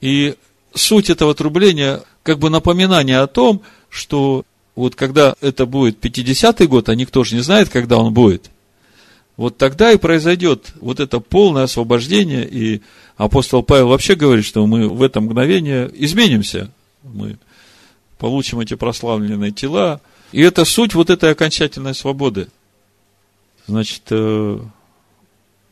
и 0.00 0.34
суть 0.74 1.10
этого 1.10 1.32
трубления, 1.34 2.02
как 2.24 2.40
бы 2.40 2.50
напоминание 2.50 3.20
о 3.20 3.28
том, 3.28 3.62
что 3.88 4.44
вот 4.74 4.96
когда 4.96 5.36
это 5.40 5.64
будет 5.64 6.04
50-й 6.04 6.66
год, 6.66 6.88
а 6.88 6.94
никто 6.96 7.22
же 7.22 7.36
не 7.36 7.42
знает, 7.42 7.68
когда 7.68 7.98
он 7.98 8.12
будет, 8.12 8.50
вот 9.40 9.56
тогда 9.56 9.90
и 9.90 9.96
произойдет 9.96 10.74
вот 10.82 11.00
это 11.00 11.18
полное 11.18 11.62
освобождение, 11.62 12.46
и 12.46 12.82
апостол 13.16 13.62
Павел 13.62 13.88
вообще 13.88 14.14
говорит, 14.14 14.44
что 14.44 14.66
мы 14.66 14.86
в 14.86 15.02
это 15.02 15.22
мгновение 15.22 15.90
изменимся, 15.94 16.70
мы 17.02 17.38
получим 18.18 18.60
эти 18.60 18.74
прославленные 18.74 19.50
тела, 19.50 20.02
и 20.32 20.42
это 20.42 20.66
суть 20.66 20.94
вот 20.94 21.08
этой 21.08 21.30
окончательной 21.32 21.94
свободы. 21.94 22.48
Значит, 23.66 24.02
э, 24.10 24.58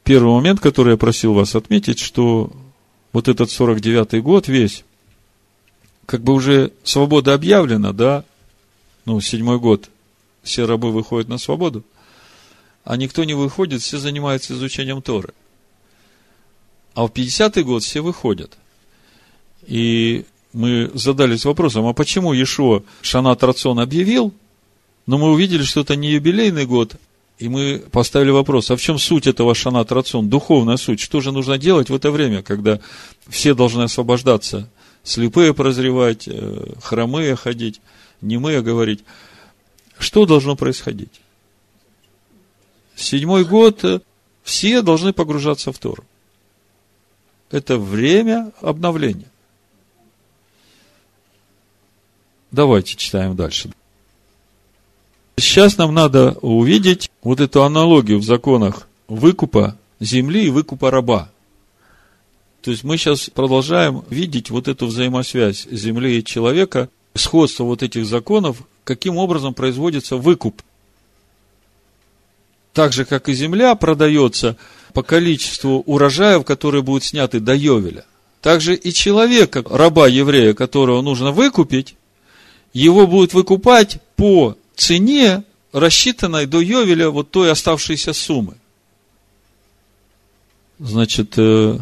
первый 0.03 0.33
момент, 0.33 0.61
который 0.61 0.93
я 0.93 0.97
просил 0.97 1.35
вас 1.35 1.55
отметить, 1.55 1.99
что 1.99 2.51
вот 3.13 3.29
этот 3.29 3.51
49-й 3.51 4.23
год 4.23 4.49
весь, 4.49 4.83
как 6.07 6.23
бы 6.23 6.33
уже 6.33 6.73
свобода 6.85 7.35
объявлена, 7.35 7.93
да, 7.93 8.25
ну, 9.05 9.21
седьмой 9.21 9.59
год, 9.59 9.91
все 10.43 10.65
рабы 10.65 10.91
выходят 10.91 11.29
на 11.29 11.37
свободу, 11.37 11.85
а 12.89 12.97
никто 12.97 13.25
не 13.25 13.35
выходит, 13.35 13.83
все 13.83 13.99
занимаются 13.99 14.55
изучением 14.55 15.03
Торы. 15.03 15.35
А 16.95 17.07
в 17.07 17.11
50-й 17.11 17.63
год 17.63 17.83
все 17.83 18.01
выходят. 18.01 18.57
И 19.67 20.25
мы 20.55 20.91
задались 20.95 21.45
вопросом, 21.45 21.87
а 21.87 21.93
почему 21.93 22.33
Ешо 22.33 22.83
Шанат 23.03 23.43
Рацион 23.43 23.79
объявил, 23.79 24.33
но 25.05 25.19
мы 25.19 25.31
увидели, 25.33 25.65
что 25.65 25.83
это 25.83 25.97
не 25.97 26.13
юбилейный 26.13 26.65
год, 26.65 26.97
и 27.39 27.51
мы 27.51 27.85
поставили 27.93 28.31
вопрос, 28.31 28.71
а 28.71 28.77
в 28.77 28.81
чем 28.81 28.99
суть 28.99 29.27
этого 29.27 29.55
Шанат 29.55 29.93
Рацион, 29.93 30.31
духовная 30.31 30.79
суть? 30.79 30.99
Что 30.99 31.21
же 31.21 31.31
нужно 31.31 31.59
делать 31.59 31.91
в 31.91 31.95
это 31.95 32.11
время, 32.11 32.43
когда 32.43 32.81
все 33.29 33.53
должны 33.55 33.83
освобождаться, 33.83 34.71
слепые 35.03 35.53
прозревать, 35.53 36.27
э, 36.27 36.73
хромые 36.83 37.37
ходить, 37.37 37.83
немые 38.23 38.63
говорить? 38.63 39.05
Что 39.99 40.25
должно 40.25 40.57
происходить? 40.57 41.21
Седьмой 42.99 43.45
год 43.45 43.85
э, 43.85 44.01
все 44.43 44.83
должны 44.83 45.13
погружаться 45.13 45.73
в 45.73 45.79
Тору. 45.79 46.05
Это 47.51 47.79
время 47.79 48.53
обновления. 48.61 49.31
Давайте 52.51 52.97
читаем 52.97 53.37
дальше. 53.37 53.71
Сейчас 55.37 55.79
нам 55.79 55.95
надо 55.95 56.33
увидеть 56.43 57.09
вот 57.23 57.41
эту 57.41 57.63
аналогию 57.63 58.19
в 58.19 58.25
законах 58.25 58.89
выкупа 59.07 59.79
земли 60.01 60.47
и 60.47 60.51
выкупа 60.51 60.91
раба. 60.91 61.31
То 62.63 62.73
есть 62.73 62.83
мы 62.83 62.97
сейчас 62.99 63.31
продолжаем 63.31 64.03
видеть 64.11 64.51
вот 64.51 64.67
эту 64.67 64.87
взаимосвязь 64.87 65.69
земли 65.71 66.19
и 66.19 66.25
человека, 66.25 66.89
сходство 67.15 67.63
вот 67.63 67.85
этих 67.85 68.05
законов, 68.07 68.63
каким 68.83 69.17
образом 69.19 69.55
производится 69.55 70.17
выкуп 70.17 70.63
так 72.79 72.93
же, 72.93 73.05
как 73.05 73.29
и 73.29 73.35
земля 73.35 73.75
продается 73.75 74.57
по 74.93 75.03
количеству 75.03 75.83
урожаев, 75.85 76.45
которые 76.45 76.85
будут 76.85 77.03
сняты 77.03 77.41
до 77.41 77.53
Йовеля. 77.53 78.05
Также 78.41 78.77
и 78.77 78.93
человека, 78.93 79.65
раба 79.69 80.07
еврея, 80.07 80.55
которого 80.55 81.03
нужно 81.03 81.33
выкупить, 81.33 81.97
его 82.73 83.09
будут 83.09 83.35
выкупать 83.35 83.99
по 84.15 84.57
цене, 84.77 85.43
рассчитанной 85.73 86.47
до 86.47 86.61
Йовеля 86.61 87.11
вот 87.11 87.33
той 87.33 87.51
оставшейся 87.51 88.13
суммы. 88.13 88.55
Значит, 90.79 91.35
э, 91.37 91.81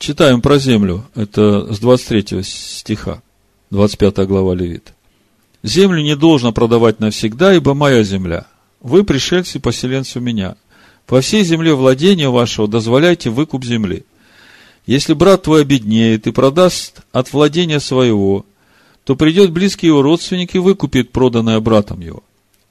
читаем 0.00 0.40
про 0.42 0.58
землю. 0.58 1.06
Это 1.14 1.72
с 1.72 1.78
23 1.78 2.42
стиха, 2.42 3.22
25 3.70 4.26
глава 4.26 4.52
Левит. 4.52 4.94
Землю 5.62 6.02
не 6.02 6.16
должно 6.16 6.50
продавать 6.52 6.98
навсегда, 6.98 7.54
ибо 7.54 7.74
моя 7.74 8.02
земля– 8.02 8.48
вы, 8.80 9.04
пришельцы, 9.04 9.60
поселенцы 9.60 10.18
у 10.18 10.22
меня. 10.22 10.56
По 11.06 11.20
всей 11.20 11.44
земле 11.44 11.74
владения 11.74 12.28
вашего 12.28 12.68
дозволяйте 12.68 13.30
выкуп 13.30 13.64
земли. 13.64 14.04
Если 14.86 15.12
брат 15.12 15.42
твой 15.42 15.62
обеднеет 15.62 16.26
и 16.26 16.32
продаст 16.32 17.02
от 17.12 17.32
владения 17.32 17.80
своего, 17.80 18.46
то 19.04 19.16
придет 19.16 19.50
близкий 19.52 19.88
его 19.88 20.02
родственник 20.02 20.54
и 20.54 20.58
выкупит 20.58 21.12
проданное 21.12 21.60
братом 21.60 22.00
его. 22.00 22.22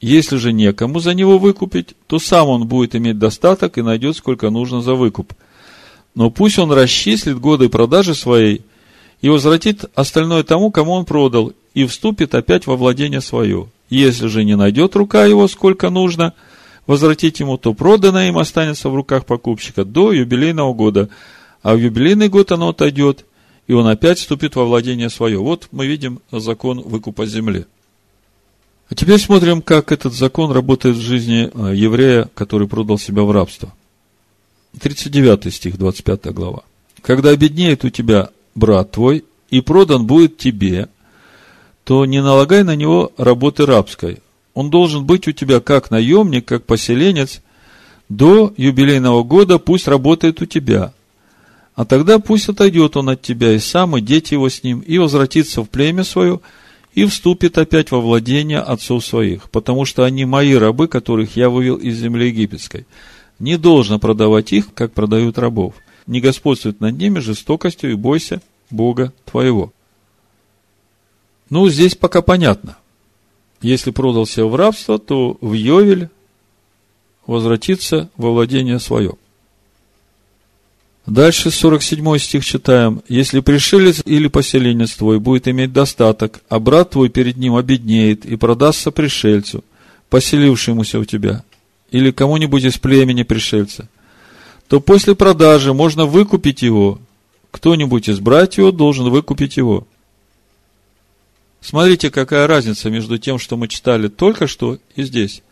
Если 0.01 0.37
же 0.37 0.53
некому 0.53 0.99
за 0.99 1.13
него 1.13 1.37
выкупить, 1.37 1.95
то 2.07 2.19
сам 2.19 2.47
он 2.47 2.67
будет 2.67 2.95
иметь 2.95 3.19
достаток 3.19 3.77
и 3.77 3.81
найдет, 3.81 4.15
сколько 4.15 4.49
нужно 4.49 4.81
за 4.81 4.95
выкуп. 4.95 5.33
Но 6.15 6.31
пусть 6.31 6.57
он 6.57 6.71
расчислит 6.71 7.39
годы 7.39 7.69
продажи 7.69 8.15
своей 8.15 8.61
и 9.21 9.29
возвратит 9.29 9.85
остальное 9.95 10.43
тому, 10.43 10.71
кому 10.71 10.93
он 10.93 11.05
продал, 11.05 11.53
и 11.73 11.85
вступит 11.85 12.33
опять 12.33 12.65
во 12.65 12.77
владение 12.77 13.21
свое. 13.21 13.67
Если 13.89 14.27
же 14.27 14.43
не 14.43 14.55
найдет 14.55 14.95
рука 14.95 15.25
его 15.25 15.47
сколько 15.47 15.89
нужно 15.89 16.33
возвратить 16.85 17.39
ему, 17.39 17.57
то 17.57 17.73
проданное 17.73 18.29
им 18.29 18.37
останется 18.37 18.89
в 18.89 18.95
руках 18.95 19.25
покупщика 19.25 19.85
до 19.85 20.11
юбилейного 20.11 20.73
года, 20.73 21.09
а 21.61 21.75
в 21.75 21.77
юбилейный 21.77 22.29
год 22.29 22.51
оно 22.51 22.69
отойдет, 22.69 23.25
и 23.67 23.73
он 23.73 23.87
опять 23.87 24.19
вступит 24.19 24.55
во 24.55 24.65
владение 24.65 25.09
свое. 25.09 25.39
Вот 25.39 25.67
мы 25.71 25.87
видим 25.87 26.21
закон 26.31 26.81
выкупа 26.81 27.25
земли. 27.25 27.65
А 28.89 28.95
теперь 28.95 29.19
смотрим, 29.19 29.61
как 29.61 29.91
этот 29.91 30.13
закон 30.13 30.51
работает 30.51 30.95
в 30.95 31.01
жизни 31.01 31.51
э, 31.53 31.75
еврея, 31.75 32.29
который 32.33 32.67
продал 32.67 32.97
себя 32.97 33.21
в 33.21 33.31
рабство. 33.31 33.71
39 34.79 35.53
стих, 35.53 35.77
25 35.77 36.33
глава. 36.33 36.63
Когда 37.01 37.29
обеднеет 37.29 37.85
у 37.85 37.89
тебя 37.89 38.29
брат 38.55 38.91
твой, 38.91 39.25
и 39.51 39.61
продан 39.61 40.05
будет 40.05 40.37
тебе, 40.37 40.89
то 41.89 42.05
не 42.05 42.21
налагай 42.21 42.63
на 42.63 42.75
него 42.75 43.13
работы 43.17 43.65
рабской. 43.65 44.19
Он 44.53 44.69
должен 44.69 45.05
быть 45.05 45.27
у 45.27 45.31
тебя 45.31 45.59
как 45.59 45.89
наемник, 45.89 46.45
как 46.45 46.63
поселенец. 46.67 47.41
До 48.09 48.53
юбилейного 48.57 49.23
года 49.23 49.57
пусть 49.57 49.87
работает 49.87 50.39
у 50.39 50.45
тебя. 50.45 50.93
А 51.73 51.85
тогда 51.85 52.19
пусть 52.19 52.47
отойдет 52.47 52.95
он 52.95 53.09
от 53.09 53.23
тебя 53.23 53.53
и 53.53 53.57
сам, 53.57 53.97
и 53.97 54.01
дети 54.01 54.35
его 54.35 54.49
с 54.49 54.61
ним, 54.61 54.81
и 54.81 54.99
возвратится 54.99 55.63
в 55.63 55.65
племя 55.67 56.03
свое, 56.03 56.41
и 56.93 57.05
вступит 57.05 57.57
опять 57.57 57.89
во 57.89 57.99
владение 57.99 58.59
отцов 58.59 59.03
своих, 59.03 59.49
потому 59.49 59.85
что 59.85 60.03
они 60.03 60.25
мои 60.25 60.53
рабы, 60.53 60.87
которых 60.87 61.35
я 61.37 61.49
вывел 61.49 61.77
из 61.77 61.97
земли 61.97 62.27
египетской. 62.27 62.85
Не 63.39 63.57
должно 63.57 63.97
продавать 63.97 64.53
их, 64.53 64.75
как 64.75 64.93
продают 64.93 65.39
рабов. 65.39 65.73
Не 66.05 66.21
господствует 66.21 66.81
над 66.81 66.99
ними 66.99 67.17
жестокостью 67.17 67.89
и 67.89 67.95
бойся 67.95 68.43
Бога 68.69 69.11
твоего. 69.25 69.73
Ну, 71.49 71.69
здесь 71.69 71.95
пока 71.95 72.21
понятно. 72.21 72.77
Если 73.61 73.91
продался 73.91 74.45
в 74.45 74.55
рабство, 74.55 74.99
то 74.99 75.37
в 75.41 75.53
Йовель 75.53 76.09
возвратится 77.25 78.09
во 78.17 78.31
владение 78.31 78.79
свое. 78.79 79.13
Дальше 81.05 81.49
47 81.49 82.17
стих 82.19 82.45
читаем. 82.45 83.01
«Если 83.07 83.39
пришелец 83.39 84.03
или 84.05 84.27
поселенец 84.27 84.91
твой 84.91 85.19
будет 85.19 85.47
иметь 85.47 85.73
достаток, 85.73 86.41
а 86.49 86.59
брат 86.59 86.91
твой 86.91 87.09
перед 87.09 87.37
ним 87.37 87.55
обеднеет 87.55 88.25
и 88.25 88.35
продастся 88.35 88.91
пришельцу, 88.91 89.63
поселившемуся 90.09 90.99
у 90.99 91.05
тебя, 91.05 91.43
или 91.89 92.11
кому-нибудь 92.11 92.63
из 92.63 92.77
племени 92.77 93.23
пришельца, 93.23 93.89
то 94.67 94.79
после 94.79 95.15
продажи 95.15 95.73
можно 95.73 96.05
выкупить 96.05 96.61
его. 96.61 96.99
Кто-нибудь 97.49 98.07
из 98.07 98.19
братьев 98.19 98.75
должен 98.75 99.09
выкупить 99.09 99.57
его. 99.57 99.87
Смотрите, 101.61 102.09
какая 102.09 102.47
разница 102.47 102.89
между 102.89 103.17
тем, 103.17 103.37
что 103.37 103.57
мы 103.57 103.67
читали 103.67 104.07
только 104.07 104.47
что 104.47 104.77
и 104.95 105.03
здесь. 105.03 105.43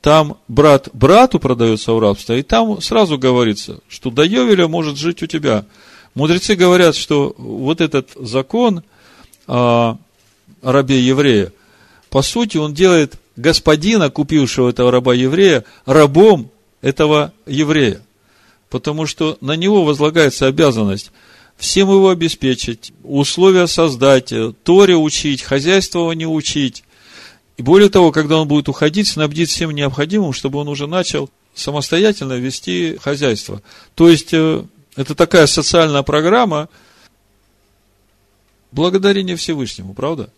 Там 0.00 0.38
брат 0.48 0.88
брату 0.92 1.38
продается 1.38 1.92
в 1.92 2.00
рабство, 2.00 2.32
и 2.32 2.42
там 2.42 2.80
сразу 2.80 3.18
говорится, 3.18 3.78
что 3.88 4.10
до 4.10 4.24
Йовеля 4.24 4.66
может 4.66 4.96
жить 4.96 5.22
у 5.22 5.26
тебя. 5.26 5.64
Мудрецы 6.14 6.56
говорят, 6.56 6.96
что 6.96 7.34
вот 7.38 7.80
этот 7.80 8.10
закон 8.16 8.82
о 9.46 9.98
рабе 10.60 11.00
еврея, 11.00 11.52
по 12.10 12.22
сути, 12.22 12.58
он 12.58 12.74
делает 12.74 13.14
господина, 13.36 14.10
купившего 14.10 14.70
этого 14.70 14.90
раба 14.90 15.14
еврея, 15.14 15.64
рабом 15.86 16.50
этого 16.80 17.32
еврея. 17.46 18.02
Потому 18.68 19.06
что 19.06 19.38
на 19.40 19.56
него 19.56 19.84
возлагается 19.84 20.46
обязанность 20.46 21.12
всем 21.62 21.90
его 21.90 22.10
обеспечить, 22.10 22.92
условия 23.04 23.68
создать, 23.68 24.32
э, 24.32 24.52
Торе 24.64 24.96
учить, 24.96 25.42
хозяйство 25.42 26.10
не 26.10 26.26
учить. 26.26 26.82
И 27.56 27.62
более 27.62 27.88
того, 27.88 28.10
когда 28.10 28.38
он 28.38 28.48
будет 28.48 28.68
уходить, 28.68 29.06
снабдить 29.06 29.48
всем 29.48 29.70
необходимым, 29.70 30.32
чтобы 30.32 30.58
он 30.58 30.66
уже 30.66 30.88
начал 30.88 31.30
самостоятельно 31.54 32.32
вести 32.32 32.98
хозяйство. 33.00 33.62
То 33.94 34.08
есть, 34.08 34.30
э, 34.32 34.64
это 34.96 35.14
такая 35.14 35.46
социальная 35.46 36.02
программа 36.02 36.68
благодарение 38.72 39.36
Всевышнему, 39.36 39.94
правда? 39.94 40.30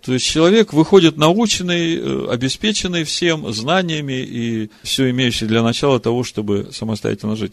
То 0.00 0.14
есть 0.14 0.24
человек 0.24 0.72
выходит 0.72 1.18
наученный, 1.18 1.96
э, 1.96 2.28
обеспеченный 2.30 3.04
всем 3.04 3.52
знаниями 3.52 4.22
и 4.22 4.70
все 4.82 5.10
имеющий 5.10 5.44
для 5.44 5.62
начала 5.62 6.00
того, 6.00 6.24
чтобы 6.24 6.70
самостоятельно 6.72 7.36
жить. 7.36 7.52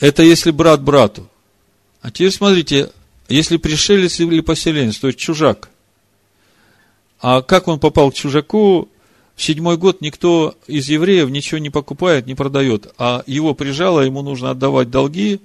Это 0.00 0.22
если 0.22 0.50
брат 0.50 0.82
брату. 0.82 1.28
А 2.00 2.10
теперь 2.10 2.32
смотрите, 2.32 2.90
если 3.28 3.58
пришелец 3.58 4.18
или 4.18 4.40
поселенец, 4.40 4.98
то 4.98 5.08
есть 5.08 5.18
чужак, 5.18 5.70
А 7.20 7.42
как 7.42 7.68
он 7.68 7.78
попал 7.78 8.10
к 8.10 8.14
чужаку, 8.14 8.88
в 9.36 9.42
седьмой 9.42 9.76
год 9.76 10.00
никто 10.00 10.54
из 10.66 10.88
евреев 10.88 11.28
ничего 11.28 11.58
не 11.58 11.68
покупает, 11.68 12.26
не 12.26 12.34
продает, 12.34 12.92
а 12.96 13.22
его 13.26 13.54
прижало, 13.54 14.00
ему 14.00 14.22
нужно 14.22 14.50
отдавать 14.50 14.90
долги, 14.90 15.40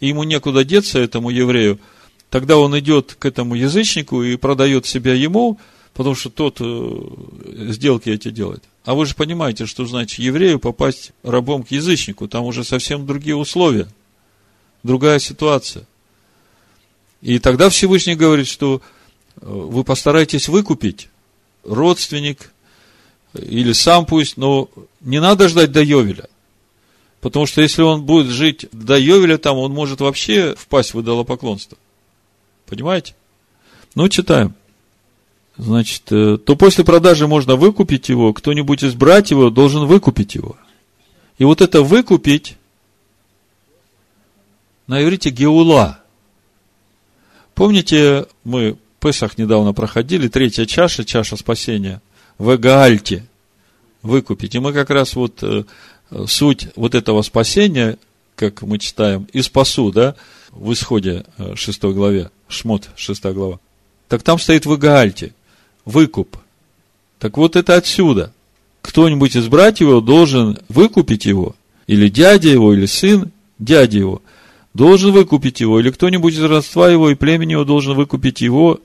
и 0.00 0.08
ему 0.08 0.24
некуда 0.24 0.64
деться, 0.64 0.98
этому 0.98 1.30
еврею, 1.30 1.80
тогда 2.28 2.58
он 2.58 2.78
идет 2.78 3.16
к 3.18 3.24
этому 3.24 3.54
язычнику 3.54 4.22
и 4.22 4.36
продает 4.36 4.84
себя 4.84 5.14
ему, 5.14 5.58
потому 5.94 6.14
что 6.14 6.28
тот 6.28 6.58
э, 6.60 7.00
сделки 7.70 8.10
эти 8.10 8.30
делает. 8.30 8.64
А 8.84 8.94
вы 8.94 9.06
же 9.06 9.14
понимаете, 9.14 9.64
что 9.66 9.86
значит 9.86 10.18
еврею 10.18 10.58
попасть 10.58 11.12
рабом 11.22 11.62
к 11.62 11.70
язычнику, 11.70 12.28
там 12.28 12.44
уже 12.44 12.64
совсем 12.64 13.06
другие 13.06 13.34
условия, 13.34 13.88
другая 14.82 15.18
ситуация. 15.18 15.86
И 17.22 17.38
тогда 17.38 17.70
Всевышний 17.70 18.14
говорит, 18.14 18.46
что 18.46 18.82
э, 19.40 19.40
вы 19.46 19.84
постарайтесь 19.84 20.48
выкупить 20.48 21.08
родственник 21.64 22.52
или 23.32 23.72
сам 23.72 24.04
пусть, 24.04 24.36
но 24.36 24.68
не 25.00 25.20
надо 25.20 25.48
ждать 25.48 25.72
до 25.72 25.82
Йовеля. 25.82 26.28
Потому 27.22 27.46
что 27.46 27.62
если 27.62 27.80
он 27.80 28.02
будет 28.02 28.26
жить 28.26 28.66
до 28.72 28.98
Йовеля, 28.98 29.38
там 29.38 29.56
он 29.56 29.72
может 29.72 30.02
вообще 30.02 30.54
впасть 30.56 30.92
в 30.92 31.00
идолопоклонство. 31.00 31.78
Понимаете? 32.66 33.14
Ну, 33.94 34.10
читаем. 34.10 34.54
Значит, 35.56 36.10
э, 36.10 36.36
то 36.36 36.56
после 36.56 36.84
продажи 36.84 37.26
можно 37.26 37.56
выкупить 37.56 38.08
его, 38.08 38.32
кто-нибудь 38.32 38.82
из 38.82 38.94
братьев 38.94 39.52
должен 39.52 39.86
выкупить 39.86 40.34
его. 40.34 40.56
И 41.38 41.44
вот 41.44 41.60
это 41.60 41.82
выкупить 41.82 42.56
на 44.86 45.02
иврите 45.02 45.30
геула. 45.30 46.00
Помните, 47.54 48.26
мы 48.42 48.76
Песах 49.00 49.36
недавно 49.36 49.74
проходили, 49.74 50.28
третья 50.28 50.64
чаша, 50.64 51.04
чаша 51.04 51.36
спасения, 51.36 52.00
в 52.38 52.54
Эгаальте 52.54 53.26
выкупить. 54.02 54.54
И 54.54 54.58
мы 54.58 54.72
как 54.72 54.90
раз 54.90 55.14
вот 55.14 55.42
э, 55.42 55.64
суть 56.26 56.68
вот 56.74 56.94
этого 56.94 57.22
спасения, 57.22 57.98
как 58.34 58.62
мы 58.62 58.78
читаем, 58.78 59.28
и 59.32 59.42
спасу, 59.42 59.92
да, 59.92 60.14
в 60.50 60.72
исходе 60.72 61.26
6 61.54 61.84
э, 61.84 61.90
главе, 61.90 62.30
Шмот 62.48 62.88
6 62.96 63.24
глава. 63.26 63.60
Так 64.08 64.22
там 64.22 64.38
стоит 64.38 64.64
в 64.64 64.74
Игаальте, 64.74 65.34
выкуп. 65.84 66.36
Так 67.18 67.36
вот 67.36 67.56
это 67.56 67.76
отсюда. 67.76 68.32
Кто-нибудь 68.82 69.34
из 69.36 69.48
братьев 69.48 69.88
его 69.88 70.00
должен 70.00 70.58
выкупить 70.68 71.24
его, 71.24 71.54
или 71.86 72.08
дядя 72.08 72.50
его, 72.50 72.74
или 72.74 72.86
сын 72.86 73.30
дяди 73.58 73.98
его, 73.98 74.20
должен 74.74 75.12
выкупить 75.12 75.60
его, 75.60 75.80
или 75.80 75.90
кто-нибудь 75.90 76.34
из 76.34 76.42
родства 76.42 76.90
его 76.90 77.10
и 77.10 77.14
племени 77.14 77.52
его 77.52 77.64
должен 77.64 77.94
выкупить 77.94 78.42
его, 78.42 78.80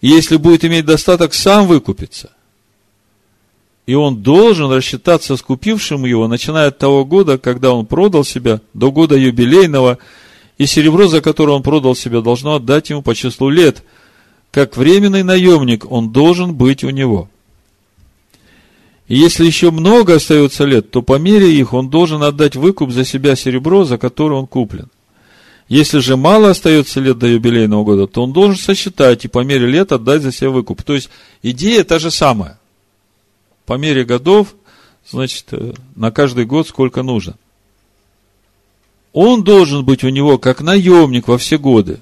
и 0.00 0.08
если 0.08 0.36
будет 0.36 0.64
иметь 0.64 0.86
достаток, 0.86 1.34
сам 1.34 1.66
выкупится 1.66 2.30
и 3.88 3.94
он 3.94 4.22
должен 4.22 4.70
рассчитаться 4.70 5.34
с 5.34 5.40
купившим 5.40 6.04
его, 6.04 6.28
начиная 6.28 6.68
от 6.68 6.76
того 6.76 7.06
года, 7.06 7.38
когда 7.38 7.72
он 7.72 7.86
продал 7.86 8.22
себя, 8.22 8.60
до 8.74 8.92
года 8.92 9.16
юбилейного, 9.16 9.96
и 10.58 10.66
серебро, 10.66 11.08
за 11.08 11.22
которое 11.22 11.52
он 11.52 11.62
продал 11.62 11.96
себя, 11.96 12.20
должно 12.20 12.56
отдать 12.56 12.90
ему 12.90 13.00
по 13.00 13.14
числу 13.14 13.48
лет. 13.48 13.82
Как 14.50 14.76
временный 14.76 15.22
наемник 15.22 15.90
он 15.90 16.10
должен 16.10 16.54
быть 16.54 16.84
у 16.84 16.90
него. 16.90 17.28
И 19.06 19.16
если 19.16 19.46
еще 19.46 19.70
много 19.70 20.16
остается 20.16 20.64
лет, 20.64 20.90
то 20.90 21.02
по 21.02 21.18
мере 21.18 21.52
их 21.52 21.72
он 21.72 21.88
должен 21.88 22.22
отдать 22.22 22.56
выкуп 22.56 22.90
за 22.90 23.04
себя 23.04 23.36
серебро, 23.36 23.84
за 23.84 23.98
которое 23.98 24.34
он 24.34 24.46
куплен. 24.46 24.88
Если 25.68 25.98
же 25.98 26.16
мало 26.16 26.50
остается 26.50 27.00
лет 27.00 27.18
до 27.18 27.26
юбилейного 27.26 27.84
года, 27.84 28.06
то 28.06 28.22
он 28.22 28.32
должен 28.32 28.56
сосчитать 28.56 29.24
и 29.24 29.28
по 29.28 29.44
мере 29.44 29.66
лет 29.66 29.92
отдать 29.92 30.22
за 30.22 30.32
себя 30.32 30.50
выкуп. 30.50 30.82
То 30.82 30.94
есть 30.94 31.10
идея 31.42 31.84
та 31.84 31.98
же 31.98 32.10
самая 32.10 32.58
по 33.68 33.74
мере 33.74 34.04
годов, 34.04 34.54
значит, 35.06 35.44
э, 35.50 35.74
на 35.94 36.10
каждый 36.10 36.46
год 36.46 36.66
сколько 36.66 37.02
нужно. 37.02 37.36
Он 39.12 39.44
должен 39.44 39.84
быть 39.84 40.04
у 40.04 40.08
него 40.08 40.38
как 40.38 40.62
наемник 40.62 41.28
во 41.28 41.36
все 41.36 41.58
годы. 41.58 42.00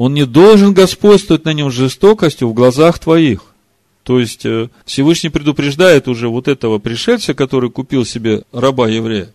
Он 0.00 0.14
не 0.14 0.24
должен 0.24 0.72
господствовать 0.72 1.44
на 1.44 1.52
нем 1.52 1.70
жестокостью 1.70 2.48
в 2.48 2.54
глазах 2.54 2.98
твоих. 2.98 3.42
То 4.02 4.18
есть, 4.18 4.46
э, 4.46 4.70
Всевышний 4.86 5.28
предупреждает 5.28 6.08
уже 6.08 6.30
вот 6.30 6.48
этого 6.48 6.78
пришельца, 6.78 7.34
который 7.34 7.68
купил 7.68 8.06
себе 8.06 8.44
раба 8.50 8.88
еврея, 8.88 9.34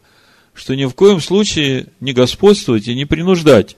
что 0.56 0.74
ни 0.74 0.86
в 0.86 0.96
коем 0.96 1.22
случае 1.22 1.90
не 2.00 2.14
господствовать 2.14 2.88
и 2.88 2.96
не 2.96 3.06
принуждать. 3.06 3.78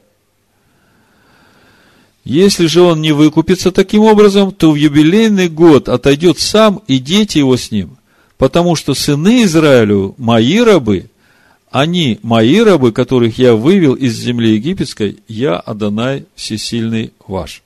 Если 2.24 2.68
же 2.68 2.80
он 2.80 3.02
не 3.02 3.12
выкупится 3.12 3.72
таким 3.72 4.04
образом, 4.04 4.54
то 4.54 4.72
в 4.72 4.76
юбилейный 4.76 5.50
год 5.50 5.90
отойдет 5.90 6.40
сам 6.40 6.82
и 6.88 7.00
дети 7.00 7.40
его 7.40 7.58
с 7.58 7.70
ним, 7.70 7.98
потому 8.38 8.78
что 8.78 8.94
сыны 8.94 9.44
Израилю 9.44 10.16
мои 10.18 10.62
рабы, 10.62 11.10
они 11.70 12.20
мои 12.24 12.60
рабы, 12.60 12.92
которых 12.92 13.38
я 13.38 13.56
вывел 13.56 13.94
из 13.94 14.16
земли 14.16 14.54
египетской, 14.56 15.20
я 15.28 15.58
Адонай 15.58 16.26
всесильный 16.36 17.14
ваш. 17.28 17.62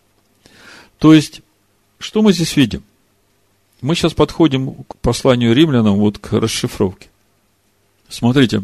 То 0.97 1.13
есть, 1.13 1.41
что 1.99 2.21
мы 2.21 2.33
здесь 2.33 2.55
видим? 2.55 2.83
Мы 3.81 3.95
сейчас 3.95 4.13
подходим 4.13 4.83
к 4.87 4.97
посланию 4.97 5.53
римлянам, 5.53 5.97
вот 5.97 6.17
к 6.17 6.33
расшифровке. 6.33 7.09
Смотрите, 8.09 8.63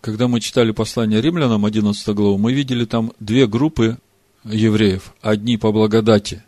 когда 0.00 0.28
мы 0.28 0.40
читали 0.40 0.70
послание 0.70 1.20
римлянам, 1.20 1.64
11 1.64 2.08
главу, 2.14 2.38
мы 2.38 2.52
видели 2.52 2.84
там 2.84 3.12
две 3.20 3.46
группы 3.46 3.98
евреев, 4.44 5.12
одни 5.20 5.56
по 5.56 5.72
благодати, 5.72 6.42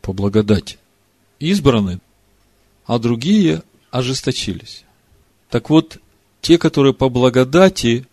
по 0.00 0.12
благодати, 0.12 0.78
избраны, 1.38 2.00
а 2.86 2.98
другие 2.98 3.62
ожесточились. 3.90 4.84
Так 5.50 5.70
вот, 5.70 5.98
те, 6.40 6.58
которые 6.58 6.94
по 6.94 7.08
благодати 7.08 8.06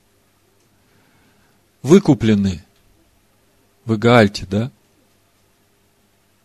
выкуплены 1.82 2.64
в 3.86 3.96
Игаальте, 3.96 4.48
да, 4.50 4.72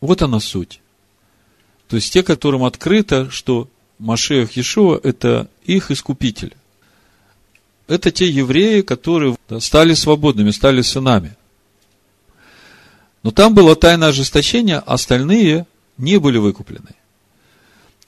вот 0.00 0.22
она 0.22 0.40
суть. 0.40 0.80
То 1.88 1.96
есть 1.96 2.12
те, 2.12 2.22
которым 2.22 2.64
открыто, 2.64 3.30
что 3.30 3.68
Машех 3.98 4.56
Иешуа– 4.56 4.98
это 5.02 5.48
их 5.64 5.90
искупитель. 5.90 6.54
Это 7.86 8.10
те 8.10 8.28
евреи, 8.28 8.82
которые 8.82 9.36
стали 9.58 9.94
свободными, 9.94 10.50
стали 10.52 10.80
сынами. 10.80 11.36
Но 13.22 13.30
там 13.30 13.54
было 13.54 13.76
тайное 13.76 14.08
ожесточение, 14.08 14.76
а 14.78 14.94
остальные 14.94 15.66
не 15.98 16.18
были 16.18 16.38
выкуплены. 16.38 16.94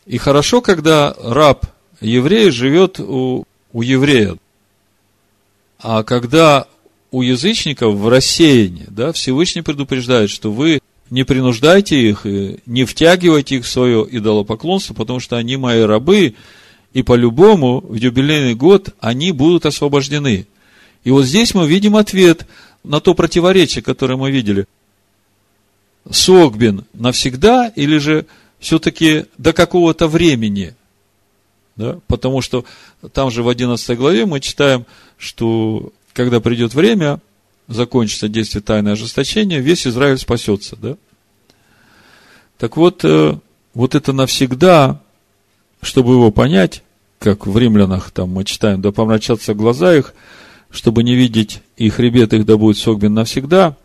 И 0.07 0.19
хорошо, 0.19 0.61
когда 0.63 1.15
раб 1.19 1.67
еврей 2.01 2.51
живет 2.51 2.99
у, 3.01 3.45
у 3.73 3.83
еврея. 3.83 4.37
А 5.79 6.03
когда 6.03 6.67
у 7.11 7.23
язычников 7.23 7.95
в 7.95 8.09
рассеянии, 8.09 8.87
да, 8.89 9.13
Всевышний 9.13 9.63
предупреждает, 9.63 10.31
что 10.31 10.53
вы 10.53 10.81
не 11.11 11.25
принуждайте 11.25 12.01
их, 12.01 12.25
не 12.67 12.85
втягивайте 12.85 13.57
их 13.57 13.65
в 13.65 13.69
свое 13.69 14.07
идолопоклонство, 14.11 14.95
потому 14.95 15.21
что 15.21 15.37
они 15.37 15.57
мои 15.57 15.83
рабы, 15.83 16.35
и 16.93 17.03
по-любому 17.03 17.81
в 17.81 17.95
юбилейный 17.95 18.55
год 18.55 18.95
они 19.01 19.33
будут 19.33 19.67
освобождены. 19.67 20.47
И 21.05 21.11
вот 21.11 21.25
здесь 21.25 21.55
мы 21.55 21.67
видим 21.67 21.97
ответ 21.97 22.47
на 22.85 23.01
то 23.01 23.15
противоречие, 23.15 23.83
которое 23.83 24.17
мы 24.17 24.31
видели– 24.31 24.67
Согбин 26.11 26.85
навсегда 26.95 27.73
или 27.75 27.99
же 27.99 28.27
все-таки 28.59 29.27
до 29.39 29.53
какого-то 29.53 30.09
времени? 30.09 30.75
Да? 31.83 31.99
Потому 32.07 32.41
что 32.41 32.65
там 33.13 33.31
же 33.31 33.43
в 33.43 33.49
11 33.49 33.99
главе 33.99 34.25
мы 34.25 34.39
читаем, 34.41 34.87
что 35.19 35.93
когда 36.13 36.41
придет 36.41 36.75
время, 36.75 37.21
закончится 37.67 38.29
действие 38.29 38.63
тайное 38.63 38.93
ожесточения, 38.93 39.59
весь 39.59 39.87
Израиль 39.87 40.19
спасется. 40.19 40.77
Да? 40.77 40.97
Так 42.59 42.77
вот, 42.77 43.05
э, 43.05 43.37
вот 43.75 43.95
это 43.95 44.13
навсегда, 44.13 45.01
чтобы 45.81 46.13
его 46.13 46.31
понять, 46.31 46.83
как 47.19 47.47
в 47.47 47.59
римлянах 47.59 48.13
там 48.13 48.31
мы 48.31 48.45
читаем, 48.45 48.81
да 48.81 48.93
помрачатся 48.93 49.55
глаза 49.55 49.97
их, 49.97 50.15
чтобы 50.71 51.03
не 51.03 51.15
видеть 51.15 51.61
их 51.77 51.95
хребет 51.95 52.33
их, 52.33 52.47
да 52.47 52.57
будет 52.57 52.79
согбен 52.79 53.15
навсегда, 53.15 53.77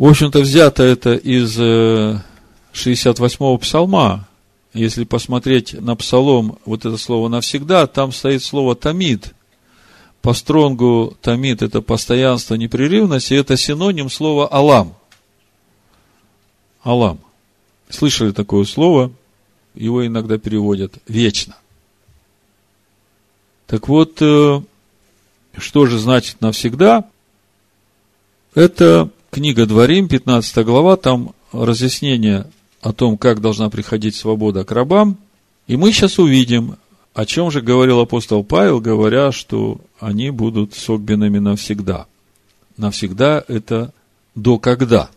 в 0.00 0.06
общем-то, 0.06 0.40
взято 0.40 0.82
это 0.82 1.12
из 1.12 1.58
68-го 1.58 3.54
э, 3.54 3.58
псалма. 3.58 4.26
Если 4.72 5.04
посмотреть 5.04 5.72
на 5.72 5.96
псалом, 5.96 6.58
вот 6.64 6.84
это 6.84 6.96
слово 6.96 7.28
«навсегда», 7.28 7.86
там 7.86 8.12
стоит 8.12 8.42
слово 8.42 8.76
«тамид». 8.76 9.34
По 10.22 10.32
стронгу 10.32 11.16
«тамид»– 11.22 11.62
это 11.62 11.80
постоянство, 11.80 12.54
непрерывность, 12.54 13.32
и 13.32 13.34
это 13.34 13.56
синоним 13.56 14.10
слова 14.10 14.48
«алам». 14.52 14.94
«Алам». 16.84 17.18
Слышали 17.88 18.30
такое 18.30 18.64
слово? 18.64 19.10
Его 19.74 20.06
иногда 20.06 20.38
переводят 20.38 20.94
«вечно». 21.08 21.56
Так 23.66 23.88
вот, 23.88 24.18
э, 24.20 24.60
что 25.56 25.86
же 25.86 25.98
значит 25.98 26.40
навсегда? 26.40 27.04
Это 28.54 29.10
Книга 29.30 29.66
Дворим, 29.66 30.08
15 30.08 30.64
глава, 30.64 30.96
там 30.96 31.34
разъяснение 31.52 32.46
о 32.80 32.92
том, 32.92 33.18
как 33.18 33.40
должна 33.40 33.70
приходить 33.70 34.16
свобода 34.16 34.64
к 34.64 34.72
рабам. 34.72 35.16
И 35.66 35.76
мы 35.76 35.92
сейчас 35.92 36.18
увидим, 36.18 36.76
о 37.14 37.26
чем 37.26 37.50
же 37.50 37.60
говорил 37.60 38.00
апостол 38.00 38.44
Павел, 38.44 38.80
говоря, 38.80 39.32
что 39.32 39.80
они 39.98 40.30
будут 40.30 40.74
согбенными 40.74 41.38
навсегда. 41.38 42.06
Навсегда 42.76 43.44
это 43.46 43.92
до 44.34 44.58
когда? 44.58 45.10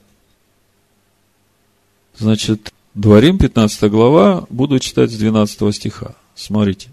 Значит, 2.18 2.74
Дворим, 2.94 3.40
15 3.40 3.90
глава, 3.90 4.46
буду 4.52 4.80
читать 4.80 5.10
с 5.10 5.18
12 5.18 5.76
стиха. 5.76 6.14
Смотрите. 6.36 6.90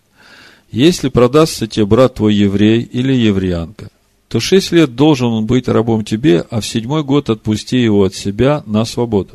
Если 0.70 1.10
продастся 1.10 1.66
тебе 1.66 1.84
брат 1.84 2.14
твой 2.14 2.34
еврей 2.34 2.80
или 2.80 3.12
евреянка, 3.12 3.90
то 4.28 4.40
шесть 4.40 4.72
лет 4.72 4.94
должен 4.94 5.26
он 5.26 5.46
быть 5.46 5.68
рабом 5.68 6.04
тебе, 6.04 6.46
а 6.48 6.60
в 6.60 6.66
седьмой 6.66 7.02
год 7.02 7.28
отпусти 7.28 7.82
его 7.82 8.04
от 8.04 8.14
себя 8.14 8.62
на 8.64 8.86
свободу. 8.86 9.34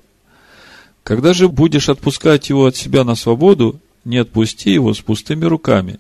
Когда 1.06 1.36
же 1.36 1.50
будешь 1.50 1.88
отпускать 1.88 2.50
его 2.50 2.66
от 2.66 2.76
себя 2.76 3.04
на 3.04 3.14
свободу, 3.14 3.80
не 4.06 4.18
отпусти 4.18 4.72
его 4.72 4.92
с 4.92 5.02
пустыми 5.02 5.46
руками, 5.46 6.00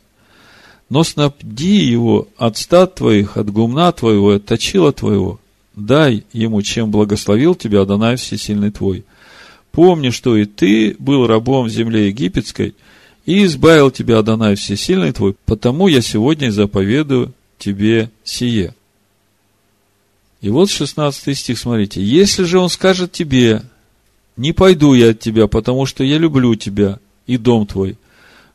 но 0.89 1.03
снабди 1.03 1.76
его 1.76 2.28
от 2.38 2.58
стад 2.58 2.95
твоих, 2.95 3.38
от 3.38 3.51
гумна 3.51 3.91
твоего, 3.91 4.32
от 4.32 4.45
точила 4.45 4.91
твоего. 4.91 5.39
Дай 5.76 6.24
ему, 6.34 6.60
чем 6.64 6.89
благословил 6.89 7.53
тебя 7.53 7.82
Адонай 7.82 8.16
Всесильный 8.16 8.72
твой. 8.72 9.06
Помни, 9.72 10.10
что 10.10 10.36
и 10.36 10.45
ты 10.45 10.95
был 10.97 11.28
рабом 11.28 11.68
в 11.68 11.70
земле 11.70 12.08
египетской, 12.08 12.74
и 13.28 13.45
избавил 13.45 13.91
тебя 13.91 14.18
Адонай 14.18 14.56
Всесильный 14.56 15.12
твой, 15.12 15.36
потому 15.45 15.88
я 15.88 16.01
сегодня 16.01 16.49
заповедую 16.49 17.32
тебе 17.60 18.10
сие. 18.24 18.74
И 20.41 20.49
вот 20.49 20.72
16 20.72 21.38
стих, 21.38 21.60
смотрите. 21.60 22.03
Если 22.03 22.43
же 22.43 22.58
он 22.58 22.70
скажет 22.70 23.12
тебе, 23.12 23.62
не 24.38 24.51
пойду 24.51 24.93
я 24.93 25.11
от 25.11 25.19
тебя, 25.19 25.47
потому 25.47 25.86
что 25.86 26.03
я 26.03 26.17
люблю 26.17 26.55
тебя 26.55 26.99
и 27.27 27.38
дом 27.38 27.65
твой, 27.65 27.97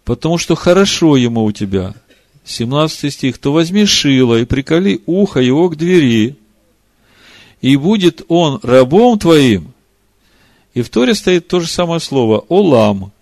потому 0.04 0.38
что 0.38 0.54
хорошо 0.54 1.16
ему 1.16 1.44
у 1.44 1.52
тебя. 1.52 1.94
17 2.44 3.12
стих. 3.12 3.38
То 3.38 3.52
возьми 3.52 3.86
шило 3.86 4.40
и 4.40 4.44
приколи 4.44 5.02
ухо 5.06 5.40
его 5.40 5.68
к 5.68 5.76
двери, 5.76 6.36
и 7.60 7.76
будет 7.76 8.22
он 8.28 8.60
рабом 8.62 9.18
твоим. 9.18 9.72
И 10.74 10.82
в 10.82 10.88
Торе 10.88 11.14
стоит 11.14 11.48
то 11.48 11.60
же 11.60 11.68
самое 11.68 12.00
слово 12.00 12.44
«олам», 12.48 13.12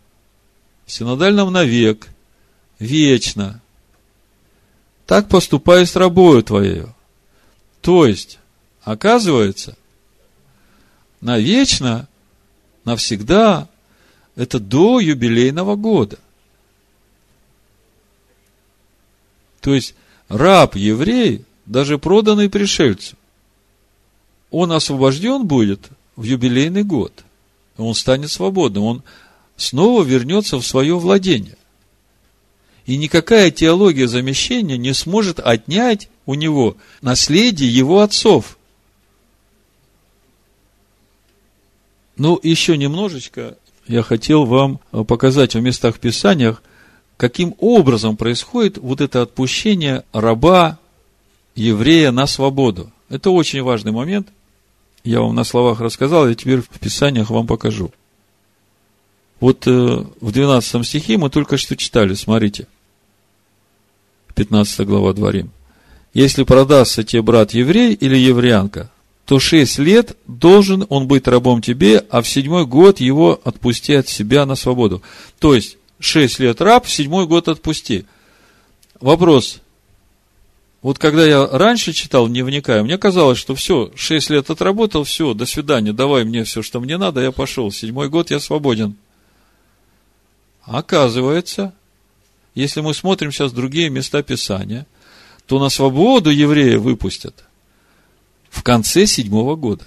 в 0.86 0.92
синодальном 0.92 1.52
навек, 1.52 2.08
вечно. 2.78 3.60
Так 5.06 5.28
поступай 5.28 5.86
с 5.86 5.96
рабою 5.96 6.42
твоею. 6.42 6.94
То 7.80 8.06
есть, 8.06 8.38
Оказывается, 8.88 9.76
навечно, 11.20 12.08
навсегда, 12.88 13.68
это 14.34 14.58
до 14.58 15.00
юбилейного 15.00 15.76
года. 15.76 16.18
То 19.60 19.74
есть, 19.74 19.94
раб-еврей, 20.28 21.44
даже 21.66 21.98
проданный 21.98 22.48
пришельцу, 22.48 23.16
он 24.50 24.72
освобожден 24.72 25.46
будет 25.46 25.88
в 26.16 26.22
юбилейный 26.22 26.84
год. 26.84 27.12
Он 27.76 27.94
станет 27.94 28.30
свободным, 28.30 28.84
он 28.84 29.02
снова 29.56 30.02
вернется 30.02 30.56
в 30.56 30.66
свое 30.66 30.98
владение. 30.98 31.56
И 32.86 32.96
никакая 32.96 33.50
теология 33.50 34.08
замещения 34.08 34.78
не 34.78 34.94
сможет 34.94 35.40
отнять 35.40 36.08
у 36.24 36.34
него 36.34 36.76
наследие 37.02 37.70
его 37.70 38.00
отцов– 38.00 38.56
Ну, 42.18 42.38
еще 42.42 42.76
немножечко 42.76 43.56
я 43.86 44.02
хотел 44.02 44.44
вам 44.44 44.80
э, 44.92 45.04
показать 45.04 45.54
в 45.54 45.60
местах 45.60 45.98
Писаниях, 45.98 46.62
каким 47.16 47.54
образом 47.58 48.16
происходит 48.16 48.76
вот 48.76 49.00
это 49.00 49.22
отпущение 49.22 50.04
раба, 50.12 50.78
еврея 51.54 52.10
на 52.10 52.26
свободу. 52.26 52.92
Это 53.08 53.30
очень 53.30 53.62
важный 53.62 53.92
момент. 53.92 54.28
Я 55.04 55.20
вам 55.20 55.34
на 55.34 55.44
словах 55.44 55.80
рассказал, 55.80 56.28
я 56.28 56.34
теперь 56.34 56.60
в 56.60 56.78
Писаниях 56.80 57.30
вам 57.30 57.46
покажу. 57.46 57.92
Вот 59.40 59.66
э, 59.66 60.04
в 60.20 60.32
12 60.32 60.84
стихе 60.84 61.18
мы 61.18 61.30
только 61.30 61.56
что 61.56 61.76
читали, 61.76 62.14
смотрите. 62.14 62.66
15 64.34 64.86
глава 64.86 65.12
Дворим. 65.12 65.50
Если 66.14 66.42
продастся 66.42 67.04
тебе 67.04 67.22
брат 67.22 67.52
еврей 67.52 67.94
или 67.94 68.16
евреянка, 68.16 68.90
то 69.28 69.38
шесть 69.38 69.78
лет 69.78 70.16
должен 70.26 70.86
он 70.88 71.06
быть 71.06 71.28
рабом 71.28 71.60
тебе, 71.60 71.98
а 72.08 72.22
в 72.22 72.28
седьмой 72.28 72.64
год 72.64 72.98
его 72.98 73.38
отпусти 73.44 73.92
от 73.92 74.08
себя 74.08 74.46
на 74.46 74.54
свободу. 74.54 75.02
То 75.38 75.54
есть, 75.54 75.76
шесть 76.00 76.38
лет 76.38 76.62
раб, 76.62 76.86
в 76.86 76.90
седьмой 76.90 77.26
год 77.26 77.46
отпусти. 77.48 78.06
Вопрос. 79.02 79.60
Вот 80.80 80.98
когда 80.98 81.26
я 81.26 81.46
раньше 81.46 81.92
читал, 81.92 82.26
не 82.28 82.40
вникая, 82.40 82.82
мне 82.82 82.96
казалось, 82.96 83.36
что 83.36 83.54
все, 83.54 83.92
шесть 83.94 84.30
лет 84.30 84.48
отработал, 84.48 85.04
все, 85.04 85.34
до 85.34 85.44
свидания, 85.44 85.92
давай 85.92 86.24
мне 86.24 86.44
все, 86.44 86.62
что 86.62 86.80
мне 86.80 86.96
надо, 86.96 87.20
я 87.20 87.30
пошел. 87.30 87.70
Седьмой 87.70 88.08
год 88.08 88.30
я 88.30 88.40
свободен. 88.40 88.96
Оказывается, 90.62 91.74
если 92.54 92.80
мы 92.80 92.94
смотрим 92.94 93.30
сейчас 93.30 93.52
другие 93.52 93.90
места 93.90 94.22
Писания, 94.22 94.86
то 95.46 95.58
на 95.58 95.68
свободу 95.68 96.30
еврея 96.30 96.78
выпустят 96.78 97.44
в 98.50 98.62
конце 98.62 99.06
седьмого 99.06 99.56
года. 99.56 99.84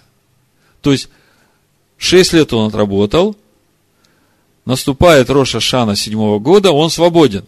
То 0.82 0.92
есть, 0.92 1.10
шесть 1.98 2.34
лет 2.34 2.54
он 2.54 2.68
отработал, 2.68 3.36
наступает 4.66 5.30
Роша 5.30 5.60
Шана 5.60 5.96
седьмого 5.96 6.40
года, 6.40 6.72
он 6.72 6.90
свободен. 6.90 7.46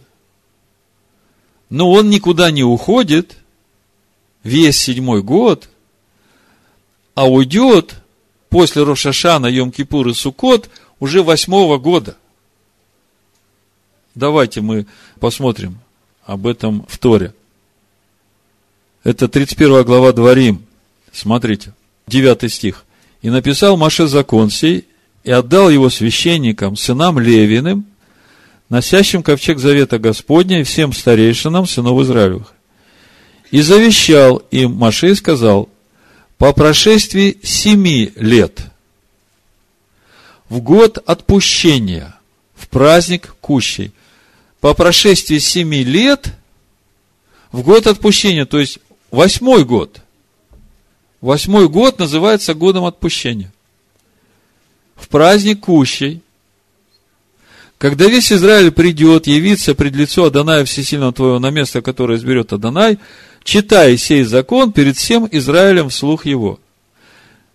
Но 1.70 1.90
он 1.90 2.10
никуда 2.10 2.50
не 2.50 2.62
уходит 2.62 3.36
весь 4.42 4.80
седьмой 4.80 5.22
год, 5.22 5.68
а 7.14 7.28
уйдет 7.28 7.96
после 8.48 8.82
Рошашана, 8.84 9.46
Йом-Кипур 9.46 10.10
и 10.10 10.14
Сукот 10.14 10.70
уже 11.00 11.22
восьмого 11.22 11.78
года. 11.78 12.16
Давайте 14.14 14.60
мы 14.60 14.86
посмотрим 15.18 15.78
об 16.24 16.46
этом 16.46 16.86
в 16.88 16.98
Торе. 16.98 17.34
Это 19.02 19.28
31 19.28 19.84
глава 19.84 20.12
Дворим. 20.12 20.64
Смотрите, 21.14 21.72
9 22.08 22.52
стих. 22.52 22.84
«И 23.22 23.30
написал 23.30 23.76
Маше 23.76 24.08
закон 24.08 24.50
сей, 24.50 24.86
и 25.22 25.30
отдал 25.30 25.70
его 25.70 25.88
священникам, 25.88 26.76
сынам 26.76 27.18
Левиным, 27.18 27.86
носящим 28.68 29.22
ковчег 29.22 29.58
завета 29.58 29.98
Господня 29.98 30.60
и 30.60 30.64
всем 30.64 30.92
старейшинам 30.92 31.66
сынов 31.66 32.02
Израилевых. 32.02 32.52
И 33.50 33.62
завещал 33.62 34.38
им 34.50 34.72
Маше 34.72 35.12
и 35.12 35.14
сказал, 35.14 35.68
по 36.36 36.52
прошествии 36.52 37.38
семи 37.42 38.12
лет, 38.16 38.60
в 40.48 40.60
год 40.60 40.98
отпущения, 41.06 42.18
в 42.54 42.68
праздник 42.68 43.36
кущей, 43.40 43.92
по 44.60 44.74
прошествии 44.74 45.38
семи 45.38 45.84
лет, 45.84 46.34
в 47.52 47.62
год 47.62 47.86
отпущения, 47.86 48.44
то 48.44 48.58
есть 48.58 48.78
восьмой 49.10 49.64
год, 49.64 50.00
Восьмой 51.24 51.70
год 51.70 51.98
называется 51.98 52.52
годом 52.52 52.84
отпущения. 52.84 53.50
В 54.94 55.08
праздник 55.08 55.60
Кущей, 55.60 56.20
когда 57.78 58.04
весь 58.08 58.30
Израиль 58.30 58.70
придет, 58.70 59.26
явиться 59.26 59.74
пред 59.74 59.96
лицо 59.96 60.24
Адоная 60.24 60.66
Всесильного 60.66 61.14
твоего 61.14 61.38
на 61.38 61.48
место, 61.48 61.80
которое 61.80 62.18
изберет 62.18 62.52
Адонай, 62.52 62.98
читай 63.42 63.96
сей 63.96 64.24
закон 64.24 64.72
перед 64.72 64.98
всем 64.98 65.26
Израилем 65.32 65.88
вслух 65.88 66.26
его. 66.26 66.60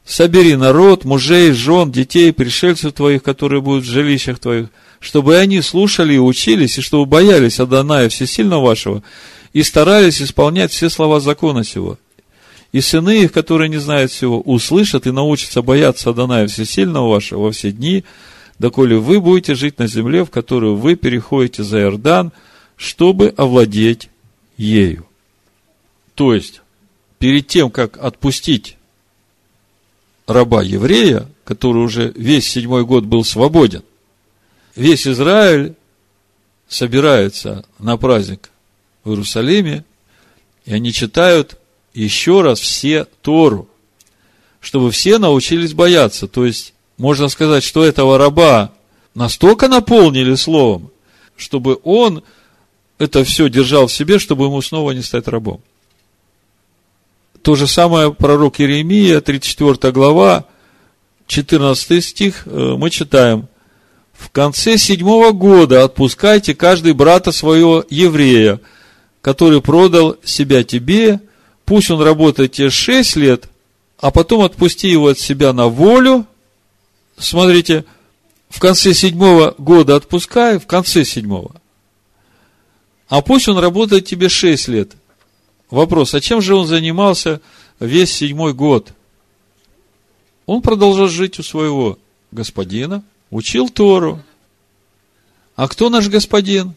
Собери 0.04 0.56
народ, 0.56 1.06
мужей, 1.06 1.52
жен, 1.52 1.92
детей, 1.92 2.34
пришельцев 2.34 2.94
твоих, 2.94 3.22
которые 3.22 3.62
будут 3.62 3.84
в 3.84 3.88
жилищах 3.88 4.40
твоих, 4.40 4.70
чтобы 5.00 5.38
они 5.38 5.62
слушали 5.62 6.16
и 6.16 6.18
учились, 6.18 6.80
и 6.80 6.82
чтобы 6.82 7.06
боялись 7.06 7.60
Адоная 7.60 8.10
Всесильного 8.10 8.66
вашего, 8.66 9.04
и 9.54 9.62
старались 9.62 10.24
исполнять 10.24 10.72
все 10.72 10.90
слова 10.90 11.20
закона 11.20 11.64
сего 11.64 12.00
и 12.72 12.82
сыны 12.82 13.24
их, 13.24 13.32
которые 13.32 13.70
не 13.70 13.78
знают 13.78 14.12
всего, 14.12 14.40
услышат 14.42 15.08
и 15.08 15.12
научатся 15.12 15.62
бояться 15.62 16.12
Адоная 16.12 16.48
Всесильного 16.48 17.10
вашего 17.10 17.44
во 17.44 17.52
все 17.52 17.72
дни, 17.72 18.04
доколе 18.60 18.98
вы 18.98 19.20
будете 19.20 19.56
жить 19.56 19.80
на 19.80 19.88
земле, 19.88 20.24
в 20.24 20.30
которую 20.30 20.76
вы 20.76 20.96
переходите 20.96 21.64
за 21.64 21.80
Иордан, 21.82 22.32
чтобы 22.76 23.34
овладеть 23.38 24.10
ею. 24.58 25.06
То 26.16 26.34
есть, 26.34 26.62
перед 27.18 27.48
тем, 27.48 27.72
как 27.72 27.98
отпустить 27.98 28.78
раба 30.28 30.62
еврея, 30.62 31.28
который 31.44 31.84
уже 31.84 32.14
весь 32.16 32.48
седьмой 32.48 32.86
год 32.86 33.06
был 33.06 33.24
свободен, 33.24 33.84
весь 34.76 35.08
Израиль 35.08 35.74
собирается 36.68 37.66
на 37.80 37.98
праздник 37.98 38.52
в 39.04 39.10
Иерусалиме, 39.10 39.84
и 40.66 40.74
они 40.74 40.94
читают 40.94 41.59
еще 41.94 42.42
раз 42.42 42.60
все 42.60 43.06
Тору, 43.22 43.68
чтобы 44.60 44.92
все 44.92 45.18
научились 45.18 45.74
бояться. 45.74 46.28
То 46.28 46.46
есть, 46.46 46.74
можно 46.98 47.30
сказать, 47.30 47.64
что 47.64 47.84
этого 47.84 48.18
раба 48.18 48.72
настолько 49.16 49.68
наполнили 49.68 50.36
словом, 50.36 50.92
чтобы 51.36 51.80
он 51.84 52.24
это 52.98 53.24
все 53.24 53.50
держал 53.50 53.88
в 53.88 53.94
себе, 53.94 54.20
чтобы 54.20 54.46
ему 54.46 54.62
снова 54.62 54.92
не 54.92 55.02
стать 55.02 55.28
рабом. 55.28 55.62
То 57.42 57.56
же 57.56 57.68
самое 57.68 58.14
пророк 58.14 58.60
Иеремия, 58.60 59.22
34 59.22 59.94
глава, 59.94 60.46
14 61.28 62.04
стих, 62.04 62.44
э, 62.46 62.76
мы 62.78 62.90
читаем. 62.90 63.48
В 64.12 64.30
конце 64.32 64.78
седьмого 64.78 65.32
года 65.32 65.86
отпускайте 65.86 66.54
каждый 66.54 66.92
брата 66.92 67.32
своего 67.32 67.86
еврея, 67.90 68.60
который 69.22 69.62
продал 69.62 70.18
себя 70.26 70.66
тебе, 70.66 71.22
пусть 71.70 71.92
он 71.92 72.02
работает 72.02 72.54
тебе 72.54 72.72
шесть 72.72 73.16
лет, 73.16 73.48
а 74.00 74.10
потом 74.10 74.42
отпусти 74.42 74.90
его 74.90 75.10
от 75.10 75.20
себя 75.20 75.54
на 75.54 75.68
волю. 75.68 76.26
Смотрите, 77.16 77.86
в 78.50 78.60
конце 78.60 78.96
седьмого 78.96 79.54
года 79.60 79.96
отпускай, 79.96 80.58
в 80.58 80.66
конце 80.66 81.06
седьмого. 81.06 81.62
А 83.08 83.22
пусть 83.22 83.48
он 83.48 83.60
работает 83.60 84.08
тебе 84.08 84.30
шесть 84.30 84.68
лет. 84.68 84.94
Вопрос, 85.70 86.16
а 86.16 86.22
чем 86.22 86.42
же 86.42 86.56
он 86.56 86.66
занимался 86.66 87.40
весь 87.80 88.16
седьмой 88.16 88.56
год? 88.56 88.92
Он 90.48 90.64
продолжал 90.64 91.08
жить 91.08 91.38
у 91.38 91.44
своего 91.44 92.00
господина, 92.32 93.04
учил 93.30 93.70
Тору. 93.70 94.24
А 95.56 95.68
кто 95.68 95.92
наш 95.92 96.08
господин? 96.08 96.74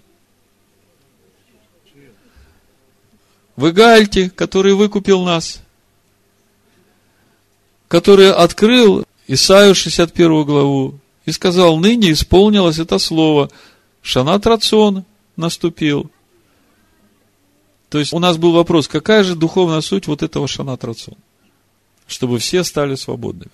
Вы 3.57 3.73
Гальте, 3.73 4.31
который 4.31 4.75
выкупил 4.75 5.23
нас, 5.23 5.61
который 7.89 8.33
открыл 8.33 9.05
Исаию 9.27 9.75
61 9.75 10.45
главу 10.45 10.99
и 11.27 11.33
сказал, 11.33 11.77
ныне 11.77 12.13
исполнилось 12.13 12.79
это 12.79 12.99
слово, 12.99 13.51
Шанат 14.01 14.47
Рацион 14.47 15.05
наступил. 15.37 16.11
То 17.89 17.99
есть 17.99 18.13
у 18.13 18.19
нас 18.19 18.39
был 18.39 18.53
вопрос, 18.53 18.89
какая 18.89 19.23
же 19.23 19.37
духовная 19.37 19.83
суть 19.83 20.07
вот 20.07 20.23
этого 20.23 20.49
Шанат 20.49 20.83
Рацион? 20.83 21.19
Чтобы 22.07 22.39
все 22.39 22.65
стали 22.65 22.95
свободными. 22.95 23.51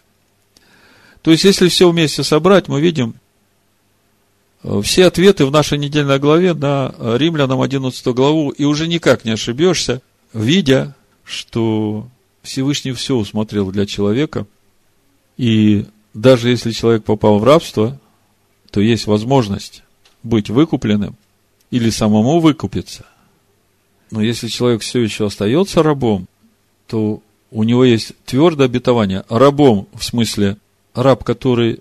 То 1.22 1.32
есть, 1.32 1.44
если 1.44 1.68
все 1.68 1.90
вместе 1.90 2.22
собрать, 2.22 2.68
мы 2.68 2.80
видим 2.80 3.16
все 4.82 5.06
ответы 5.06 5.46
в 5.46 5.50
нашей 5.50 5.78
недельной 5.78 6.18
главе 6.18 6.54
на 6.54 6.94
э, 6.96 7.16
Римлянам 7.16 7.60
11 7.60 8.06
главу, 8.08 8.50
и 8.50 8.64
уже 8.64 8.88
никак 8.88 9.24
не 9.24 9.32
ошибешься, 9.32 10.02
видя, 10.32 10.96
что 11.24 12.08
Всевышний 12.42 12.92
все 12.92 13.14
усмотрел 13.14 13.70
для 13.70 13.86
человека, 13.86 14.46
и 15.36 15.86
даже 16.14 16.50
если 16.50 16.72
человек 16.72 17.04
попал 17.04 17.38
в 17.38 17.44
рабство, 17.44 18.00
то 18.70 18.80
есть 18.80 19.06
возможность 19.06 19.82
быть 20.22 20.50
выкупленным 20.50 21.16
или 21.70 21.90
самому 21.90 22.40
выкупиться. 22.40 23.06
Но 24.10 24.22
если 24.22 24.48
человек 24.48 24.82
все 24.82 25.00
еще 25.00 25.26
остается 25.26 25.82
рабом, 25.82 26.26
то 26.86 27.22
у 27.50 27.62
него 27.62 27.84
есть 27.84 28.12
твердое 28.24 28.66
обетование. 28.66 29.24
Рабом 29.28 29.86
в 29.94 30.02
смысле 30.02 30.56
раб, 30.94 31.24
который 31.24 31.80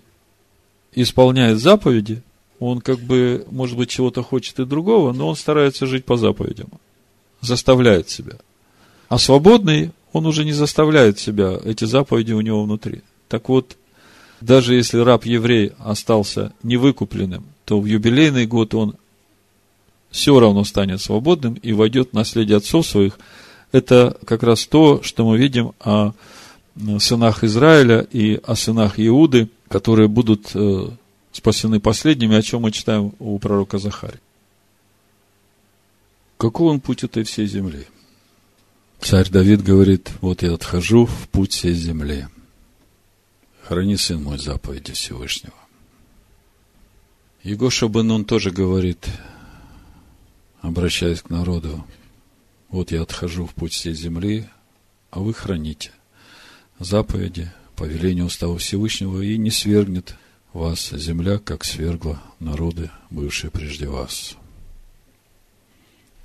исполняет 0.94 1.60
заповеди, 1.60 2.22
он 2.60 2.82
как 2.82 3.00
бы, 3.00 3.46
может 3.52 3.78
быть, 3.78 3.90
чего-то 3.90 4.24
хочет 4.24 4.60
и 4.60 4.66
другого, 4.66 5.14
но 5.14 5.30
он 5.30 5.36
старается 5.36 5.86
жить 5.86 6.06
по 6.06 6.18
заповедям, 6.18 6.70
заставляет 7.42 8.10
себя. 8.10 8.38
А 9.10 9.18
свободный, 9.18 9.92
он 10.12 10.26
уже 10.26 10.44
не 10.44 10.54
заставляет 10.54 11.20
себя, 11.20 11.58
эти 11.64 11.86
заповеди 11.86 12.34
у 12.34 12.42
него 12.42 12.64
внутри. 12.64 13.02
Так 13.28 13.50
вот, 13.50 13.78
даже 14.42 14.76
если 14.76 15.00
раб-еврей 15.00 15.74
остался 15.80 16.54
невыкупленным, 16.64 17.46
то 17.66 17.80
в 17.80 17.86
юбилейный 17.86 18.46
год 18.46 18.74
он 18.74 18.96
все 20.10 20.40
равно 20.40 20.64
станет 20.64 21.02
свободным 21.02 21.56
и 21.56 21.74
войдет 21.74 22.10
в 22.12 22.14
наследие 22.14 22.58
отцов 22.58 22.88
своих. 22.88 23.20
Это 23.72 24.18
как 24.26 24.44
раз 24.44 24.66
то, 24.66 25.02
что 25.04 25.28
мы 25.28 25.38
видим 25.38 25.74
о 25.80 26.14
сынах 27.00 27.44
Израиля 27.44 28.08
и 28.12 28.40
о 28.44 28.56
сынах 28.56 29.00
Иуды, 29.00 29.50
которые 29.68 30.08
будут 30.08 30.52
э, 30.54 30.90
спасены 31.38 31.80
последними, 31.80 32.36
о 32.36 32.42
чем 32.42 32.64
мы 32.64 32.72
читаем 32.72 33.14
у 33.20 33.38
пророка 33.38 33.78
Захари. 33.78 34.20
Каков 36.38 36.72
он 36.72 36.80
путь 36.80 37.04
этой 37.04 37.24
всей 37.24 37.46
земли? 37.46 37.88
Царь 39.00 39.30
Давид 39.30 39.64
говорит, 39.64 40.12
вот 40.22 40.42
я 40.42 40.54
отхожу 40.54 41.06
в 41.06 41.30
путь 41.30 41.54
всей 41.54 41.74
земли. 41.74 42.28
Храни, 43.62 43.98
сын 43.98 44.24
мой, 44.24 44.40
заповеди 44.40 44.94
Всевышнего. 44.94 45.54
Егоша 47.44 47.88
Бенун 47.88 48.26
тоже 48.26 48.50
говорит, 48.50 49.08
обращаясь 50.62 51.22
к 51.22 51.30
народу, 51.30 51.86
вот 52.70 52.92
я 52.92 53.04
отхожу 53.04 53.46
в 53.46 53.54
путь 53.54 53.74
всей 53.74 53.94
земли, 53.94 54.50
а 55.12 55.20
вы 55.20 55.34
храните 55.34 55.92
заповеди, 56.80 57.52
повеления 57.76 58.24
устава 58.24 58.58
Всевышнего, 58.58 59.22
и 59.22 59.38
не 59.38 59.52
свергнет 59.52 60.16
вас 60.58 60.90
земля, 60.90 61.38
как 61.38 61.64
свергла 61.64 62.22
народы, 62.40 62.90
бывшие 63.12 63.52
прежде 63.52 63.88
вас. 63.88 64.36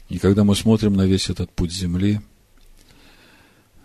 И 0.09 0.19
когда 0.19 0.43
мы 0.43 0.57
смотрим 0.57 0.95
на 0.95 1.07
весь 1.07 1.29
этот 1.29 1.51
путь 1.51 1.73
земли, 1.73 2.21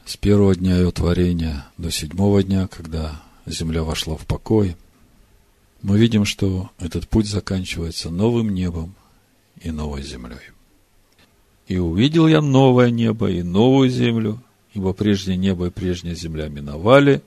с 0.06 0.16
первого 0.16 0.56
дня 0.56 0.78
ее 0.78 0.92
творения 0.92 1.68
до 1.78 1.92
седьмого 1.92 2.42
дня, 2.44 2.68
когда 2.68 3.22
земля 3.46 3.84
вошла 3.84 4.16
в 4.16 4.26
покой, 4.26 4.78
мы 5.82 6.00
видим, 6.00 6.24
что 6.24 6.72
этот 6.80 7.08
путь 7.10 7.28
заканчивается 7.28 8.10
новым 8.10 8.54
небом 8.54 8.96
и 9.62 9.70
новой 9.70 10.02
землей. 10.02 10.40
И 11.68 11.78
увидел 11.78 12.26
я 12.28 12.42
новое 12.42 12.90
небо 12.90 13.30
и 13.30 13.44
новую 13.44 13.90
землю, 13.90 14.42
ибо 14.74 14.94
прежнее 14.94 15.38
небо 15.38 15.68
и 15.68 15.72
прежняя 15.72 16.16
земля 16.16 16.48
миновали, 16.48 17.22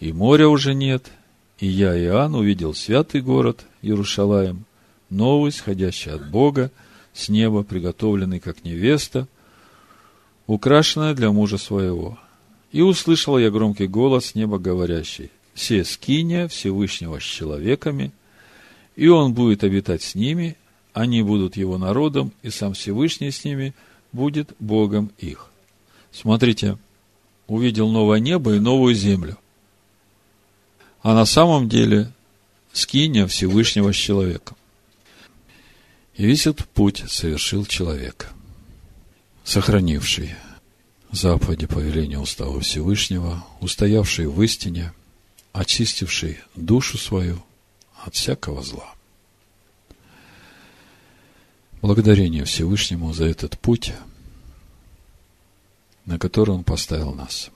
и 0.00 0.12
моря 0.12 0.48
уже 0.48 0.74
нет, 0.74 1.12
и 1.60 1.66
я, 1.66 1.96
Иоанн, 1.96 2.34
увидел 2.34 2.74
святый 2.74 3.20
город 3.20 3.66
Иерушалаем, 3.82 4.64
новый, 5.10 5.52
сходящий 5.52 6.10
от 6.10 6.30
Бога, 6.30 6.70
с 7.12 7.28
неба, 7.28 7.62
приготовленный 7.62 8.40
как 8.40 8.64
невеста, 8.64 9.28
украшенная 10.46 11.14
для 11.14 11.30
мужа 11.30 11.58
своего. 11.58 12.18
И 12.72 12.80
услышал 12.80 13.36
я 13.38 13.50
громкий 13.50 13.86
голос 13.86 14.34
неба, 14.34 14.58
говорящий, 14.58 15.30
«Се 15.54 15.84
скиния 15.84 16.48
Всевышнего 16.48 17.20
с 17.20 17.24
человеками, 17.24 18.12
и 18.96 19.08
он 19.08 19.34
будет 19.34 19.62
обитать 19.62 20.02
с 20.02 20.14
ними, 20.14 20.56
они 20.94 21.22
будут 21.22 21.56
его 21.56 21.76
народом, 21.76 22.32
и 22.42 22.50
сам 22.50 22.72
Всевышний 22.72 23.30
с 23.30 23.44
ними 23.44 23.74
будет 24.12 24.54
Богом 24.60 25.10
их». 25.18 25.50
Смотрите, 26.10 26.78
увидел 27.48 27.90
новое 27.90 28.18
небо 28.18 28.54
и 28.54 28.60
новую 28.60 28.94
землю. 28.94 29.36
А 31.02 31.14
на 31.14 31.24
самом 31.24 31.68
деле 31.68 32.12
скиния 32.72 33.26
Всевышнего 33.26 33.92
с 33.92 33.96
человеком. 33.96 34.56
И 36.14 36.26
весь 36.26 36.46
этот 36.46 36.68
путь 36.68 37.04
совершил 37.08 37.64
человек, 37.64 38.30
сохранивший 39.44 40.34
заповеди 41.10 41.66
повеления 41.66 42.18
устава 42.18 42.60
Всевышнего, 42.60 43.44
устоявший 43.60 44.26
в 44.26 44.42
истине, 44.42 44.92
очистивший 45.52 46.38
душу 46.54 46.98
свою 46.98 47.42
от 48.04 48.14
всякого 48.14 48.62
зла. 48.62 48.94
Благодарение 51.80 52.44
Всевышнему 52.44 53.12
за 53.14 53.24
этот 53.24 53.58
путь– 53.58 53.92
на 56.10 56.18
который 56.18 56.50
Он 56.50 56.64
поставил 56.64 57.14
нас. 57.14 57.50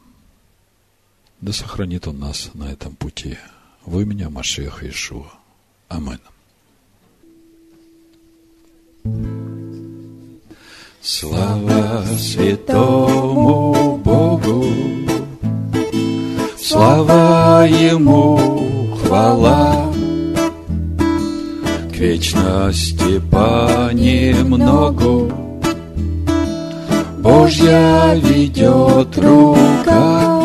Да 1.45 1.53
сохранит 1.53 2.09
Он 2.09 2.19
нас 2.21 2.51
на 2.55 2.73
этом 2.73 2.97
пути. 2.97 3.37
В 3.85 4.01
имя 4.01 4.31
Машеха 4.31 4.89
Ишуа. 4.89 5.27
Амин. 5.91 6.19
Слава 11.03 12.07
святому 12.19 13.99
Богу, 13.99 14.65
слава 16.59 17.67
Ему, 17.69 18.97
хвала, 18.97 19.93
к 21.93 21.97
вечности 21.99 23.21
понемногу 23.31 25.31
Божья 27.19 28.15
ведет 28.15 29.19
рука. 29.19 30.44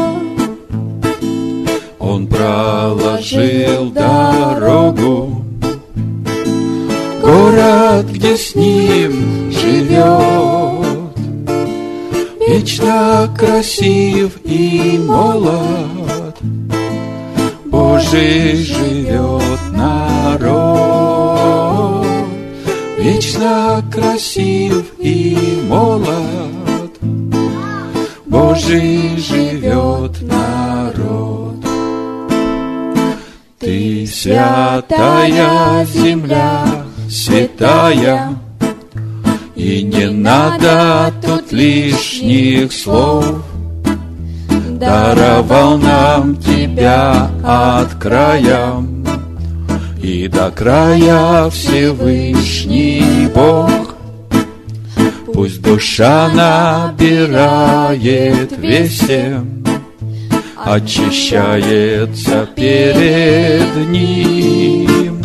Проложил 3.20 3.91
дорогу, 3.91 5.43
город, 7.22 8.05
где 8.11 8.38
с 8.38 8.55
ним 8.55 9.51
живет. 9.51 10.88
Вечно 12.47 13.30
красив 13.38 14.39
и 14.45 14.99
молод, 15.05 16.38
Божий 17.65 18.55
живет 18.55 19.59
народ, 19.72 20.47
Вечно 22.97 23.84
красив 23.93 24.86
и 24.97 25.38
молод, 25.67 26.97
Божий 28.26 29.09
святая 34.30 35.86
земля, 35.86 36.63
святая, 37.09 38.36
И 39.55 39.82
не 39.84 40.09
надо 40.09 41.11
тут 41.25 41.51
лишних 41.51 42.71
слов, 42.71 43.25
Даровал 44.80 45.77
нам 45.77 46.36
тебя 46.38 47.30
от 47.43 47.95
края 47.95 48.75
И 50.01 50.27
до 50.27 50.51
края 50.51 51.49
Всевышний 51.49 53.27
Бог. 53.34 53.95
Пусть 55.34 55.61
душа 55.61 56.30
набирает 56.97 58.57
весем 58.57 59.59
Очищается 60.66 62.47
перед 62.55 63.89
Ним 63.89 65.24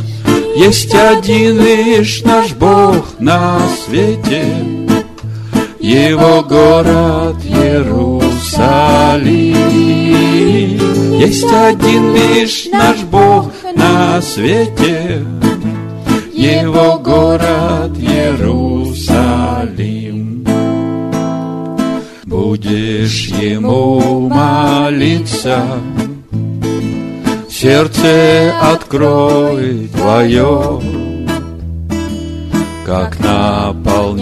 Есть 0.57 0.95
один 0.95 1.61
лишь 1.61 2.23
наш 2.23 2.53
Бог 2.53 3.05
на 3.19 3.59
свете 3.85 4.45
Его 5.81 6.43
город 6.43 7.37
Иерусалим. 7.45 8.15
Есть 11.19 11.53
один 11.53 12.15
лишь 12.15 12.67
наш 12.73 13.03
Бог 13.03 13.51
на 13.77 14.23
свете, 14.23 15.23
Его 16.33 16.99
город 16.99 17.99
Иерусалим. 17.99 20.04
Будешь 22.65 23.27
Ему 23.27 24.27
молиться, 24.31 25.63
Сердце 27.51 28.55
открой 28.59 29.91
твое, 29.95 30.81
Как 32.87 33.21
наполняет 33.21 34.15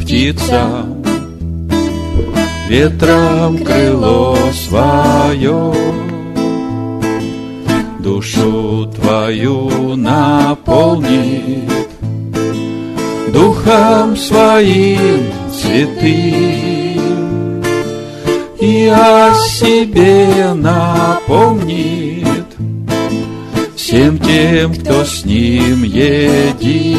птица. 0.00 0.86
Ветром 2.68 3.58
крыло 3.64 4.36
свое, 4.52 5.74
душу 7.98 8.92
твою 8.94 9.96
наполнит 9.96 11.68
духом 13.32 14.16
своим 14.16 15.32
святым 15.52 16.67
и 18.68 18.86
о 18.88 19.32
себе 19.34 20.52
напомнит 20.52 22.44
всем 23.74 24.18
тем, 24.18 24.74
кто 24.74 25.04
с 25.04 25.24
ним 25.24 25.84
един 25.84 26.98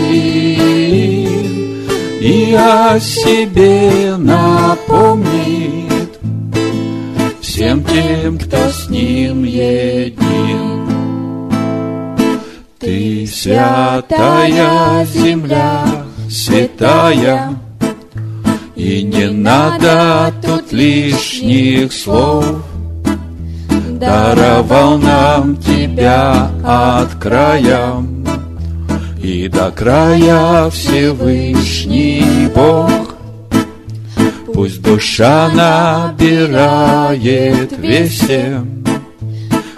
и 2.19 2.55
о 2.57 2.99
себе 2.99 4.15
напомнит 4.17 6.19
всем 7.39 7.83
тем, 7.83 8.39
кто 8.39 8.57
с 8.69 8.89
ним 8.89 9.43
един. 9.43 10.89
Ты 12.79 13.27
святая 13.27 15.05
земля, 15.05 15.83
святая, 16.29 17.48
надо 19.43 20.33
тут 20.41 20.71
лишних 20.71 21.93
слов. 21.93 22.45
Даровал 23.91 24.97
нам 24.97 25.57
тебя 25.57 26.49
от 26.63 27.13
края 27.15 28.03
и 29.21 29.47
до 29.47 29.71
края 29.71 30.69
Всевышний 30.69 32.47
Бог. 32.53 33.15
Пусть 34.53 34.81
душа 34.81 35.49
набирает 36.17 37.77
весем, 37.77 38.83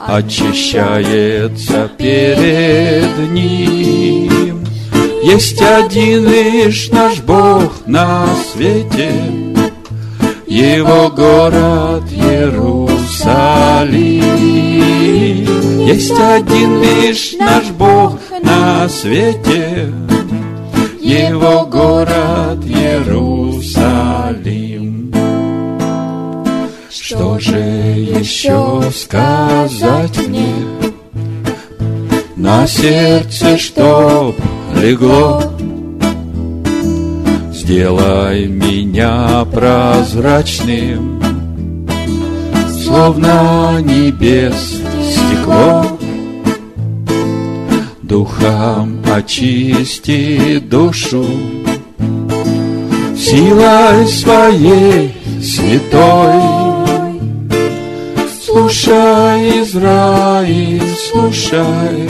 Очищается 0.08 1.90
перед 1.98 3.32
Ним. 3.32 4.66
Есть 5.24 5.62
один 5.62 6.28
лишь 6.28 6.90
наш 6.90 7.20
Бог 7.20 7.86
на 7.86 8.26
свете, 8.52 9.12
Его 10.52 11.10
город 11.10 12.04
Иерусалим. 12.12 13.16
Есть 15.88 16.12
один 16.12 16.82
лишь 16.82 17.32
наш 17.40 17.70
Бог 17.70 18.20
на 18.44 18.90
свете, 18.90 19.94
Его 21.00 21.66
город 21.68 22.66
Иерусалим. 22.66 23.54
Что 26.90 27.40
же 27.40 27.58
еще 27.58 28.82
сказать 28.94 30.28
мне 30.28 30.54
на 32.36 32.68
сердце, 32.68 33.58
чтоб 33.58 34.36
легло? 34.76 35.51
Сделай 37.72 38.48
меня 38.48 39.46
прозрачным, 39.50 41.24
словно 42.84 43.80
небес 43.80 44.82
стекло. 45.02 45.86
Духом 48.02 49.02
очисти 49.10 50.60
душу 50.60 51.26
Силой 53.16 54.06
своей 54.06 55.16
святой 55.42 56.42
Слушай, 58.44 59.62
Израиль, 59.62 60.84
слушай 61.10 62.10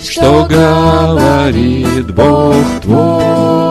Что 0.00 0.44
говорит 0.50 2.12
Бог 2.16 2.56
твой 2.82 3.67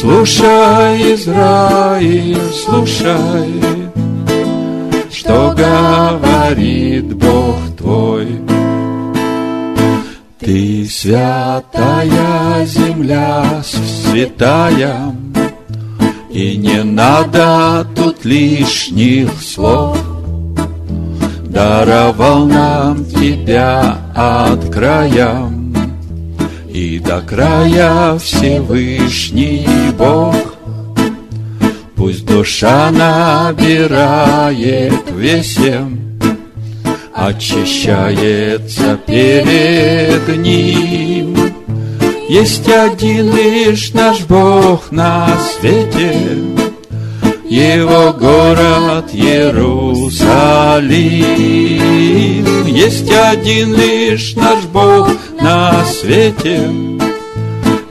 Слушай, 0.00 1.14
Израиль, 1.14 2.38
слушай 2.52 3.62
Что 5.10 5.54
говорит 5.56 7.14
Бог 7.14 7.56
твой 7.76 8.28
ты 10.48 10.86
святая 10.86 12.64
земля, 12.64 13.62
святая, 13.62 15.14
И 16.30 16.56
не 16.56 16.82
надо 16.82 17.86
тут 17.94 18.24
лишних 18.24 19.30
слов. 19.42 19.98
Даровал 21.44 22.46
нам 22.46 23.04
тебя 23.04 23.98
от 24.14 24.72
края, 24.72 25.47
И 26.70 26.98
до 26.98 27.20
края 27.22 28.18
Всевышний 28.18 29.66
Бог. 29.96 30.36
Пусть 31.96 32.26
душа 32.26 32.90
набирает 32.90 34.12
весем, 35.10 35.98
очищается 37.14 38.98
перед 39.06 40.28
Ним. 40.36 41.36
Есть 42.28 42.68
один 42.68 43.34
лишь 43.34 43.94
наш 43.94 44.20
Бог 44.26 44.92
на 44.92 45.28
свете, 45.58 46.36
Его 47.48 48.12
город 48.12 49.06
Иерусалим. 49.14 49.88
Есть 52.66 53.10
один 53.10 53.74
лишь 53.74 54.34
наш 54.36 54.64
Бог 54.64 55.08
на 55.40 55.84
свете, 55.84 56.68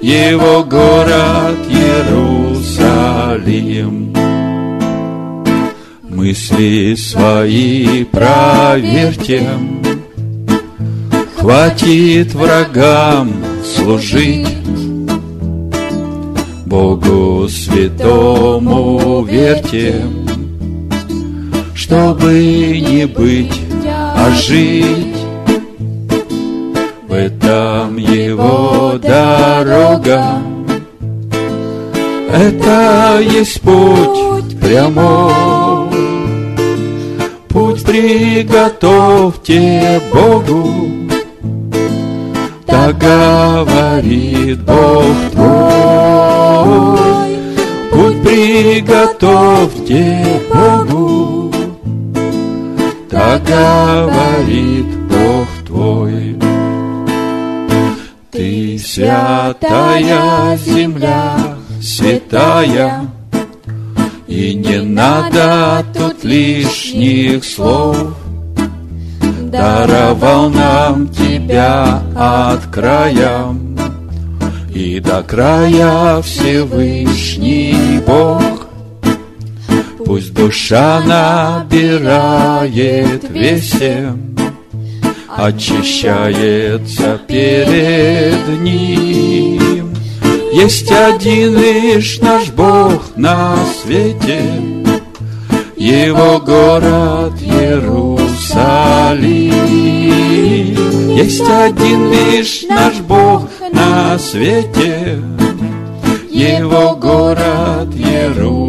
Его 0.02 0.64
город 0.64 1.58
Иерусалим. 1.70 2.94
Мысли 6.04 6.96
свои 6.96 8.04
проверьте, 8.06 9.48
Хватит 11.38 12.34
врагам 12.34 13.32
служить, 13.64 14.48
Богу 16.66 17.48
святому 17.48 19.24
верьте, 19.24 20.04
Чтобы 21.76 22.82
не 22.82 23.06
быть 23.06 23.62
а 24.20 24.32
жить 24.32 25.17
в 27.18 27.20
этом 27.20 27.98
его 27.98 28.94
дорога. 29.02 30.38
Это 32.32 33.20
есть 33.22 33.60
путь 33.62 34.60
прямой, 34.60 35.34
путь 37.50 37.84
приготовьте 37.84 40.00
Богу, 40.14 40.70
так 42.68 42.96
говорит 43.00 44.62
Бог 44.62 45.16
твой. 45.32 47.00
Путь 47.92 48.22
приготовьте 48.22 50.24
Богу, 50.54 51.52
так 53.10 53.42
говорит 53.44 54.86
Бог 55.10 55.48
твой. 55.66 56.37
Святая 58.98 60.58
земля, 60.58 61.36
святая, 61.80 63.06
И 64.28 64.56
не 64.56 64.82
надо 64.82 65.86
тут 65.94 66.24
лишних 66.24 67.46
слов. 67.46 68.16
Даровал 69.52 70.50
нам 70.50 71.10
тебя 71.10 72.02
от 72.16 72.66
края, 72.74 73.56
И 74.74 75.00
до 75.00 75.22
края 75.22 76.20
Всевышний 76.24 78.02
Бог. 78.04 78.66
Пусть 80.04 80.34
душа 80.34 81.04
набирает 81.70 83.30
весем, 83.30 84.37
очищается 85.38 87.20
перед 87.28 88.60
Ним. 88.62 89.96
Есть 90.52 90.92
один 90.92 91.56
лишь 91.60 92.20
наш 92.20 92.50
Бог 92.50 93.16
на 93.16 93.56
свете, 93.82 94.42
Его 95.78 96.40
город 96.40 97.34
Иерусалим. 97.40 98.48
Есть 101.16 101.48
один 101.48 102.12
лишь 102.12 102.64
наш 102.64 102.96
Бог 103.02 103.48
на 103.72 104.18
свете, 104.18 105.22
Его 106.32 106.96
город 106.96 107.94
Иерусалим. 107.96 108.67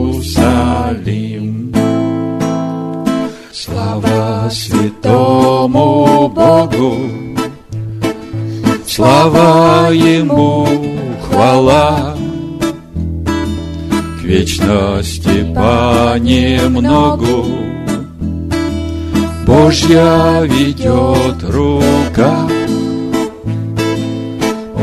Богу, 6.79 6.97
слава 8.87 9.91
Ему, 9.93 10.67
хвала, 11.23 12.17
к 14.21 14.23
вечности 14.23 15.53
понемногу 15.55 17.47
Божья 19.45 20.43
ведет 20.45 21.43
рука. 21.43 22.49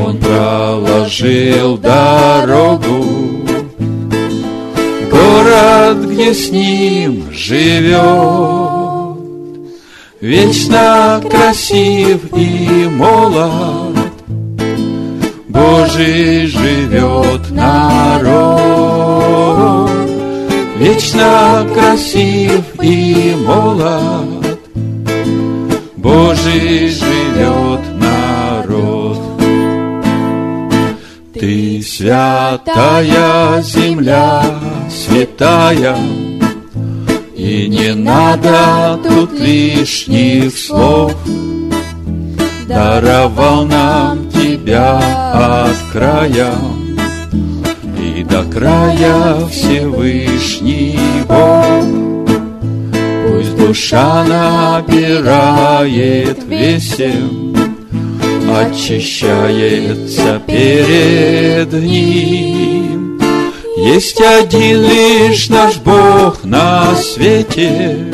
Он 0.06 0.18
проложил 0.18 1.78
дорогу, 1.78 3.06
город, 5.10 5.98
где 6.10 6.34
с 6.34 6.52
ним 6.52 7.32
живет. 7.32 8.75
Вечно 10.26 11.22
красив 11.30 12.36
и 12.36 12.90
молод, 12.90 13.96
Божий 15.50 16.48
живет 16.48 17.52
народ. 17.52 18.32
Вечно 20.80 21.68
красив 21.76 22.64
и 22.82 23.36
молод, 23.46 24.58
Божий 25.96 26.88
живет 26.90 27.82
народ. 28.00 29.20
Ты 31.40 31.84
святая 31.84 33.62
земля, 33.62 34.44
святая, 34.90 35.96
И 37.46 37.68
не 37.68 37.94
надо 37.94 39.00
тут 39.08 39.40
лишних 39.40 40.58
слов. 40.58 41.14
Даровал 42.68 43.68
нам 43.68 44.32
тебя 44.32 44.98
от 45.32 45.78
края, 45.92 46.56
И 48.02 48.24
до 48.24 48.44
края 48.46 49.46
Всевышний 49.52 50.98
Бог. 51.28 51.86
Пусть 53.28 53.56
душа 53.56 54.26
набирает 54.84 56.44
весем, 56.48 57.56
очищается 58.50 60.42
перед 60.48 61.72
Ним. 61.74 62.75
Есть 63.86 64.20
один 64.20 64.82
лишь 64.82 65.48
наш 65.48 65.76
Бог 65.78 66.44
на 66.44 66.96
свете, 66.96 68.12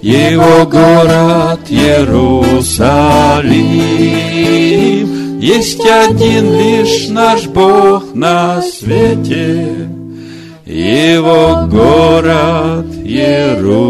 Его 0.00 0.64
город 0.64 1.60
Иерусалим. 1.68 2.18
Есть 5.38 5.84
один 5.84 6.56
лишь 6.56 7.08
наш 7.10 7.44
Бог 7.44 8.14
на 8.14 8.62
свете, 8.62 9.86
Его 10.64 11.66
город 11.70 12.86
Иерусалим. 13.04 13.80